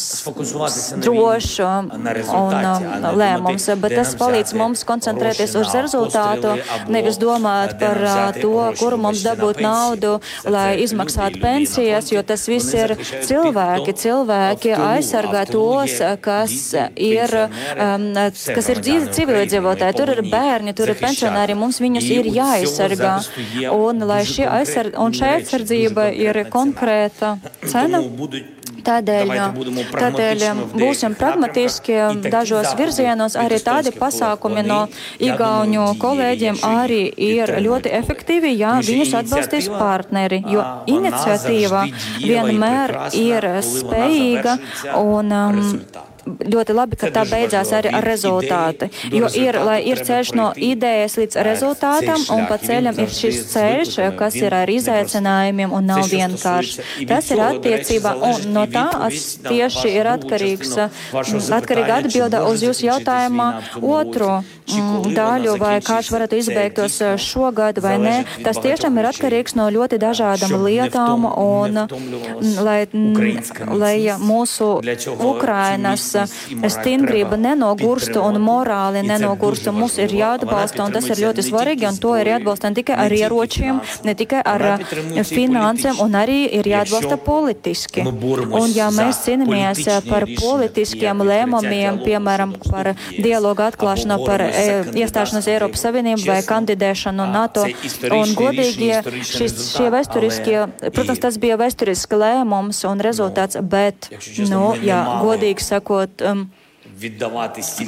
drošs 1.05 1.59
un 1.65 1.91
um, 1.95 3.07
lēmums, 3.19 3.69
bet 3.83 3.97
tas 3.99 4.15
palīdz 4.21 4.55
mums 4.59 4.85
koncentrēties 4.89 5.55
uz 5.61 5.75
rezultātu, 5.75 6.55
nevis 6.93 7.19
domāt 7.23 7.77
par 7.81 8.01
uh, 8.01 8.23
to, 8.37 8.55
kuru 8.81 9.01
mums 9.07 9.25
dabūt 9.27 9.61
naudu, 9.65 10.17
lai 10.49 10.81
izmaksātu 10.85 11.43
pensijas, 11.43 12.11
jo 12.13 12.23
tas 12.27 12.47
viss 12.51 12.75
ir 12.77 12.97
cilvēki. 13.01 13.97
Cilvēki 14.05 14.75
aizsargā 14.75 15.45
tos, 15.51 15.99
kas 16.25 16.57
ir, 16.97 17.37
um, 17.77 18.11
kas 18.29 18.73
ir 18.73 18.83
civilizētāji. 18.85 19.99
Tur 19.99 20.15
ir 20.17 20.25
bērni, 20.31 20.75
tur 20.77 20.93
ir 20.93 21.01
pensionāri, 21.01 21.57
mums 21.59 21.81
viņus 21.83 22.11
ir 22.19 22.31
jāaizsargā. 22.35 23.15
Un, 23.75 24.05
lai 24.09 24.23
šī 24.29 24.49
aizsardzība, 24.49 25.05
un 25.05 25.17
šī 25.17 25.31
aizsardzība 25.37 26.11
ir 26.17 26.45
konkrēta 26.53 27.37
cena. 27.67 28.05
Tādēļ, 28.85 29.33
tādēļ 29.95 30.45
būsim 30.75 31.17
pragmatiski 31.19 31.99
dažos 32.29 32.75
virzienos. 32.79 33.37
Arī 33.41 33.61
tādi 33.65 33.95
pasākumi 33.97 34.65
no 34.67 34.81
igauņu 35.23 35.87
kolēģiem 36.03 36.61
arī 36.69 37.03
ir 37.29 37.55
ļoti 37.65 37.93
efektīvi, 38.01 38.55
ja 38.61 38.77
viņus 38.85 39.15
atbalstīs 39.23 39.71
partneri, 39.73 40.43
jo 40.53 40.65
iniciatīva 40.91 41.87
vienmēr 42.23 42.99
ir 43.19 43.49
spējīga 43.65 44.59
un 45.01 45.39
um, 45.39 45.63
ļoti 46.25 46.75
labi, 46.77 46.99
ka 46.99 47.11
tā 47.15 47.25
beidzās 47.29 47.73
arī 47.77 47.93
ar 47.95 48.07
rezultātu. 48.07 48.89
Jo 49.13 49.29
ir, 49.37 49.59
lai 49.65 49.81
ir 49.89 50.01
ceļš 50.05 50.33
no 50.39 50.51
idejas 50.57 51.17
līdz 51.21 51.39
rezultātam, 51.47 52.25
un 52.35 52.47
pa 52.49 52.59
ceļam 52.63 52.99
ir 53.03 53.13
šis 53.13 53.41
ceļš, 53.53 53.97
kas 54.19 54.39
ir 54.41 54.57
ar 54.57 54.71
izaicinājumiem 54.71 55.75
un 55.75 55.91
nav 55.93 56.09
vienkāršs. 56.11 56.81
Tas 57.09 57.31
ir 57.35 57.43
attiecībā, 57.45 58.15
un 58.31 58.49
no 58.57 58.67
tā 58.71 58.87
tieši 59.49 59.95
ir 59.95 60.11
atkarīgs, 60.15 60.75
atkarīga 61.59 62.01
atbilda 62.03 62.45
uz 62.49 62.65
jūsu 62.65 62.89
jautājumā 62.89 63.49
otro 63.81 64.41
mm, 64.41 65.13
daļu, 65.17 65.57
vai 65.61 65.77
kāds 65.85 66.11
varētu 66.15 66.41
izbeigtos 66.41 67.01
šogad 67.23 67.81
vai 67.85 67.97
nē. 68.03 68.17
Tas 68.47 68.61
tiešām 68.65 68.99
ir 69.01 69.11
atkarīgs 69.13 69.57
no 69.59 69.69
ļoti 69.75 70.01
dažādām 70.03 70.57
lietām, 70.65 71.29
un 71.29 71.85
lai, 72.65 72.81
lai 73.85 73.95
mūsu 74.21 74.71
Ukrainas 75.15 76.14
stingrība 76.75 77.39
nenogurstu 77.41 78.23
un 78.25 78.41
morāli 78.43 79.05
nenogurstu. 79.07 79.73
Mums 79.75 79.99
ir 80.03 80.15
jāatbalsta, 80.15 80.85
un 80.87 80.95
tas 80.95 81.09
ir 81.11 81.23
ļoti 81.25 81.45
svarīgi, 81.47 81.89
un 81.89 82.01
to 82.01 82.15
ir 82.21 82.33
jāatbalsta 82.35 82.71
ne 82.71 82.79
tikai 82.81 82.99
ar 83.05 83.15
ieročiem, 83.15 83.81
ne 84.07 84.15
tikai 84.19 84.43
ar 84.45 84.67
finansēm, 85.29 86.01
un 86.05 86.19
arī 86.19 86.41
ir 86.61 86.69
jāatbalsta 86.69 87.19
politiski. 87.25 88.05
Un 88.05 88.75
ja 88.75 88.91
mēs 88.95 89.25
cīnāmies 89.27 89.83
par 90.09 90.27
politiskiem 90.39 91.25
lēmumiem, 91.25 92.01
piemēram, 92.05 92.57
par 92.69 92.93
dialogu 93.17 93.65
atklāšanu, 93.67 94.21
par 94.27 94.45
e, 94.45 94.65
iestāšanos 95.01 95.49
Eiropas 95.51 95.85
Savienību 95.87 96.27
vai 96.29 96.41
kandidēšanu 96.47 97.27
NATO, 97.33 97.67
un 98.15 98.35
godīgi 98.39 99.23
šis, 99.27 99.57
šie 99.75 99.91
vēsturiskie, 99.95 100.57
protams, 100.95 101.23
tas 101.23 101.39
bija 101.41 101.59
vēsturisks 101.61 102.15
lēmums 102.15 102.83
un 102.89 103.03
rezultāts, 103.05 103.59
bet, 103.61 104.11
nu, 104.51 104.75
jā, 104.85 105.01
godīgi 105.25 105.65
sakot, 105.65 106.04
um, 106.23 106.51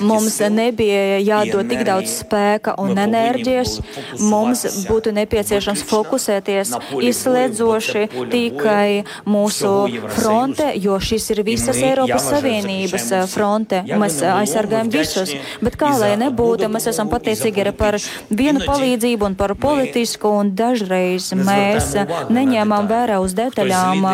Mums 0.00 0.38
nebija 0.50 1.18
jādod 1.22 1.68
tik 1.70 1.82
daudz 1.86 2.12
spēka 2.22 2.74
un 2.82 2.98
enerģijas. 2.98 3.78
Mums 4.20 4.64
būtu 4.88 5.12
nepieciešams 5.16 5.84
fokusēties 5.86 6.72
izslēdzoši 7.10 8.04
tikai 8.32 9.04
mūsu 9.28 9.72
fronte, 10.16 10.72
jo 10.82 10.98
šis 11.00 11.30
ir 11.34 11.42
visas 11.46 11.80
Eiropas 11.80 12.28
Savienības 12.32 13.08
fronte. 13.32 13.82
Mēs 13.86 14.18
aizsargājam 14.26 14.90
visus. 14.92 15.34
Bet 15.62 15.78
kā 15.80 15.92
lai 16.00 16.14
nebūtu, 16.20 16.68
mēs 16.72 16.90
esam 16.92 17.10
pateicīgi 17.12 17.66
par 17.76 17.98
vienu 18.30 18.64
palīdzību 18.66 19.30
un 19.30 19.38
par 19.38 19.54
politisku, 19.60 20.30
un 20.42 20.52
dažreiz 20.56 21.30
mēs 21.36 21.92
neņēmām 22.32 22.90
vērā 22.90 23.20
uz 23.22 23.36
detaļām 23.38 24.06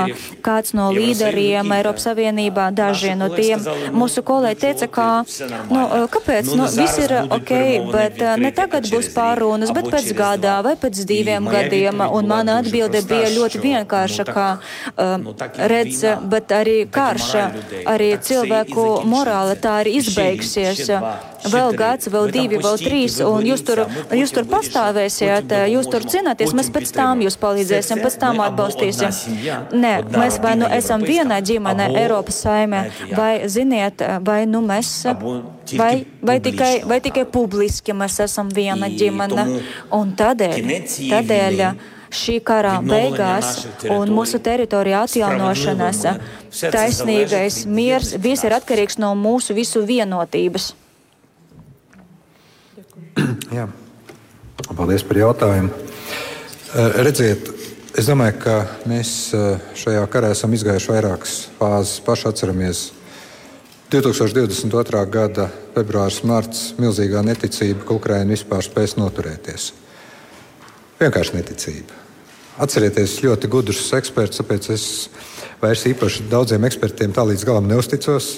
kāds 0.45 0.77
no 0.77 0.91
līderiem 0.95 1.73
Eiropas 1.79 2.09
Savienībā, 2.09 2.71
daži 2.77 3.17
no 3.19 3.31
tiem. 3.33 3.63
Mūsu 3.95 4.25
kolēģi 4.27 4.61
teica, 4.63 4.82
ka, 4.91 5.09
nu, 5.71 5.83
kāpēc, 6.13 6.51
nu, 6.59 6.67
viss 6.77 7.01
ir 7.03 7.15
ok, 7.23 7.53
bet 7.93 8.23
ne 8.43 8.53
tagad 8.55 8.89
būs 8.93 9.11
pārunas, 9.15 9.73
bet 9.75 9.91
pēc 9.93 10.13
gadā 10.19 10.59
vai 10.65 10.75
pēc 10.81 11.03
diviem 11.09 11.49
gadiem, 11.53 12.03
un 12.13 12.31
mana 12.31 12.61
atbilde 12.63 13.03
bija 13.09 13.33
ļoti 13.35 13.63
vienkārša, 13.63 14.29
kā 14.31 14.49
uh, 14.59 15.45
redz, 15.73 16.05
bet 16.33 16.55
arī 16.57 16.79
karša, 16.91 17.49
arī 17.93 18.15
cilvēku 18.23 18.89
morāla 19.09 19.59
tā 19.59 19.83
ir 19.85 19.95
izbeigsies. 20.01 20.89
Vēl 21.43 21.73
gads, 21.75 22.07
vēl 22.07 22.31
divi, 22.31 22.59
vēl 22.63 22.77
trīs, 22.79 23.17
un 23.27 23.43
jūs 23.43 23.65
tur, 23.67 23.81
jūs 24.15 24.31
tur 24.31 24.47
pastāvēsiet, 24.47 25.51
jūs 25.73 25.89
tur 25.91 26.05
cīnāties, 26.07 26.55
mēs 26.55 26.71
pēc 26.71 26.93
tam 26.95 27.23
jūs 27.25 27.35
palīdzēsim, 27.43 27.99
pēc 28.05 28.19
tam 28.23 28.39
atbalstīsim. 28.45 29.11
Nē, 29.75 29.93
mēs 30.15 30.39
vai 30.43 30.55
nu 30.61 30.71
esam 30.71 31.03
viena 31.03 31.41
ģimene 31.43 31.89
Eiropas 31.99 32.39
saimē, 32.45 32.85
vai 33.17 33.33
ziniet, 33.51 34.05
vai 34.23 34.45
nu 34.47 34.61
mēs 34.63 34.72
vai, 35.79 36.07
vai, 36.23 36.37
tikai, 36.43 36.73
vai 36.89 37.01
tikai 37.05 37.25
publiski 37.31 37.95
mēs 37.97 38.21
esam 38.25 38.51
viena 38.55 38.89
ģimene. 38.91 39.47
Un 39.97 40.15
tādēļ, 40.19 40.71
tādēļ 41.13 41.65
šī 42.13 42.37
kara 42.45 42.77
beigās 42.85 43.65
un 43.91 44.13
mūsu 44.13 44.41
teritorija 44.45 45.05
atjaunošanās, 45.07 46.03
taisnīgais 46.73 47.63
miers, 47.67 48.15
viss 48.21 48.45
ir 48.45 48.57
atkarīgs 48.59 49.01
no 49.01 49.15
mūsu 49.19 49.57
visu 49.57 49.85
vienotības. 49.89 50.73
Jā. 53.53 53.69
Paldies 54.73 55.03
par 55.05 55.19
jautājumu. 55.19 55.73
Redziet, 57.05 57.49
es 57.99 58.07
domāju, 58.09 58.39
ka 58.41 58.55
mēs 58.89 59.11
šajā 59.77 60.05
karā 60.13 60.31
esam 60.33 60.55
izgājuši 60.57 60.93
vairākas 60.95 61.35
fāzes. 61.59 61.99
Paši 62.07 62.29
atceramies 62.31 62.87
2022. 63.93 65.01
gada 65.13 65.51
februāris, 65.75 66.23
marts, 66.25 66.61
milzīgā 66.81 67.21
neticība, 67.27 67.83
ka 67.85 67.97
Ukraina 67.99 68.33
vispār 68.33 68.65
spēs 68.65 68.95
noturēties. 68.97 69.67
Vienkārši 70.97 71.37
neticība. 71.37 71.99
Atcerieties, 72.65 73.19
ļoti 73.21 73.51
gudrs 73.53 73.83
eksperts, 73.99 74.41
tāpēc 74.41 74.71
es 74.73 74.87
vairs 75.61 75.85
īpaši 75.93 76.25
daudziem 76.33 76.65
ekspertiem 76.71 77.13
tā 77.13 77.27
līdz 77.29 77.45
galam 77.45 77.69
neusticos, 77.69 78.31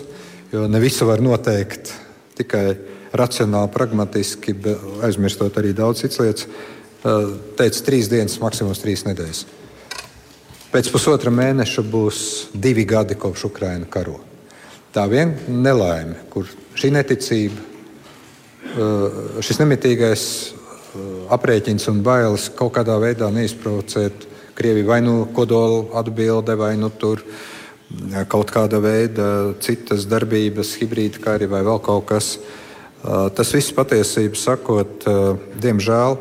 jo 0.51 0.67
ne 0.67 0.83
visu 0.83 1.07
var 1.07 1.23
noteikt 1.23 1.95
tikai 2.35 2.67
racionāli, 3.15 3.71
pragmatiski, 3.79 4.59
aizmirstot 5.07 5.63
arī 5.63 5.71
daudz 5.71 6.03
citas 6.03 6.19
lietas. 6.25 6.51
Teica, 7.55 7.87
trīs 7.87 8.11
dienas, 8.11 8.41
maksimums 8.43 8.83
trīs 8.83 9.07
nedēļas. 9.07 9.47
Pēc 10.75 10.91
pusotra 10.91 11.31
mēneša 11.31 11.87
būs 11.87 12.29
divi 12.59 12.91
gadi 12.91 13.15
kopš 13.15 13.53
Ukraina 13.55 13.87
karo 13.87 14.34
tā 14.95 15.07
viena 15.11 15.35
nelaime, 15.49 16.17
kur 16.31 16.49
šī 16.79 16.93
neticība, 16.95 17.65
uh, 18.75 19.41
šis 19.45 19.59
nemitīgais 19.63 20.27
uh, 20.53 21.33
aprēķins 21.35 21.89
un 21.93 22.03
bailes 22.07 22.51
kaut 22.55 22.77
kādā 22.79 22.99
veidā 23.03 23.33
neizprovocēt 23.35 24.31
Krieviju 24.55 24.87
vai 24.87 25.01
nu 25.03 25.25
kodola 25.35 25.99
atbilde, 25.99 26.55
vai 26.55 26.77
nu 26.79 26.87
tur 26.95 27.19
uh, 27.19 27.41
kaut 28.31 28.53
kāda 28.55 28.81
veida 28.83 29.55
citas 29.63 30.07
darbības, 30.09 30.77
hibrīda 30.81 31.23
kari 31.23 31.49
vai 31.51 31.63
vēl 31.67 31.81
kaut 31.85 32.07
kas. 32.11 32.37
Tas 33.05 33.51
viss 33.53 33.75
patiesībā 33.75 34.39
sakot, 34.39 35.05
diemžēl 35.61 36.17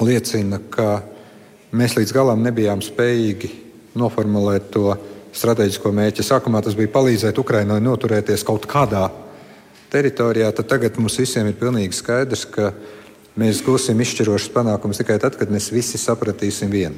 liecina, 0.00 0.58
ka 0.72 1.02
mēs 1.76 1.98
līdz 1.98 2.14
galam 2.16 2.40
nebijām 2.42 2.80
spējīgi 2.80 3.50
noformulēt 4.00 4.70
to 4.72 4.94
strateģisko 5.36 5.92
mērķi. 5.96 6.24
Sākumā 6.26 6.62
tas 6.64 6.76
bija 6.78 6.92
palīdzēt 6.92 7.38
Ukraiņai 7.40 7.80
noturēties 7.82 8.44
kaut 8.46 8.66
kādā 8.70 9.08
teritorijā, 9.92 10.50
tad 10.56 10.68
tagad 10.70 10.98
mums 11.00 11.18
visiem 11.20 11.48
ir 11.50 11.56
pilnīgi 11.60 11.96
skaidrs, 11.96 12.46
ka 12.48 12.72
mēs 13.40 13.62
gūsim 13.64 14.00
izšķirošus 14.00 14.52
panākumus 14.52 15.00
tikai 15.00 15.18
tad, 15.20 15.36
kad 15.40 15.52
mēs 15.52 15.70
visi 15.72 16.00
sapratīsim 16.00 16.72
vienu. 16.72 16.96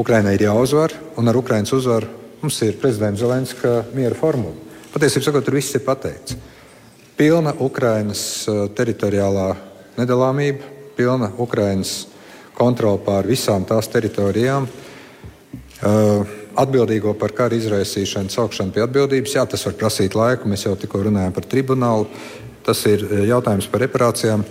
Ukraiņai 0.00 0.34
ir 0.36 0.46
jāuzvar, 0.48 0.94
un 1.20 1.30
ar 1.30 1.38
Ukraiņas 1.38 1.74
uzvaru 1.76 2.08
mums 2.42 2.60
ir 2.66 2.76
prezidents 2.80 3.22
Zelenska 3.22 3.84
miera 3.94 4.16
formula. 4.18 4.56
Patiesībā 4.92 5.28
sakot, 5.28 5.44
tur 5.46 5.56
viss 5.56 5.74
ir 5.76 5.84
pateikts. 5.86 6.36
Pilna 7.14 7.54
Ukraiņas 7.62 8.22
uh, 8.50 8.64
teritoriālā 8.74 9.52
nedalāmība, 9.98 10.66
pilna 10.96 11.30
Ukraiņas 11.38 11.92
kontrole 12.58 12.98
pār 13.06 13.26
visām 13.26 13.64
tās 13.66 13.88
teritorijām. 13.92 14.66
Uh, 15.84 16.43
atbildīgo 16.60 17.14
par 17.18 17.34
kara 17.36 17.56
izraisīšanu 17.58 18.32
saukšanu 18.32 18.74
pie 18.74 18.84
atbildības. 18.84 19.34
Jā, 19.36 19.46
tas 19.48 19.64
var 19.66 19.76
prasīt 19.78 20.16
laiku, 20.18 20.50
mēs 20.50 20.66
jau 20.66 20.74
tikko 20.78 21.02
runājām 21.06 21.34
par 21.34 21.48
tribunālu. 21.50 22.06
Tas 22.64 22.80
ir 22.88 23.04
e, 23.04 23.24
jautājums 23.28 23.68
par 23.70 23.84
reparācijām. 23.84 24.44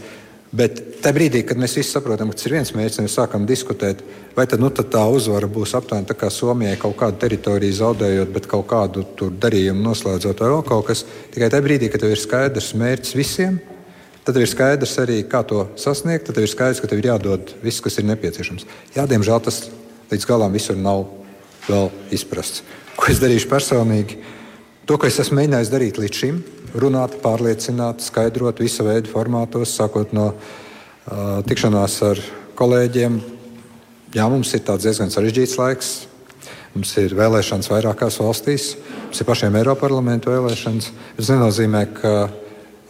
Bet 0.53 0.77
tajā 1.01 1.15
brīdī, 1.15 1.41
kad 1.49 1.57
mēs 1.57 1.73
visi 1.79 1.89
saprotam, 1.89 2.29
ka 2.29 2.37
tas 2.37 2.45
ir 2.45 2.53
viens 2.59 2.71
mērķis, 2.77 3.01
mēs 3.01 3.15
sākam 3.17 3.47
diskutēt, 3.49 4.03
vai 4.35 4.45
tad, 4.45 4.61
nu, 4.61 4.69
tad 4.69 4.91
tā 4.93 5.01
uzvara 5.09 5.49
būs 5.49 5.73
aptuveni 5.79 6.05
tā 6.05 6.13
kā 6.17 6.29
Somijai 6.29 6.75
kaut 6.81 6.93
kādu 6.99 7.17
teritoriju 7.23 7.77
zaudējot, 7.79 8.33
bet 8.35 8.49
kaut 8.51 8.67
kādu 8.69 9.01
darījumu 9.41 9.81
noslēdzot 9.81 10.43
vai 10.43 10.51
vēl 10.53 10.61
kaut 10.67 10.85
kas. 10.91 11.01
Tikai 11.33 11.49
tajā 11.49 11.65
brīdī, 11.65 11.89
kad 11.89 12.05
tev 12.05 12.13
ir 12.13 12.21
skaidrs 12.21 12.69
mērķis 12.77 13.17
visiem, 13.17 13.57
tad 14.27 14.37
ir 14.37 14.51
skaidrs 14.51 14.93
arī, 15.01 15.23
kā 15.25 15.41
to 15.47 15.65
sasniegt. 15.79 16.29
Tad 16.29 16.37
ir 16.37 16.51
skaidrs, 16.51 16.83
ka 16.83 16.91
tev 16.91 17.01
ir 17.01 17.09
jādod 17.15 17.55
viss, 17.65 17.81
kas 17.81 17.97
ir 17.97 18.05
nepieciešams. 18.11 18.69
Jā, 18.93 19.09
diemžēl 19.09 19.41
tas 19.49 19.63
līdz 20.13 20.29
galam 20.29 20.53
visur 20.53 20.77
nav 20.77 21.07
vēl 21.67 21.89
izprasts. 22.15 22.63
Ko 22.97 23.09
es 23.11 23.21
darīšu 23.23 23.49
personīgi? 23.51 24.19
To, 24.87 24.97
ko 24.99 25.07
es 25.07 25.19
esmu 25.23 25.39
mēģinājis 25.39 25.71
darīt 25.71 25.99
līdz 26.01 26.19
šim, 26.19 26.39
runāt, 26.75 27.15
pārliecināt, 27.23 28.03
skaidrot 28.03 28.59
visu 28.59 28.85
veidu 28.85 29.11
formātos, 29.11 29.75
sākot 29.77 30.11
no 30.15 30.33
uh, 30.33 31.39
tikšanās 31.47 31.99
ar 32.09 32.21
kolēģiem. 32.59 33.19
Jā, 34.13 34.27
mums 34.29 34.51
ir 34.53 34.65
tāds 34.67 34.85
diezgan 34.85 35.13
sarežģīts 35.13 35.57
laiks. 35.61 35.93
Mums 36.73 36.89
ir 36.97 37.13
vēlēšanas 37.13 37.69
vairākās 37.69 38.15
valstīs, 38.17 38.71
mums 39.05 39.19
ir 39.21 39.27
pašiem 39.27 39.55
Eiroparlamentu 39.59 40.31
vēlēšanas. 40.33 40.87
Tas 41.19 41.29
nenozīmē, 41.29 41.83
ka 41.99 42.13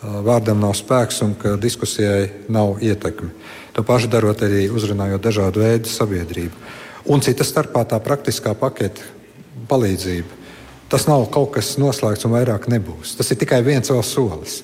vārdam 0.04 0.60
nav 0.64 0.76
spēks 0.76 1.22
un 1.24 1.34
ka 1.40 1.56
diskusijai 1.60 2.30
nav 2.52 2.80
ietekme. 2.84 3.32
To 3.74 3.84
pašu 3.88 4.10
darot 4.12 4.44
arī 4.46 4.68
uzrunājot 4.72 5.24
dažādu 5.24 5.64
veidu 5.64 5.92
sabiedrību. 5.92 6.72
Un 7.12 7.20
cita 7.20 7.44
starpā 7.44 7.84
tā 7.90 8.00
praktiskā 8.00 8.54
pakete 8.56 9.04
palīdzība. 9.68 10.42
Tas 10.92 11.08
nav 11.10 11.26
kaut 11.34 11.56
kas 11.56 11.74
noslēgts 11.82 12.28
un 12.28 12.36
vairāk 12.36 12.70
nebūs. 12.72 13.16
Tas 13.18 13.32
ir 13.34 13.40
tikai 13.42 13.64
viens 13.66 13.90
vēl 13.90 14.04
solis. 14.06 14.62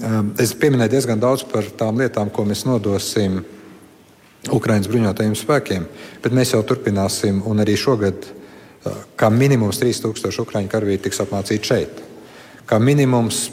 Ehm, 0.00 0.34
es 0.40 0.54
pieminēju 0.54 0.92
diezgan 0.94 1.20
daudz 1.20 1.44
par 1.48 1.66
tām 1.76 1.98
lietām, 2.00 2.30
ko 2.32 2.44
mēs 2.48 2.64
nodosim 2.68 3.42
Ukraiņas 4.52 4.88
bruņotajiem 4.90 5.34
spēkiem, 5.38 5.84
bet 6.22 6.34
mēs 6.34 6.54
jau 6.54 6.62
turpināsim, 6.66 7.42
un 7.46 7.62
arī 7.62 7.76
šogad 7.78 8.24
eh, 8.24 9.02
kā 9.16 9.30
minimums 9.30 9.78
3000 9.78 10.42
ukrāņu 10.42 10.70
karavīri 10.72 11.02
tiks 11.04 11.22
apmācīti 11.22 11.70
šeit. 11.70 12.02
Kā 12.66 12.80
minimums 12.82 13.44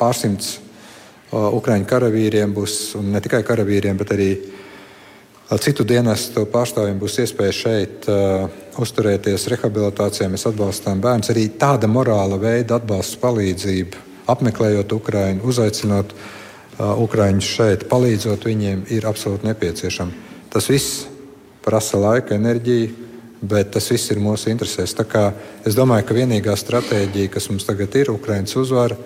pārsimts 0.00 0.56
eh, 0.56 1.36
ukrāņu 1.36 1.88
karavīriem 1.88 2.52
būs, 2.56 2.96
un 3.00 3.12
ne 3.14 3.22
tikai 3.24 3.44
karavīriem, 3.46 3.96
bet 3.96 4.12
arī 4.16 4.30
Citu 5.46 5.84
dienestu 5.86 6.42
pārstāvjiem 6.50 6.96
būs 6.98 7.20
iespēja 7.22 7.54
šeit 7.54 8.06
uzturēties 8.82 9.44
rehabilitācijā, 9.52 10.26
mēs 10.30 10.48
atbalstām 10.50 10.98
bērnus. 11.04 11.30
Arī 11.30 11.44
tāda 11.54 11.86
morāla 11.86 12.34
veida 12.42 12.80
atbalsts, 12.80 13.14
palīdzība, 13.22 14.00
apmeklējot 14.32 14.94
Ukraiņu, 14.96 15.44
uzaicinot 15.46 16.14
uh, 16.16 16.98
Ukraiņus 16.98 17.50
šeit, 17.60 17.84
palīdzot 17.86 18.48
viņiem, 18.48 18.88
ir 18.90 19.06
absolūti 19.06 19.46
nepieciešama. 19.46 20.24
Tas 20.50 20.66
viss 20.66 21.04
prasa 21.62 22.00
laika, 22.02 22.34
enerģiju, 22.34 22.90
bet 23.46 23.70
tas 23.78 23.86
viss 23.94 24.10
ir 24.10 24.18
mūsu 24.18 24.50
interesēs. 24.50 24.96
Es 25.62 25.78
domāju, 25.78 26.08
ka 26.08 26.18
vienīgā 26.18 26.58
stratēģija, 26.58 27.36
kas 27.38 27.46
mums 27.52 27.68
tagad 27.70 27.94
ir, 27.94 28.08
ir 28.08 28.16
Ukraiņas 28.16 28.58
uzvara. 28.58 28.98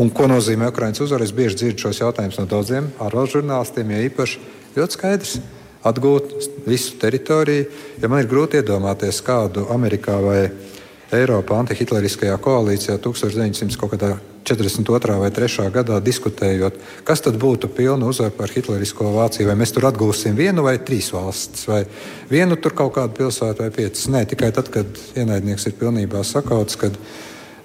Un 0.00 0.08
ko 0.14 0.30
nozīmē 0.32 0.72
Ukraiņas 0.72 1.04
uzvara? 1.04 1.28
Es 1.28 1.36
bieži 1.36 1.60
dzirdu 1.60 1.84
šos 1.84 2.00
jautājumus 2.00 2.40
no 2.40 2.48
daudziem 2.48 2.88
ārvalstu 3.04 3.42
žurnālistiem, 3.42 3.92
jo 3.92 4.08
īpaši 4.08 4.44
ļoti 4.78 4.96
skaidrs 4.96 5.38
atgūt 5.86 6.24
visu 6.66 6.98
teritoriju. 7.00 7.68
Ja 8.02 8.10
man 8.10 8.22
ir 8.22 8.30
grūti 8.30 8.62
iedomāties 8.62 9.22
kādu 9.26 9.66
Amerikā 9.74 10.16
vai 10.22 10.42
Eiropā 11.14 11.56
antihitleriskajā 11.62 12.34
koalīcijā 12.44 12.98
1942. 13.00 15.14
vai 15.22 15.30
3. 15.32 15.70
gadā 15.72 15.96
diskutējot, 16.04 16.74
kas 17.08 17.24
tad 17.24 17.38
būtu 17.40 17.70
pilna 17.72 18.04
uzvara 18.10 18.34
par 18.36 18.52
hitlerisko 18.52 19.08
Vāciju, 19.14 19.48
vai 19.48 19.56
mēs 19.56 19.72
tur 19.72 19.88
atgūsim 19.88 20.36
vienu 20.36 20.60
vai 20.66 20.76
trīs 20.84 21.08
valstis, 21.14 21.64
vai 21.68 21.82
vienu 22.28 22.56
tur 22.60 22.72
kaut 22.76 22.92
kādu 23.00 23.12
pilsētu 23.22 23.64
vai 23.64 23.70
piecas. 23.72 24.04
Nē, 24.12 24.20
tikai 24.28 24.52
tad, 24.52 24.68
kad 24.74 24.86
ienaidnieks 25.16 25.64
ir 25.70 25.78
pilnībā 25.80 26.20
sakauts, 26.28 26.76
kad 26.76 26.92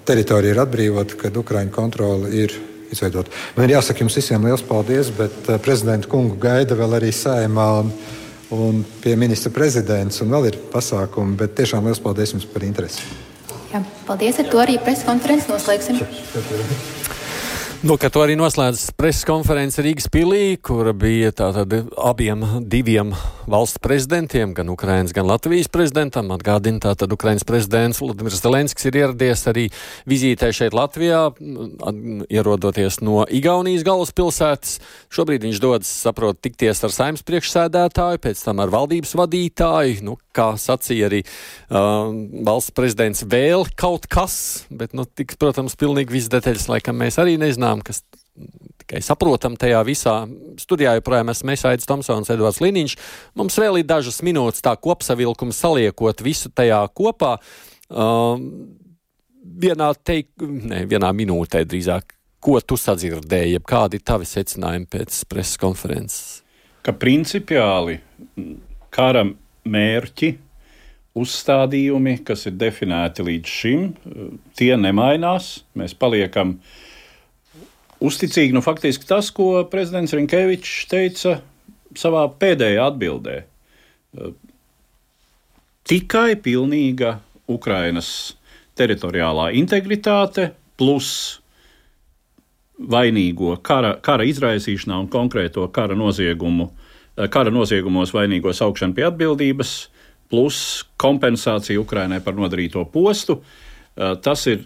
teritorija 0.08 0.56
ir 0.56 0.62
atbrīvota, 0.64 1.20
kad 1.26 1.36
Ukraiņu 1.36 1.72
kontrole 1.74 2.32
ir 2.32 2.73
izveidot. 2.94 3.30
Man 3.56 3.68
ir 3.68 3.76
jāsaka 3.76 4.04
jums 4.04 4.16
visiem 4.18 4.46
liels 4.48 4.64
paldies, 4.66 5.12
bet 5.14 5.50
uh, 5.50 5.60
prezidenta 5.62 6.10
kungu 6.10 6.38
gaida 6.40 6.78
vēl 6.78 7.00
arī 7.00 7.12
sējumā. 7.14 7.68
Un, 8.54 8.82
pie 9.02 9.16
ministra 9.18 9.50
prezidents, 9.50 10.20
un 10.22 10.30
vēl 10.30 10.50
ir 10.50 10.58
pasākumi, 10.70 11.32
bet 11.40 11.56
tiešām 11.58 11.88
liels 11.88 11.98
paldies 12.02 12.36
jums 12.36 12.44
par 12.46 12.62
interesi. 12.62 13.02
Jā, 13.72 13.80
paldies, 14.06 14.38
ar 14.38 14.46
to 14.52 14.60
arī 14.62 14.76
preskonferences 14.84 15.50
noslēgsim. 15.50 15.98
Nu, 17.84 17.98
to 18.00 18.22
arī 18.24 18.32
noslēdz 18.40 18.94
preses 18.96 19.26
konference 19.28 19.82
Rīgas 19.84 20.06
pilī, 20.08 20.54
kur 20.56 20.88
bija 20.96 21.34
tātad 21.36 21.74
abiem 22.00 22.40
diviem 22.72 23.10
valsts 23.44 23.76
prezidentiem, 23.84 24.54
gan 24.56 24.70
Ukrainas, 24.72 25.12
gan 25.12 25.26
Latvijas 25.28 25.68
prezidentam. 25.68 26.30
Atgādina, 26.32 26.80
tātad 26.80 27.12
Ukrainas 27.12 27.44
prezidents 27.44 28.00
Vladimirs 28.00 28.40
Zelenskis 28.40 28.88
ir 28.88 28.96
ieradies 29.02 29.44
arī 29.52 29.66
vizītē 30.08 30.48
šeit 30.56 30.72
Latvijā, 30.72 31.26
ierodoties 32.32 33.02
no 33.04 33.26
Igaunijas 33.28 33.84
galvaspilsētas. 33.84 34.78
Šobrīd 35.12 35.44
viņš 35.44 35.60
dodas, 35.60 35.92
saprot, 36.06 36.40
tikties 36.40 36.80
ar 36.88 36.96
saimnes 36.96 37.26
priekšsēdētāju, 37.28 38.22
pēc 38.24 38.46
tam 38.46 38.64
ar 38.64 38.72
valdības 38.72 39.12
vadītāju. 39.20 40.00
Nu, 40.08 40.16
kā 40.34 40.54
sacīja 40.56 41.12
arī 41.12 41.20
uh, 41.24 42.08
valsts 42.48 42.72
prezidents, 42.74 43.26
vēl 43.28 43.68
kaut 43.76 44.08
kas, 44.08 44.64
bet, 44.72 44.96
nu, 44.96 45.04
tiks, 45.04 45.36
protams, 45.36 45.76
pilnīgi 45.76 46.16
viss 46.16 46.32
detaļas 46.32 46.70
laikam 46.72 46.96
mēs 47.04 47.20
arī 47.20 47.36
nezinām 47.44 47.73
lietām, 47.74 47.82
kas 47.82 48.02
tikai 48.78 49.00
saprotam 49.02 49.56
tajā 49.56 49.82
visā. 49.86 50.26
Studijā 50.58 50.96
joprojām 50.98 51.30
esmu 51.30 51.50
mēs 51.50 51.64
Aits 51.64 51.86
Tomsons, 51.86 52.30
Edvards 52.30 52.60
Liniņš. 52.60 52.96
Mums 53.34 53.58
vēl 53.58 53.80
ir 53.80 53.86
dažas 53.86 54.22
minūtes 54.22 54.62
tā 54.62 54.76
kopsavilkuma 54.76 55.52
saliekot 55.52 56.22
visu 56.22 56.50
tajā 56.50 56.86
kopā. 56.94 57.38
Um, 57.88 58.76
vienā, 59.44 59.94
teik, 60.04 60.30
ne, 60.40 60.84
vienā 60.86 61.12
minūtē 61.12 61.64
drīzāk, 61.64 62.14
ko 62.40 62.60
tu 62.60 62.76
sadzirdēji, 62.76 63.62
kādi 63.64 64.00
ir 64.00 64.04
tavi 64.04 64.26
secinājumi 64.26 64.88
pēc 64.90 65.24
preses 65.28 65.56
konferences? 65.60 66.42
Ka 66.84 66.92
principiāli 66.92 68.00
kara 68.92 69.24
mērķi, 69.64 70.34
uzstādījumi, 71.16 72.18
kas 72.26 72.48
ir 72.50 72.56
definēti 72.58 73.24
līdz 73.24 73.48
šim, 73.48 73.84
tie 74.58 74.74
nemainās. 74.76 75.62
Mēs 75.78 75.94
paliekam 75.96 76.56
uh, 76.58 76.82
uzticīgi 78.04 78.54
nu, 78.54 78.62
faktiski 78.64 79.06
tas, 79.08 79.30
ko 79.34 79.64
prezidents 79.70 80.14
Rinkevičs 80.16 80.86
teica 80.90 81.38
savā 81.98 82.24
pēdējā 82.40 82.88
atbildē. 82.90 83.38
Tikai 85.84 86.34
pilnīga 86.40 87.18
Ukrainas 87.50 88.08
teritoriālā 88.78 89.50
integritāte 89.58 90.50
plus 90.80 91.10
vainīgo 92.74 93.54
kara, 93.62 93.94
kara 94.02 94.26
izraisīšanā 94.26 94.96
un 95.04 95.10
konkrēto 95.12 95.66
kara 95.74 95.94
noziegumu, 95.98 96.70
kara 97.30 97.52
noziegumos 97.54 98.14
vainīgo 98.16 98.54
saukšanu 98.56 98.96
pie 98.96 99.04
atbildības, 99.06 99.74
plus 100.32 100.58
kompensācija 100.98 101.78
Ukrainai 101.78 102.18
par 102.24 102.34
nodarīto 102.34 102.82
postu. 102.90 103.38
Uh, 103.38 103.63
tas 103.94 104.46
ir, 104.50 104.64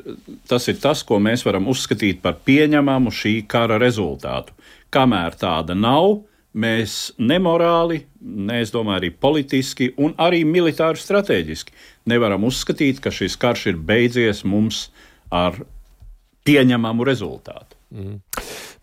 tas 0.49 0.69
ir 0.69 0.79
tas, 0.81 1.03
ko 1.05 1.19
mēs 1.23 1.45
varam 1.47 1.69
uzskatīt 1.69 2.23
par 2.25 2.39
pieņemamu 2.47 3.13
šī 3.13 3.35
kara 3.51 3.79
rezultātu. 3.81 4.55
Kamēr 4.95 5.37
tāda 5.37 5.77
nav, 5.77 6.23
mēs 6.57 7.13
nemorāli, 7.21 8.03
ne 8.21 8.61
es 8.63 8.73
domāju, 8.75 9.03
arī 9.03 9.11
politiski 9.13 9.91
un 10.01 10.15
arī 10.19 10.45
militāri 10.49 11.01
strateģiski 11.01 11.75
nevaram 12.09 12.47
uzskatīt, 12.49 13.03
ka 13.05 13.13
šis 13.13 13.37
karš 13.41 13.67
ir 13.73 13.83
beidzies 13.91 14.45
mums 14.49 14.89
ar 15.31 15.61
pieņemamu 16.49 17.05
rezultātu. 17.05 17.77
Mm. 17.93 18.21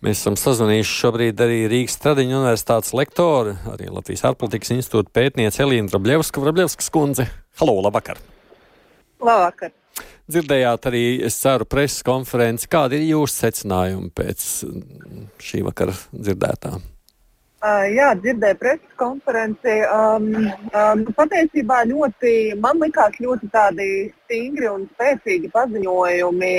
Mēs 0.06 0.20
esam 0.22 0.36
sazvanījuši 0.38 0.98
šobrīd 1.00 1.42
arī 1.42 1.64
Rīgas 1.72 1.98
Tradiņu 2.02 2.38
universitātes 2.38 2.94
lektoru, 2.98 3.56
arī 3.72 3.90
Latvijas 3.94 4.26
ārpolitikas 4.30 4.74
institūta 4.76 5.14
pētniece 5.16 5.64
Elīna 5.66 5.90
Vrabļevska, 5.90 6.44
Vrabļevskas 6.44 6.92
kundze. 6.94 7.26
Halo, 7.62 7.80
labvakar! 7.88 8.22
Labvakar! 9.24 9.74
Dzirdējāt 10.26 10.88
arī, 10.90 11.04
es 11.28 11.38
ceru, 11.38 11.68
preses 11.70 12.02
konferenci. 12.06 12.68
Kādi 12.72 12.98
ir 12.98 13.12
jūsu 13.12 13.44
secinājumi 13.44 14.10
pēc 14.18 14.44
šī 15.46 15.62
vakara 15.68 15.94
dzirdētā? 16.10 16.72
Uh, 17.66 17.86
jā, 17.90 18.12
dzirdēju 18.22 18.58
preses 18.62 18.98
konferenci. 19.00 19.76
Um, 19.90 20.26
um, 20.70 21.04
patiesībā 21.18 21.80
ļoti, 21.90 22.34
man 22.62 22.82
likās 22.82 23.16
ļoti 23.22 23.50
tādi 23.54 23.88
stingri 24.26 24.68
un 24.70 24.84
spēcīgi 24.92 25.50
paziņojumi. 25.54 26.54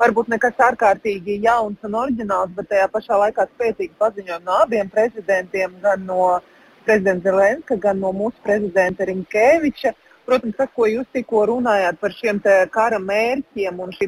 Varbūt 0.00 0.30
nekas 0.32 0.62
ārkārtīgi 0.70 1.40
jauns 1.44 1.86
un 1.86 1.98
oriģināls, 2.02 2.54
bet 2.56 2.70
tajā 2.72 2.88
pašā 2.94 3.18
laikā 3.24 3.46
spēcīgi 3.52 3.94
paziņojumi 4.00 4.46
no 4.46 4.58
abiem 4.64 4.90
prezidentiem, 4.90 5.74
gan 5.82 6.06
no 6.06 6.38
prezidenta 6.86 7.30
Zelenska, 7.30 7.78
gan 7.78 8.02
no 8.02 8.14
mūsu 8.16 8.38
prezidenta 8.46 9.06
Rinkēviča. 9.06 9.94
Uh, 9.94 10.09
Protams, 10.30 10.54
tas, 10.54 10.68
ko 10.70 10.86
jūs 10.86 11.08
tikko 11.10 11.40
runājāt 11.50 11.96
par 11.98 12.12
šiem 12.14 12.36
kara 12.70 13.00
mērķiem 13.02 13.80
un 13.82 13.90
šī 13.96 14.06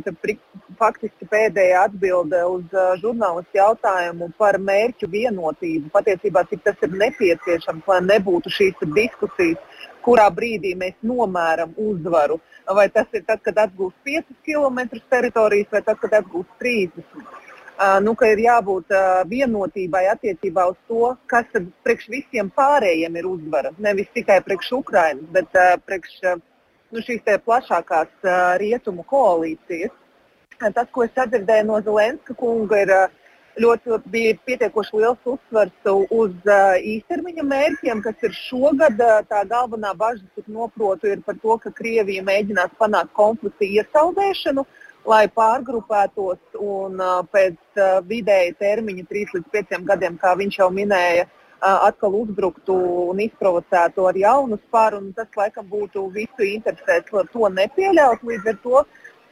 faktiski 0.79 1.27
pēdējā 1.33 1.81
atbilde 1.89 2.45
uz 2.47 2.77
uh, 2.77 2.93
žurnālistu 3.01 3.59
jautājumu 3.59 4.29
par 4.39 4.61
mērķu 4.63 5.09
vienotību, 5.11 5.91
patiesībā 5.91 6.45
cik 6.53 6.63
tas 6.69 6.87
ir 6.87 6.95
nepieciešams, 7.03 7.91
lai 7.91 7.99
nebūtu 8.07 8.55
šīs 8.55 8.87
diskusijas, 8.95 9.83
kurā 10.07 10.29
brīdī 10.31 10.77
mēs 10.79 10.95
nomēram 11.03 11.75
uzvaru. 11.91 12.39
Vai 12.71 12.87
tas 12.95 13.11
ir 13.19 13.27
tad, 13.27 13.43
kad 13.43 13.59
atgūst 13.67 13.99
5 14.07 14.31
km 14.47 15.03
teritorijas, 15.11 15.75
vai 15.75 15.83
tad, 15.83 15.99
kad 16.05 16.21
atgūst 16.23 16.55
30 16.63 17.51
nu, 18.03 18.15
ka 18.15 18.29
ir 18.33 18.43
jābūt 18.43 18.93
vienotībai 19.31 20.05
attiecībā 20.13 20.67
uz 20.71 20.77
to, 20.89 21.15
kas 21.27 21.47
priekš 21.85 22.09
visiem 22.13 22.51
pārējiem 22.55 23.17
ir 23.17 23.27
uzvara. 23.27 23.73
Nevis 23.79 24.11
tikai 24.15 24.41
priekš 24.45 24.73
Ukrainas, 24.79 25.25
bet 25.33 25.49
priekš 25.87 26.21
nu, 26.93 27.01
šīs 27.01 27.25
plašākās 27.47 28.13
rietumu 28.61 29.05
koalīcijas. 29.09 29.95
Tas, 30.63 30.87
ko 30.93 31.03
es 31.03 31.11
sadzirdēju 31.17 31.67
no 31.67 31.81
Zelenska 31.83 32.37
kunga, 32.39 32.85
ir 32.85 32.93
ļoti 33.61 33.99
bija 34.13 34.37
pietiekoši 34.47 35.01
liels 35.01 35.27
uzsvars 35.29 35.91
uz 36.15 36.53
īstermiņa 36.93 37.43
mērķiem, 37.49 38.05
kas 38.05 38.23
ir 38.23 38.37
šogad. 38.37 39.01
Tā 39.29 39.43
galvenā 39.51 39.91
bažas, 39.99 40.29
cik 40.37 40.47
noprotu, 40.47 41.11
ir 41.11 41.25
par 41.27 41.41
to, 41.43 41.59
ka 41.59 41.75
Krievija 41.75 42.23
mēģinās 42.29 42.79
panākt 42.79 43.13
konflikta 43.17 43.67
iesaldēšanu. 43.67 44.63
Uh, 44.63 44.82
lai 45.09 45.27
pārgrupētos 45.33 46.59
un 46.61 47.01
pēc 47.33 47.81
vidēja 48.09 48.55
termiņa, 48.61 49.05
3 49.11 49.37
līdz 49.37 49.55
5 49.55 49.87
gadiem, 49.89 50.19
kā 50.21 50.35
viņš 50.39 50.59
jau 50.61 50.69
minēja, 50.75 51.27
atkal 51.63 52.17
uzbruktu 52.19 52.75
un 53.11 53.21
izprovocētu 53.23 54.07
ar 54.09 54.19
jaunu 54.19 54.59
spāru. 54.65 55.03
Tas, 55.17 55.31
laikam, 55.39 55.69
būtu 55.71 56.09
visu 56.15 56.47
interesēs, 56.47 57.07
to 57.33 57.51
nepieļaut. 57.59 58.25
Līdz 58.27 58.51
ar 58.55 58.59
to 58.65 58.83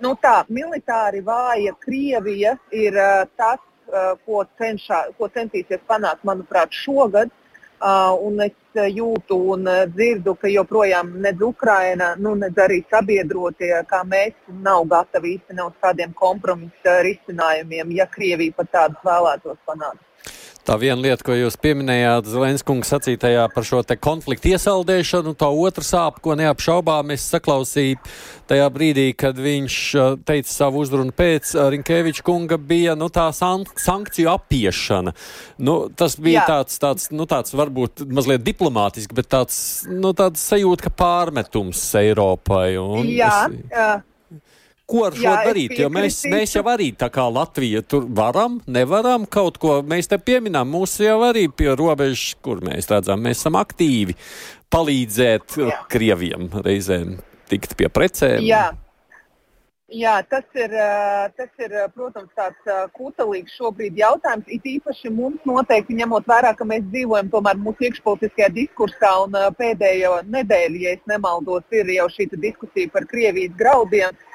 nu, 0.01 0.15
tā, 0.23 0.37
militāri 0.49 1.25
vāja 1.27 1.75
Krievija 1.83 2.57
ir 2.71 2.99
tas, 3.37 3.59
ko, 4.25 4.45
cenšā, 4.61 5.03
ko 5.19 5.29
centīsies 5.35 5.83
panākt, 5.91 6.23
manuprāt, 6.23 6.71
šogad. 6.71 7.33
Uh, 7.81 8.13
un 8.29 8.43
es 8.45 8.81
jūtu 8.93 9.39
un 9.55 9.65
dzirdu, 9.95 10.35
ka 10.37 10.51
joprojām 10.53 11.15
nedz 11.25 11.41
Ukraina, 11.41 12.11
nu, 12.21 12.35
nedz 12.37 12.61
arī 12.61 12.83
sabiedrotie, 12.93 13.73
kā 13.89 14.03
mēs, 14.05 14.37
nav 14.67 14.85
gatavi 14.91 15.39
īstenot 15.39 15.79
kādiem 15.81 16.13
kompromisa 16.13 16.99
risinājumiem, 17.07 17.97
ja 17.97 18.05
Krievija 18.13 18.59
pat 18.59 18.71
tādus 18.77 19.09
vēlētos 19.09 19.57
panākt. 19.65 20.10
Tā 20.67 20.77
viena 20.77 21.01
lieta, 21.01 21.25
ko 21.25 21.35
jūs 21.35 21.57
pieminējāt, 21.61 22.29
Zelenskungs 22.31 22.91
sacītajā 22.93 23.47
par 23.55 23.65
šo 23.67 23.81
konfliktu 24.01 24.53
iesaldēšanu, 24.53 25.33
tā 25.39 25.49
otra 25.49 25.85
sāpe, 25.87 26.21
ko 26.21 26.37
neapšaubām 26.37 27.15
es 27.15 27.25
saklausīju 27.33 27.97
tajā 28.51 28.67
brīdī, 28.75 29.07
kad 29.17 29.39
viņš 29.41 29.79
teica 30.29 30.53
savu 30.53 30.83
uzrunu 30.85 31.15
pēc 31.17 31.55
Rinkēviča 31.75 32.27
kunga, 32.27 32.59
bija 32.61 32.97
nu, 32.99 33.09
tā 33.09 33.31
sankciju 33.33 34.29
apiešana. 34.35 35.15
Nu, 35.65 35.79
tas 35.89 36.19
bija 36.21 36.43
Jā. 36.43 36.47
tāds, 36.53 36.77
tāds, 36.83 37.09
nu, 37.15 37.25
tāds 37.31 37.57
varbūt 37.57 38.05
mazliet 38.11 38.45
diplomātiski, 38.45 39.17
bet 39.17 39.31
tāds, 39.33 39.57
nu, 39.89 40.13
tāds 40.19 40.45
sajūta, 40.53 40.89
ka 40.89 40.95
pārmetums 41.01 41.83
Eiropai. 42.03 42.75
Jā, 43.09 43.35
es... 43.49 43.67
uh, 43.73 43.99
Ko 44.91 45.05
ar 45.07 45.15
šo 45.15 45.23
Jā, 45.23 45.37
darīt? 45.47 45.77
Jo 45.79 45.89
mēs, 45.93 46.25
mēs 46.31 46.57
jau 46.57 46.65
arī 46.71 46.91
tā 46.99 47.11
kā 47.15 47.23
Latvija 47.31 47.83
tur 47.87 48.09
varam, 48.17 48.59
nevaram 48.67 49.27
kaut 49.31 49.61
ko. 49.63 49.79
Mēs 49.87 50.11
te 50.11 50.19
pieminām, 50.19 50.71
mūsu 50.73 51.07
jau 51.07 51.21
arī 51.29 51.47
pie 51.47 51.71
robežas, 51.79 52.35
kur 52.43 52.63
mēs 52.67 52.91
redzam, 52.91 53.23
mēs 53.23 53.45
esam 53.45 53.59
aktīvi 53.61 54.17
palīdzēt 54.71 55.59
Jā. 55.63 55.81
Krieviem 55.91 56.51
reizēm 56.65 57.19
tikt 57.51 57.77
pie 57.79 57.91
precēm. 57.93 58.43
Jā. 58.47 58.71
Jā, 59.91 60.21
tas 60.31 60.45
ir, 60.55 60.71
tas 61.35 61.49
ir, 61.59 61.73
protams, 61.97 62.31
tāds 62.39 62.91
kutelīgs 62.95 63.57
šobrīd 63.59 63.97
jautājums. 63.99 64.47
It 64.47 64.67
īpaši 64.71 65.11
mums 65.11 65.43
noteikti 65.49 65.97
ņemot 65.99 66.31
vērā, 66.31 66.53
ka 66.55 66.67
mēs 66.67 66.85
dzīvojam 66.93 67.27
tomēr 67.33 67.59
mūsu 67.59 67.89
iekšpolitiskajā 67.89 68.53
diskursā 68.55 69.11
un 69.25 69.35
pēdējo 69.59 70.21
nedēļu, 70.31 70.83
ja 70.85 70.95
es 70.95 71.03
nemaldos, 71.11 71.67
ir 71.75 71.91
jau 71.97 72.07
šī 72.15 72.29
diskusija 72.37 72.93
par 72.95 73.09
Krievijas 73.11 73.59
graudiem. 73.59 74.15
Uh, 74.15 74.30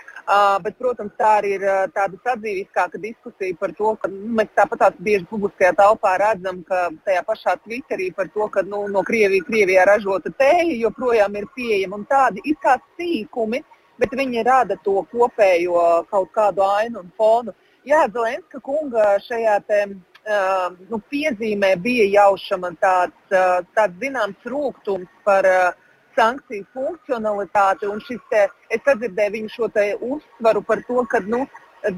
bet, 0.64 0.78
protams, 0.78 1.14
tā 1.20 1.36
arī 1.40 1.52
ir 1.60 1.66
tāda 1.94 2.18
sadzīviskāka 2.26 2.98
diskusija 3.02 3.56
par 3.60 3.74
to, 3.78 3.94
ka 4.02 4.10
nu, 4.10 4.34
mēs 4.40 4.50
tāpat 4.58 4.98
bieži 5.00 5.26
publiskajā 5.30 5.74
telpā 5.78 6.16
redzam, 6.22 6.64
ka 6.64 6.90
tajā 7.06 7.22
pašā 7.28 7.56
Twitterī 7.66 8.12
par 8.16 8.32
to, 8.34 8.48
ka 8.50 8.64
nu, 8.66 8.88
no 8.88 9.04
Krievijas, 9.06 9.46
Krievijā 9.46 9.86
ražota 9.86 10.34
tēja 10.34 10.80
joprojām 10.82 11.38
ir 11.38 11.46
pieejama 11.56 12.02
un 12.02 12.08
tādi 12.10 12.42
ir 12.46 12.58
kā 12.64 12.80
sīkumi, 12.98 13.62
bet 14.02 14.18
viņi 14.18 14.44
rada 14.44 14.78
to 14.84 15.06
kopējo 15.12 15.86
kaut 16.10 16.34
kādu 16.34 16.66
ainu 16.66 17.06
un 17.06 17.14
fonu. 17.18 17.54
Jā, 17.86 18.08
Zelenska 18.10 18.60
kunga 18.66 19.20
šajā 19.22 19.60
te, 19.68 19.82
uh, 20.26 20.74
nu, 20.90 21.00
piezīmē 21.12 21.76
bija 21.78 22.10
jaušama 22.16 22.74
tāds, 22.82 23.20
uh, 23.30 23.62
tāds 23.78 24.00
zināms 24.02 24.50
rūkums 24.50 25.12
par 25.28 25.46
uh, 25.46 25.85
sankciju 26.16 26.66
funkcionalitāti. 26.74 27.92
Te, 28.32 28.48
es 28.70 28.82
sadzirdēju 28.88 29.36
viņu 29.38 29.54
šo 29.54 29.70
uzsvaru 30.10 30.64
par 30.66 30.82
to, 30.88 31.06
ka 31.12 31.22
nu, 31.26 31.46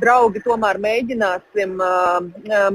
draugi 0.02 0.42
tomēr 0.44 0.80
mēģināsim, 0.84 1.78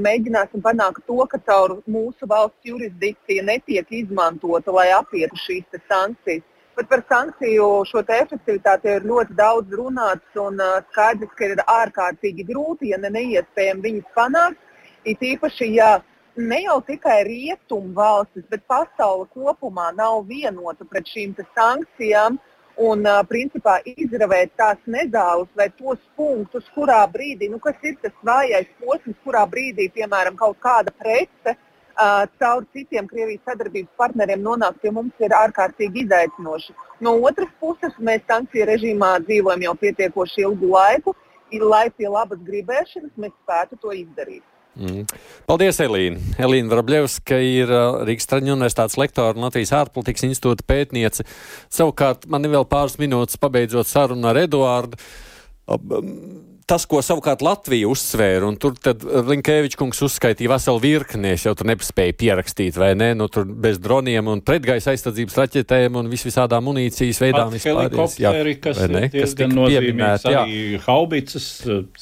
mēģināsim 0.01 0.63
panākt 0.63 1.03
to, 1.07 1.19
ka 1.29 1.39
caur 1.45 1.77
mūsu 1.85 2.27
valsts 2.29 2.65
jurisdikciju 2.65 3.43
netiek 3.45 3.91
izmantota, 3.91 4.71
lai 4.71 4.89
apietu 4.95 5.37
šīs 5.45 5.83
sankcijas. 5.87 6.43
Bet 6.73 6.87
par 6.89 7.03
sankciju 7.05 7.83
šo 7.85 8.01
efektivitāti 8.01 8.89
ir 8.89 9.03
ļoti 9.05 9.35
daudz 9.37 9.75
runāts 9.77 10.39
un 10.41 10.57
skaidrs, 10.89 11.35
ka 11.37 11.51
ir 11.51 11.61
ārkārtīgi 11.69 12.47
grūti, 12.47 12.89
ja 12.89 12.97
ne 12.97 13.11
neiespējami 13.13 13.85
viņus 13.87 14.15
panākt. 14.15 14.57
It 15.05 15.21
īpaši, 15.21 15.67
ja 15.75 15.99
ne 16.35 16.61
jau 16.63 16.79
tikai 16.81 17.23
rietumu 17.27 17.93
valstis, 17.95 18.45
bet 18.49 18.63
pasaule 18.67 19.27
kopumā 19.33 19.91
nav 19.95 20.23
vienota 20.27 20.85
pret 20.85 21.07
šīm 21.07 21.35
sankcijām. 21.55 22.39
Un, 22.73 23.05
principā, 23.29 23.75
izravēt 23.85 24.55
tās 24.57 24.79
nezāles 24.89 25.49
vai 25.53 25.67
tos 25.77 25.99
punktus, 26.17 26.65
kurā 26.73 27.03
brīdī, 27.05 27.45
nu, 27.51 27.59
kas 27.61 27.75
ir 27.85 27.99
tas 28.01 28.15
vājais 28.25 28.65
posms, 28.81 29.19
kurā 29.21 29.43
brīdī, 29.45 29.91
piemēram, 29.93 30.33
kaut 30.35 30.57
kāda 30.57 30.89
prece 30.97 31.53
uh, 31.53 32.25
caur 32.41 32.65
citiem 32.73 33.05
Krievijas 33.05 33.43
sadarbības 33.45 33.93
partneriem 33.95 34.41
nonāk 34.41 34.79
pie 34.81 34.89
mums, 34.89 35.13
ir 35.21 35.35
ārkārtīgi 35.37 36.07
izaicinoši. 36.07 36.73
No 37.05 37.13
otras 37.21 37.53
puses, 37.61 37.93
mēs 37.99 38.25
sankciju 38.25 38.65
režīmā 38.71 39.11
dzīvojam 39.27 39.67
jau 39.67 39.75
pietiekoši 39.85 40.41
ilgu 40.47 40.73
laiku, 40.73 41.13
lai 41.61 41.91
pie 41.93 42.09
labas 42.09 42.41
gribēšanas 42.41 43.13
mēs 43.21 43.37
spētu 43.43 43.77
to 43.77 43.93
izdarīt. 43.93 44.41
Mm. 44.73 45.03
Paldies, 45.45 45.77
Elīna. 45.83 46.21
Elīna 46.41 46.71
Vrabļevska 46.71 47.37
ir 47.45 47.69
uh, 47.69 47.99
Rīgas 48.07 48.25
Traņu 48.29 48.55
universitātes 48.55 48.97
lektora 48.97 49.37
un 49.37 49.45
Latvijas 49.45 49.73
ārpolitikas 49.77 50.25
institūta 50.25 50.65
pētniece. 50.65 51.27
Savukārt 51.73 52.25
man 52.31 52.45
ir 52.47 52.55
vēl 52.55 52.65
pāris 52.69 52.97
minūtes 53.01 53.37
pabeidzot 53.41 53.89
sarunu 53.89 54.31
ar 54.31 54.41
Eduārdu. 54.41 54.97
Tas, 56.69 56.85
ko 56.89 57.01
savukārt 57.03 57.43
Latvija 57.43 57.89
uzsvēra, 57.91 58.47
un 58.47 58.57
tur 58.61 58.77
Linkēvičs 59.27 59.77
kungs 59.79 59.99
uzskaitīja 60.05 60.53
veselu 60.53 60.81
virkni, 60.83 61.33
es 61.35 61.43
jau 61.47 61.53
tur 61.57 61.67
nespēju 61.69 62.15
pierakstīt, 62.21 62.77
vai 62.79 62.93
ne, 62.99 63.11
nu 63.17 63.27
tur 63.31 63.45
bez 63.45 63.79
droniem 63.83 64.29
un 64.31 64.43
pretgaisa 64.45 64.93
aizsardzības 64.93 65.39
raķetēm 65.41 65.99
un 65.99 66.11
vis 66.11 66.23
visādām 66.27 66.65
munīcijas 66.69 67.21
veidām 67.23 67.51
vispār. 67.53 67.91
Jā, 68.19 68.33
kas, 68.63 68.81
ne, 68.87 69.05
kas 69.11 69.35
tika 69.39 69.67
pieminēti, 69.67 70.35
arī 70.39 70.81
haubicas, 70.85 71.49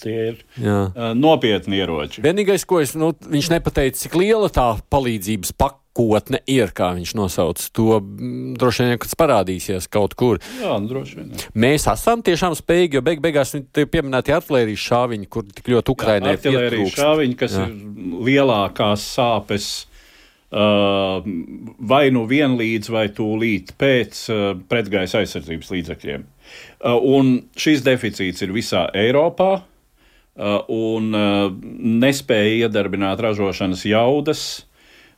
tie 0.02 0.18
ir 0.32 0.42
jā. 0.62 0.80
nopietni 1.18 1.82
ieroči. 1.82 2.24
Vienīgais, 2.26 2.68
ko 2.70 2.84
es, 2.84 2.94
nu, 3.00 3.14
viņš 3.18 3.54
nepateica, 3.56 4.04
cik 4.06 4.18
liela 4.22 4.52
tā 4.54 4.74
palīdzības 4.94 5.56
pakāpe 5.58 5.81
nākotne 5.92 6.40
ir, 6.48 6.72
kā 6.74 6.94
viņš 6.96 7.16
nosauc. 7.16 7.60
To 7.74 8.00
mm, 8.00 8.56
droši 8.58 8.84
vien, 8.84 8.98
kad 8.98 9.16
parādīsies 9.18 9.90
kaut 9.90 10.16
kur. 10.16 10.40
Jā, 10.62 10.80
nu, 10.80 10.88
droši 10.88 11.16
vien. 11.18 11.32
Jā. 11.32 11.52
Mēs 11.54 11.88
esam 11.88 12.22
tiešām 12.22 12.56
spējīgi, 12.56 12.96
jo 12.96 13.02
beig 13.02 13.22
beigās 13.22 13.54
viņi 13.56 13.88
pieminēti 13.92 14.32
artilērijas 14.32 14.88
šāviņi, 14.88 15.28
kur 15.30 15.46
tik 15.46 15.68
ļoti 15.68 15.92
Ukrainai 15.92 16.36
ir. 16.36 16.40
Artilērijas 16.40 16.96
šāviņi, 16.96 17.38
kas 17.40 17.58
jā. 17.58 17.68
ir 17.68 18.20
lielākās 18.28 19.08
sāpes. 19.16 19.72
Uh, 20.52 21.24
vai 21.80 22.10
nu 22.12 22.26
vienlīdz, 22.28 22.90
vai 22.92 23.06
tūlīt 23.16 23.70
pēc 23.80 24.18
uh, 24.34 24.42
pretgaisa 24.68 25.22
aizsardzības 25.22 25.70
līdzekļiem. 25.72 26.26
Uh, 26.84 26.98
un 27.08 27.38
šis 27.56 27.86
deficīts 27.86 28.44
ir 28.44 28.52
visā 28.52 28.82
Eiropā, 28.92 29.62
uh, 29.62 30.58
un 30.68 31.08
uh, 31.16 31.46
nespēja 32.04 32.66
iedarbināt 32.66 33.24
ražošanas 33.24 33.86
jaudas 33.88 34.44
Eh, 34.52 34.71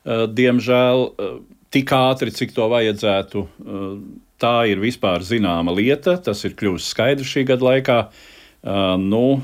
diemžēl 0.05 1.05
eh, 1.07 1.33
tik 1.73 1.95
ātri, 1.95 2.33
cik 2.35 2.53
to 2.55 2.67
vajadzētu. 2.71 3.43
Eh, 3.43 3.89
tā 4.43 4.55
ir 4.67 4.81
vispār 4.83 5.23
zināma 5.23 5.73
lieta, 5.75 6.17
tas 6.19 6.43
ir 6.43 6.55
kļuvis 6.59 6.89
skaidrs 6.91 7.29
šī 7.31 7.45
gada 7.53 7.69
laikā. 7.69 7.99
Uh, 8.63 8.95
nu, 8.95 9.41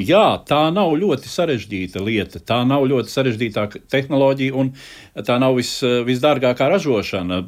jā, 0.00 0.40
tā 0.48 0.70
nav 0.72 0.94
ļoti 0.96 1.28
sarežģīta 1.28 2.00
lieta. 2.00 2.40
Tā 2.40 2.62
nav 2.64 2.86
ļoti 2.88 3.12
sarežģīta 3.12 3.66
tehnoloģija 3.92 4.54
un 4.56 4.70
tā 5.20 5.36
nav 5.36 5.58
vis, 5.58 5.74
visdārgākā 5.84 6.70
ražošana. 6.72 7.42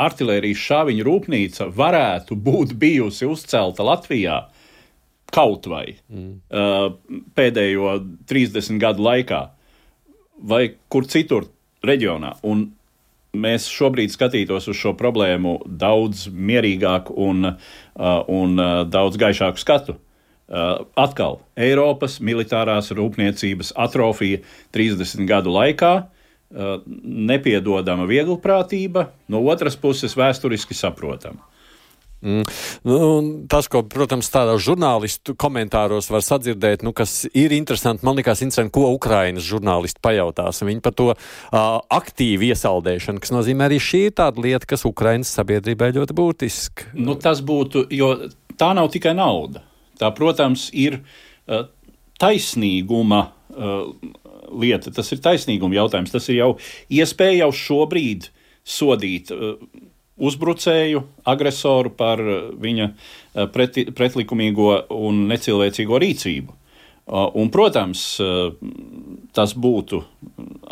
Artilērijas 0.00 0.64
šāviņu 0.64 1.04
rūpnīca 1.04 1.68
varētu 1.76 2.38
būt 2.40 2.72
bijusi 2.80 3.28
uzcelta 3.28 3.84
Latvijā 3.84 4.38
kaut 5.32 5.68
vai 5.68 5.84
mm. 5.92 6.32
uh, 6.48 7.20
pēdējo 7.36 7.98
30 8.32 8.80
gadu 8.80 9.04
laikā, 9.04 9.42
vai 10.40 10.64
kur 10.88 11.04
citur 11.04 11.52
reģionā. 11.86 12.36
Un 12.46 12.70
mēs 13.32 13.68
šobrīd 13.72 14.12
skatītos 14.12 14.68
uz 14.68 14.78
šo 14.78 14.94
problēmu 14.98 15.58
daudz 15.66 16.26
mierīgāku 16.32 17.16
un, 17.26 17.52
uh, 17.54 18.16
un 18.28 18.58
uh, 18.60 18.82
daudz 18.88 19.20
gaišāku 19.20 19.62
skatu. 19.62 19.96
Uh, 20.52 20.82
atkal 21.00 21.40
Eiropas 21.56 22.18
militārās 22.20 22.90
rūpniecības 22.92 23.72
atrofija 23.80 24.42
30 24.76 25.24
gadu 25.28 25.54
laikā, 25.54 25.94
nepiedodama 26.52 28.04
vieglprātība, 28.04 29.06
no 29.32 29.38
otras 29.48 29.72
puses 29.80 30.12
vēsturiski 30.12 30.76
saprotama. 30.76 31.40
Mm. 32.22 32.44
Nu, 32.86 32.98
tas, 33.50 33.66
ko, 33.70 33.82
protams, 33.90 34.28
tādos 34.30 34.62
žurnālistu 34.62 35.34
komentāros 35.38 36.06
var 36.12 36.22
sadzirdēt, 36.22 36.84
nu, 36.86 36.94
kas 36.94 37.24
ir 37.34 37.54
interesanti, 37.56 38.06
man 38.06 38.18
liekas, 38.18 38.44
interesanti, 38.44 38.74
ko 38.76 38.92
Ukrainas 38.94 39.46
žurnālisti 39.48 40.02
pajautās. 40.04 40.62
Viņi 40.62 40.84
par 40.84 40.94
to 40.98 41.08
uh, 41.10 41.18
aktīvu 41.90 42.52
iesaldēšanu, 42.52 43.22
kas 43.22 43.34
nozīmē 43.34 43.66
arī 43.66 43.80
šī 43.82 44.04
ir 44.08 44.16
tāda 44.22 44.46
lieta, 44.46 44.70
kas 44.70 44.86
Ukrainas 44.86 45.34
sabiedrībai 45.34 45.90
ļoti 45.98 46.18
būtiska. 46.18 46.92
Nu, 46.94 47.18
tas 47.18 47.42
būtu, 47.42 47.88
jo 47.90 48.14
tā 48.58 48.70
nav 48.78 48.92
tikai 48.94 49.16
nauda. 49.18 49.66
Tā, 49.98 50.10
protams, 50.14 50.68
ir 50.74 51.00
uh, 51.02 51.66
taisnīguma 52.22 53.24
uh, 53.26 53.88
lieta. 54.62 54.94
Tas 54.94 55.10
ir 55.14 55.22
taisnīguma 55.24 55.80
jautājums. 55.80 56.14
Tas 56.14 56.28
ir 56.30 56.38
jau 56.38 56.52
iespēja 56.92 57.44
jau 57.44 57.50
šobrīd 57.66 58.30
sodīt. 58.62 59.34
Uh, 59.34 59.90
uzbrucēju, 60.22 61.02
agresoru 61.28 61.92
par 61.98 62.22
eh, 62.22 62.42
viņa 62.62 62.88
eh, 62.88 63.46
preti, 63.52 63.86
pretlikumīgo 63.90 64.70
un 64.94 65.26
necilvēcīgo 65.30 66.00
rīcību. 66.02 66.54
Eh, 66.54 67.26
un, 67.42 67.50
protams, 67.54 68.06
tas 69.34 69.56
būtu 69.58 70.02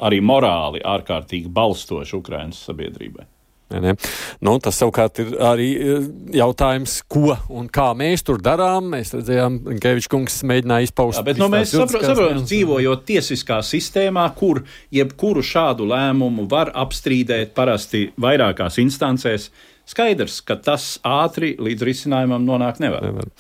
arī 0.07 0.23
morāli 0.23 0.83
ārkārtīgi 0.87 1.51
balstoši 1.53 2.19
Ukraiņas 2.21 2.65
sabiedrībai. 2.71 3.27
Ne? 3.71 3.95
Nu, 4.43 4.57
tas 4.63 4.79
savukārt 4.81 5.21
ir 5.23 5.35
arī 5.47 5.69
eh, 5.79 6.07
jautājums, 6.41 7.01
ko 7.11 7.37
un 7.55 7.69
kā 7.71 7.91
mēs 7.99 8.25
tur 8.27 8.43
darām. 8.43 8.91
Mēs 8.95 9.15
redzējām, 9.15 9.61
ka 9.69 9.77
Kevičs 9.85 10.11
kungs 10.11 10.41
mēģināja 10.51 10.89
izpaust. 10.89 11.21
Jā, 11.21 11.27
bet 11.29 11.41
nu, 11.41 11.51
mēs 11.53 11.75
saprotam, 11.77 12.43
dzīvojot 12.43 13.05
tiesiskā 13.09 13.61
sistēmā, 13.67 14.27
kur 14.39 14.65
jebkuru 14.95 15.45
šādu 15.47 15.87
lēmumu 15.91 16.49
var 16.51 16.73
apstrīdēt 16.83 17.55
parasti 17.55 18.09
vairākās 18.21 18.81
instancēs, 18.83 19.51
skaidrs, 19.91 20.41
ka 20.47 20.59
tas 20.59 20.97
ātri 21.07 21.55
līdz 21.61 21.87
risinājumam 21.87 22.43
nonākt 22.47 22.83
nevar. 22.83 23.07
nevar. 23.07 23.31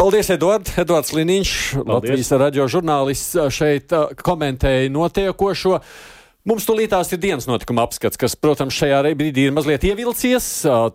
Paldies, 0.00 0.30
Edvards. 0.32 0.72
Edvards 0.80 1.12
Liniņš, 1.12 1.50
Latvijas 1.84 2.30
radio 2.40 2.64
žurnālists, 2.72 3.36
šeit 3.52 3.92
uh, 3.92 4.08
komentēja 4.16 4.88
notiekošo. 4.94 5.74
Mums 6.48 6.64
tūlītās 6.64 7.10
ir 7.12 7.20
dienas 7.20 7.44
notikuma 7.48 7.84
apskats, 7.84 8.16
kas, 8.20 8.36
protams, 8.38 8.76
šajā 8.76 9.02
brīdī 9.18 9.48
ir 9.48 9.52
mazliet 9.52 9.84
ievilcies 9.84 10.46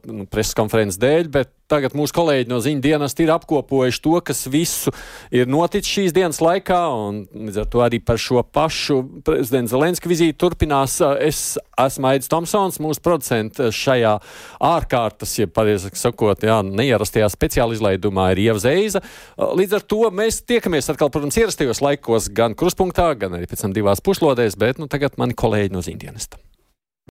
nu, 0.09 0.25
preses 0.31 0.57
konferences 0.57 0.97
dēļ, 1.01 1.29
bet 1.35 1.51
Tagad 1.65 1.95
mūsu 1.97 2.13
kolēģi 2.13 2.45
no 2.51 2.59
ziņu 2.61 2.81
dienas 2.83 3.15
ir 3.17 3.31
apkopojuši 3.33 4.01
to, 4.05 4.13
kas 4.27 4.43
visu 4.53 4.91
ir 5.33 5.49
noticis 5.49 5.95
šīs 5.95 6.13
dienas 6.13 6.37
laikā, 6.43 6.77
un 6.93 7.23
līdz 7.33 7.57
ar 7.63 7.69
to 7.73 7.81
arī 7.81 7.97
par 8.05 8.21
šo 8.21 8.43
pašu 8.45 8.99
prezidenta 9.25 9.73
Zelenska 9.73 10.11
vizīti 10.11 10.37
turpinās. 10.37 10.99
Es 11.25 11.57
esmu 11.81 12.11
Aidis 12.11 12.29
Tomsons, 12.29 12.77
mūsu 12.85 13.01
producents 13.01 13.57
šajā 13.81 14.13
ārkārtas, 14.61 15.33
ja 15.39 15.49
pareizi 15.49 15.89
sakot, 15.97 16.45
jā, 16.45 16.61
neierastajā 16.61 17.31
speciāla 17.33 17.73
izlaidumā 17.73 18.29
ir 18.35 18.45
Ieva 18.45 18.61
Zeiza. 18.61 19.01
Līdz 19.33 19.79
ar 19.79 19.89
to 19.89 20.03
mēs 20.13 20.43
tiekamies 20.45 20.93
atkal, 20.93 21.09
protams, 21.09 21.41
ierastajos 21.41 21.81
laikos 21.81 22.29
gan 22.29 22.53
kruspunktā, 22.53 23.09
gan 23.17 23.39
arī 23.39 23.49
pēc 23.49 23.65
tam 23.65 23.73
divās 23.73 24.05
puslodēs, 24.05 24.53
bet 24.61 24.77
nu, 24.77 24.85
tagad 24.85 25.17
mani 25.17 25.33
kolēģi 25.33 25.73
no 25.73 25.81
ziņu 25.81 26.05
dienesta. 26.05 26.45